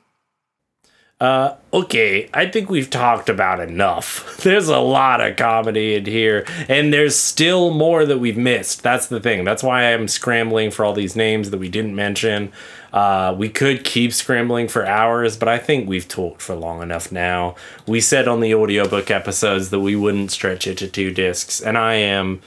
Uh, 1.17 1.55
okay, 1.71 2.29
I 2.33 2.45
think 2.47 2.69
we've 2.69 2.89
talked 2.89 3.29
about 3.29 3.61
enough. 3.61 4.37
There's 4.43 4.67
a 4.67 4.79
lot 4.79 5.21
of 5.21 5.37
comedy 5.37 5.95
in 5.95 6.05
here, 6.05 6.45
and 6.67 6.91
there's 6.91 7.15
still 7.15 7.71
more 7.71 8.05
that 8.05 8.19
we've 8.19 8.37
missed. 8.37 8.83
That's 8.83 9.07
the 9.07 9.21
thing. 9.21 9.45
That's 9.45 9.63
why 9.63 9.93
I'm 9.93 10.09
scrambling 10.09 10.71
for 10.71 10.83
all 10.83 10.91
these 10.91 11.15
names 11.15 11.51
that 11.51 11.57
we 11.57 11.69
didn't 11.69 11.95
mention. 11.95 12.51
Uh, 12.91 13.33
we 13.37 13.47
could 13.47 13.85
keep 13.85 14.11
scrambling 14.11 14.67
for 14.67 14.85
hours, 14.85 15.37
but 15.37 15.47
I 15.47 15.57
think 15.57 15.87
we've 15.87 16.07
talked 16.07 16.41
for 16.41 16.53
long 16.53 16.81
enough 16.81 17.13
now. 17.13 17.55
We 17.87 18.01
said 18.01 18.27
on 18.27 18.41
the 18.41 18.53
audiobook 18.53 19.09
episodes 19.09 19.69
that 19.69 19.79
we 19.79 19.95
wouldn't 19.95 20.31
stretch 20.31 20.67
it 20.67 20.77
to 20.79 20.87
two 20.89 21.11
discs, 21.11 21.61
and 21.61 21.77
I 21.77 21.93
am 21.93 22.41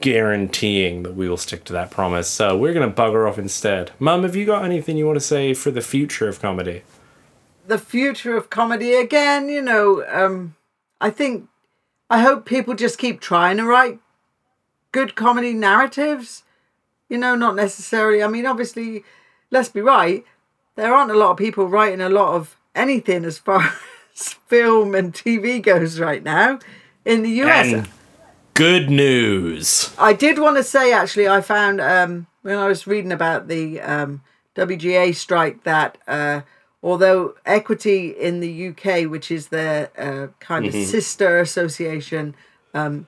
guaranteeing 0.00 1.02
that 1.02 1.14
we 1.14 1.28
will 1.28 1.36
stick 1.36 1.64
to 1.64 1.74
that 1.74 1.90
promise. 1.90 2.28
So 2.28 2.56
we're 2.56 2.74
going 2.74 2.90
to 2.90 3.02
bugger 3.02 3.28
off 3.28 3.38
instead. 3.38 3.90
Mum, 3.98 4.22
have 4.22 4.34
you 4.34 4.46
got 4.46 4.64
anything 4.64 4.96
you 4.96 5.06
want 5.06 5.16
to 5.16 5.24
say 5.24 5.52
for 5.52 5.70
the 5.70 5.82
future 5.82 6.28
of 6.28 6.40
comedy? 6.40 6.82
The 7.66 7.78
future 7.78 8.36
of 8.36 8.50
comedy 8.50 8.94
again 8.94 9.48
you 9.48 9.62
know 9.62 10.04
um 10.08 10.54
i 11.00 11.10
think 11.10 11.48
i 12.10 12.20
hope 12.20 12.44
people 12.44 12.74
just 12.74 12.98
keep 12.98 13.20
trying 13.20 13.56
to 13.56 13.64
write 13.64 13.98
good 14.92 15.14
comedy 15.14 15.52
narratives 15.52 16.42
you 17.08 17.18
know 17.18 17.34
not 17.34 17.56
necessarily 17.56 18.22
i 18.22 18.28
mean 18.28 18.46
obviously 18.46 19.04
let's 19.50 19.68
be 19.68 19.80
right 19.80 20.24
there 20.76 20.94
aren't 20.94 21.10
a 21.10 21.18
lot 21.18 21.30
of 21.30 21.36
people 21.36 21.66
writing 21.68 22.00
a 22.00 22.08
lot 22.08 22.34
of 22.34 22.56
anything 22.74 23.24
as 23.24 23.38
far 23.38 23.72
as 24.14 24.34
film 24.46 24.94
and 24.94 25.12
tv 25.14 25.62
goes 25.62 25.98
right 25.98 26.22
now 26.22 26.58
in 27.04 27.22
the 27.22 27.30
us 27.42 27.72
And 27.72 27.88
good 28.54 28.88
news. 28.88 29.92
I 29.98 30.12
did 30.12 30.38
want 30.38 30.56
to 30.56 30.62
say 30.62 30.92
actually, 30.92 31.28
I 31.28 31.40
found 31.40 31.80
um, 31.80 32.26
when 32.42 32.56
I 32.56 32.68
was 32.68 32.86
reading 32.86 33.12
about 33.12 33.48
the 33.48 33.80
um, 33.80 34.22
WGA 34.54 35.14
strike 35.14 35.64
that 35.64 35.98
uh, 36.06 36.42
although 36.84 37.34
Equity 37.46 38.10
in 38.10 38.40
the 38.40 38.68
UK, 38.68 39.10
which 39.10 39.30
is 39.30 39.48
their 39.48 39.90
uh, 39.98 40.28
kind 40.38 40.66
of 40.66 40.74
sister 40.74 41.40
association, 41.40 42.36
um, 42.74 43.06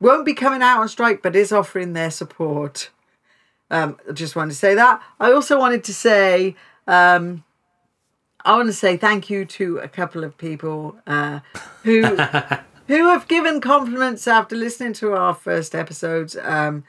won't 0.00 0.26
be 0.26 0.34
coming 0.34 0.60
out 0.60 0.80
on 0.80 0.88
strike, 0.88 1.22
but 1.22 1.36
is 1.36 1.52
offering 1.52 1.92
their 1.92 2.10
support. 2.10 2.90
Um, 3.70 3.96
I 4.08 4.12
just 4.12 4.34
wanted 4.34 4.50
to 4.50 4.56
say 4.56 4.74
that. 4.74 5.00
I 5.20 5.30
also 5.32 5.58
wanted 5.58 5.84
to 5.84 5.94
say, 5.94 6.56
um, 6.88 7.44
I 8.44 8.56
want 8.56 8.66
to 8.68 8.72
say 8.72 8.96
thank 8.96 9.30
you 9.30 9.44
to 9.44 9.78
a 9.78 9.88
couple 9.88 10.24
of 10.24 10.36
people 10.36 10.96
uh, 11.06 11.40
who 11.84 12.02
who 12.88 13.08
have 13.08 13.28
given 13.28 13.60
compliments 13.60 14.26
after 14.26 14.56
listening 14.56 14.94
to 14.94 15.12
our 15.12 15.34
first 15.34 15.74
episodes. 15.76 16.36
Um, 16.42 16.82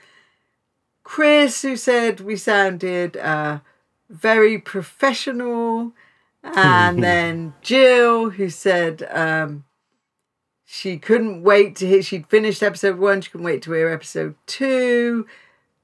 Chris, 1.03 1.61
who 1.61 1.77
said 1.77 2.21
we 2.21 2.35
sounded 2.35 3.17
uh, 3.17 3.59
very 4.09 4.57
professional, 4.57 5.93
and 6.43 7.03
then 7.03 7.53
Jill, 7.61 8.31
who 8.31 8.49
said 8.49 9.07
um, 9.11 9.65
she 10.65 10.97
couldn't 10.97 11.43
wait 11.43 11.75
to 11.77 11.87
hear. 11.87 12.01
She'd 12.01 12.27
finished 12.27 12.63
episode 12.63 12.97
one. 12.97 13.21
She 13.21 13.29
couldn't 13.31 13.45
wait 13.45 13.61
to 13.63 13.73
hear 13.73 13.89
episode 13.89 14.35
two 14.45 15.27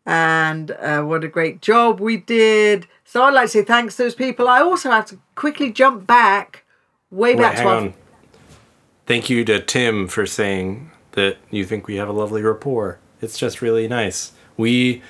and 0.06 0.72
uh, 0.72 1.02
what 1.04 1.24
a 1.24 1.28
great 1.28 1.62
job 1.62 2.00
we 2.00 2.18
did. 2.18 2.88
So 3.06 3.24
I'd 3.24 3.34
like 3.34 3.46
to 3.46 3.50
say 3.50 3.64
thanks 3.64 3.96
to 3.98 4.04
those 4.04 4.16
people. 4.16 4.48
I 4.48 4.62
also 4.62 4.92
have 4.92 5.06
to 5.08 5.20
quickly 5.36 5.72
jump 5.72 6.06
back, 6.06 6.66
way 7.10 7.36
back 7.36 7.54
Wait, 7.54 7.58
to 7.58 7.58
hang 7.58 7.68
our. 7.68 7.76
on. 7.78 7.94
Thank 9.06 9.30
you 9.30 9.46
to 9.46 9.62
Tim 9.62 10.08
for 10.08 10.26
saying 10.26 10.92
that 11.12 11.38
you 11.50 11.66
think 11.66 11.88
we 11.88 11.96
have 11.96 12.10
a 12.10 12.14
lovely 12.14 12.42
rapport. 12.42 13.00
It's 13.22 13.38
just 13.38 13.62
really 13.62 13.88
nice. 13.88 14.34
We 14.58 15.02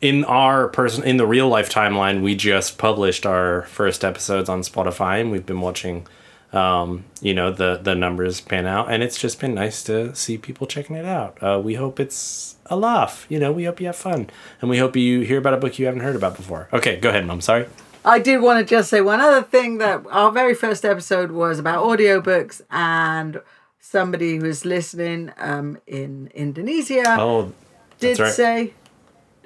in 0.00 0.24
our 0.24 0.68
person 0.68 1.04
in 1.04 1.16
the 1.16 1.26
real 1.26 1.48
life 1.48 1.70
timeline, 1.70 2.22
we 2.22 2.34
just 2.36 2.78
published 2.78 3.26
our 3.26 3.62
first 3.62 4.04
episodes 4.04 4.48
on 4.48 4.60
Spotify 4.62 5.20
and 5.20 5.30
we've 5.30 5.46
been 5.46 5.60
watching 5.60 6.06
um, 6.52 7.04
you 7.20 7.34
know, 7.34 7.52
the 7.52 7.78
the 7.82 7.94
numbers 7.94 8.40
pan 8.40 8.66
out 8.66 8.90
and 8.90 9.02
it's 9.02 9.18
just 9.20 9.38
been 9.38 9.54
nice 9.54 9.82
to 9.84 10.14
see 10.14 10.38
people 10.38 10.66
checking 10.66 10.96
it 10.96 11.04
out. 11.04 11.36
Uh, 11.42 11.60
we 11.62 11.74
hope 11.74 12.00
it's 12.00 12.56
a 12.66 12.76
laugh. 12.76 13.26
You 13.28 13.38
know, 13.38 13.52
we 13.52 13.64
hope 13.64 13.80
you 13.80 13.86
have 13.86 13.96
fun. 13.96 14.30
And 14.62 14.70
we 14.70 14.78
hope 14.78 14.96
you 14.96 15.20
hear 15.20 15.38
about 15.38 15.52
a 15.54 15.58
book 15.58 15.78
you 15.78 15.84
haven't 15.86 16.00
heard 16.00 16.16
about 16.16 16.36
before. 16.36 16.68
Okay, 16.72 16.96
go 16.96 17.10
ahead, 17.10 17.26
Mom. 17.26 17.42
Sorry. 17.42 17.66
I 18.04 18.18
did 18.18 18.40
want 18.40 18.60
to 18.60 18.64
just 18.64 18.88
say 18.88 19.02
one 19.02 19.20
other 19.20 19.42
thing 19.42 19.76
that 19.78 20.04
our 20.10 20.30
very 20.32 20.54
first 20.54 20.84
episode 20.86 21.32
was 21.32 21.58
about 21.58 21.84
audiobooks 21.84 22.62
and 22.70 23.42
somebody 23.80 24.36
who 24.36 24.46
was 24.46 24.64
listening 24.64 25.32
um, 25.38 25.76
in 25.86 26.30
Indonesia 26.34 27.16
Oh, 27.18 27.52
did 27.98 28.18
right. 28.18 28.32
say, 28.32 28.72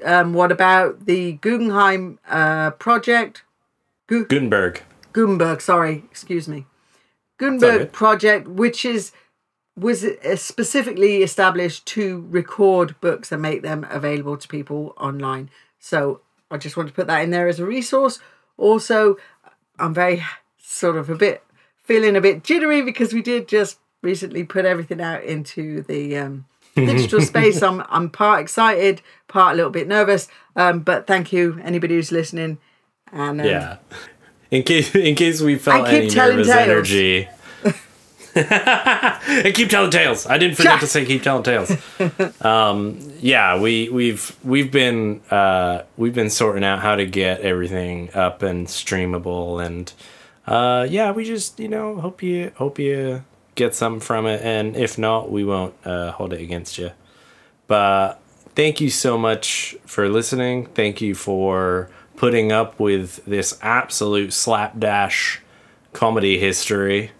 um, 0.04 0.34
what 0.34 0.52
about 0.52 1.06
the 1.06 1.32
Guggenheim 1.34 2.18
uh, 2.28 2.72
project? 2.72 3.42
Gutenberg. 4.06 4.82
Gutenberg, 5.12 5.60
sorry, 5.60 6.04
excuse 6.10 6.48
me. 6.48 6.66
Gutenberg 7.38 7.92
project, 7.92 8.48
which 8.48 8.84
is 8.84 9.12
was 9.76 10.04
uh, 10.04 10.36
specifically 10.36 11.22
established 11.22 11.86
to 11.86 12.26
record 12.28 12.94
books 13.00 13.32
and 13.32 13.40
make 13.40 13.62
them 13.62 13.86
available 13.90 14.36
to 14.36 14.46
people 14.46 14.94
online. 14.98 15.48
So 15.78 16.20
I 16.50 16.58
just 16.58 16.76
want 16.76 16.88
to 16.88 16.94
put 16.94 17.06
that 17.06 17.22
in 17.22 17.30
there 17.30 17.48
as 17.48 17.58
a 17.58 17.64
resource. 17.64 18.18
Also, 18.58 19.16
I'm 19.78 19.94
very 19.94 20.22
sort 20.58 20.96
of 20.96 21.08
a 21.08 21.16
bit 21.16 21.42
feeling 21.82 22.16
a 22.16 22.20
bit 22.20 22.44
jittery 22.44 22.82
because 22.82 23.12
we 23.12 23.22
did 23.22 23.48
just 23.48 23.78
recently 24.02 24.44
put 24.44 24.64
everything 24.64 25.00
out 25.00 25.24
into 25.24 25.82
the 25.82 26.16
um, 26.18 26.44
digital 26.74 27.20
space. 27.20 27.62
I'm 27.62 27.82
I'm 27.88 28.10
part 28.10 28.40
excited, 28.40 29.02
part 29.28 29.54
a 29.54 29.56
little 29.56 29.70
bit 29.70 29.88
nervous. 29.88 30.28
Um, 30.56 30.80
but 30.80 31.06
thank 31.06 31.32
you 31.32 31.60
anybody 31.64 31.94
who's 31.94 32.12
listening. 32.12 32.58
And 33.12 33.40
um, 33.40 33.46
Yeah. 33.46 33.76
In 34.50 34.62
case 34.62 34.94
in 34.94 35.14
case 35.14 35.40
we 35.40 35.56
felt 35.56 35.88
any 35.88 36.08
nervous 36.14 36.46
tales. 36.46 36.68
energy. 36.68 37.28
and 38.34 39.54
keep 39.54 39.68
telling 39.68 39.90
tales. 39.90 40.26
I 40.26 40.38
didn't 40.38 40.56
forget 40.56 40.80
to 40.80 40.86
say 40.94 41.04
keep 41.04 41.22
telling 41.22 41.42
tales. 41.42 41.70
um, 42.40 42.98
yeah, 43.20 43.60
we 43.60 43.88
we've 43.90 44.34
we've 44.42 44.70
been 44.72 45.20
uh, 45.30 45.82
we've 45.96 46.14
been 46.14 46.30
sorting 46.30 46.64
out 46.64 46.80
how 46.80 46.96
to 46.96 47.04
get 47.06 47.40
everything 47.42 48.10
up 48.14 48.42
and 48.42 48.66
streamable, 48.66 49.64
and 49.64 49.92
uh, 50.46 50.86
yeah, 50.88 51.10
we 51.12 51.24
just 51.24 51.60
you 51.60 51.68
know 51.68 51.96
hope 52.00 52.22
you 52.22 52.52
hope 52.56 52.78
you 52.78 53.22
get 53.54 53.74
something 53.74 54.00
from 54.00 54.26
it, 54.26 54.42
and 54.42 54.76
if 54.76 54.98
not, 54.98 55.30
we 55.30 55.44
won't 55.44 55.74
uh, 55.84 56.12
hold 56.12 56.32
it 56.32 56.40
against 56.40 56.78
you. 56.78 56.90
But 57.66 58.20
thank 58.54 58.80
you 58.80 58.90
so 58.90 59.16
much 59.16 59.76
for 59.86 60.08
listening. 60.08 60.66
Thank 60.66 61.00
you 61.00 61.14
for 61.14 61.90
putting 62.16 62.52
up 62.52 62.78
with 62.78 63.24
this 63.24 63.58
absolute 63.62 64.32
slapdash 64.32 65.40
comedy 65.92 66.38
history. 66.38 67.12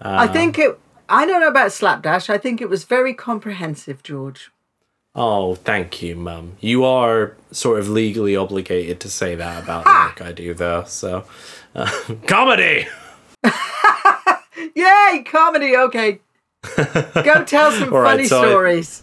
I 0.00 0.26
think 0.26 0.58
it. 0.58 0.78
I 1.08 1.24
don't 1.24 1.40
know 1.40 1.48
about 1.48 1.72
slapdash. 1.72 2.28
I 2.28 2.38
think 2.38 2.60
it 2.60 2.68
was 2.68 2.84
very 2.84 3.14
comprehensive, 3.14 4.02
George. 4.02 4.50
Oh, 5.14 5.54
thank 5.54 6.02
you, 6.02 6.14
Mum. 6.14 6.56
You 6.60 6.84
are 6.84 7.36
sort 7.50 7.78
of 7.78 7.88
legally 7.88 8.36
obligated 8.36 9.00
to 9.00 9.08
say 9.08 9.34
that 9.34 9.62
about 9.62 9.84
the 9.84 9.90
work 9.90 10.20
I 10.20 10.32
do, 10.32 10.52
though. 10.52 10.84
So, 10.84 11.24
uh, 11.74 11.90
comedy. 12.26 12.86
Yay, 14.74 15.24
comedy. 15.24 15.76
Okay, 15.76 16.20
go 16.76 17.44
tell 17.44 17.70
some 17.72 17.92
All 17.92 18.00
right, 18.00 18.12
funny 18.16 18.26
so 18.26 18.42
I- 18.42 18.46
stories. 18.48 19.02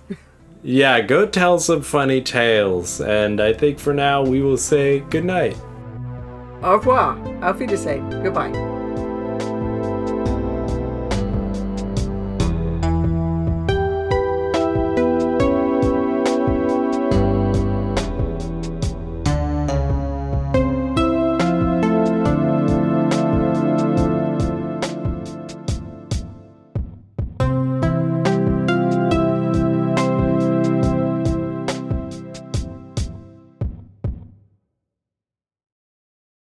Yeah, 0.66 1.02
go 1.02 1.26
tell 1.26 1.60
some 1.60 1.82
funny 1.82 2.22
tales. 2.22 3.02
And 3.02 3.42
I 3.42 3.52
think 3.54 3.80
for 3.80 3.94
now 3.94 4.24
we 4.24 4.42
will 4.42 4.58
say 4.58 5.00
good 5.10 5.26
night. 5.26 5.58
Au 6.64 6.76
revoir. 6.78 7.18
Auf 7.44 7.60
Wiedersehen. 7.60 8.24
Goodbye. 8.24 8.52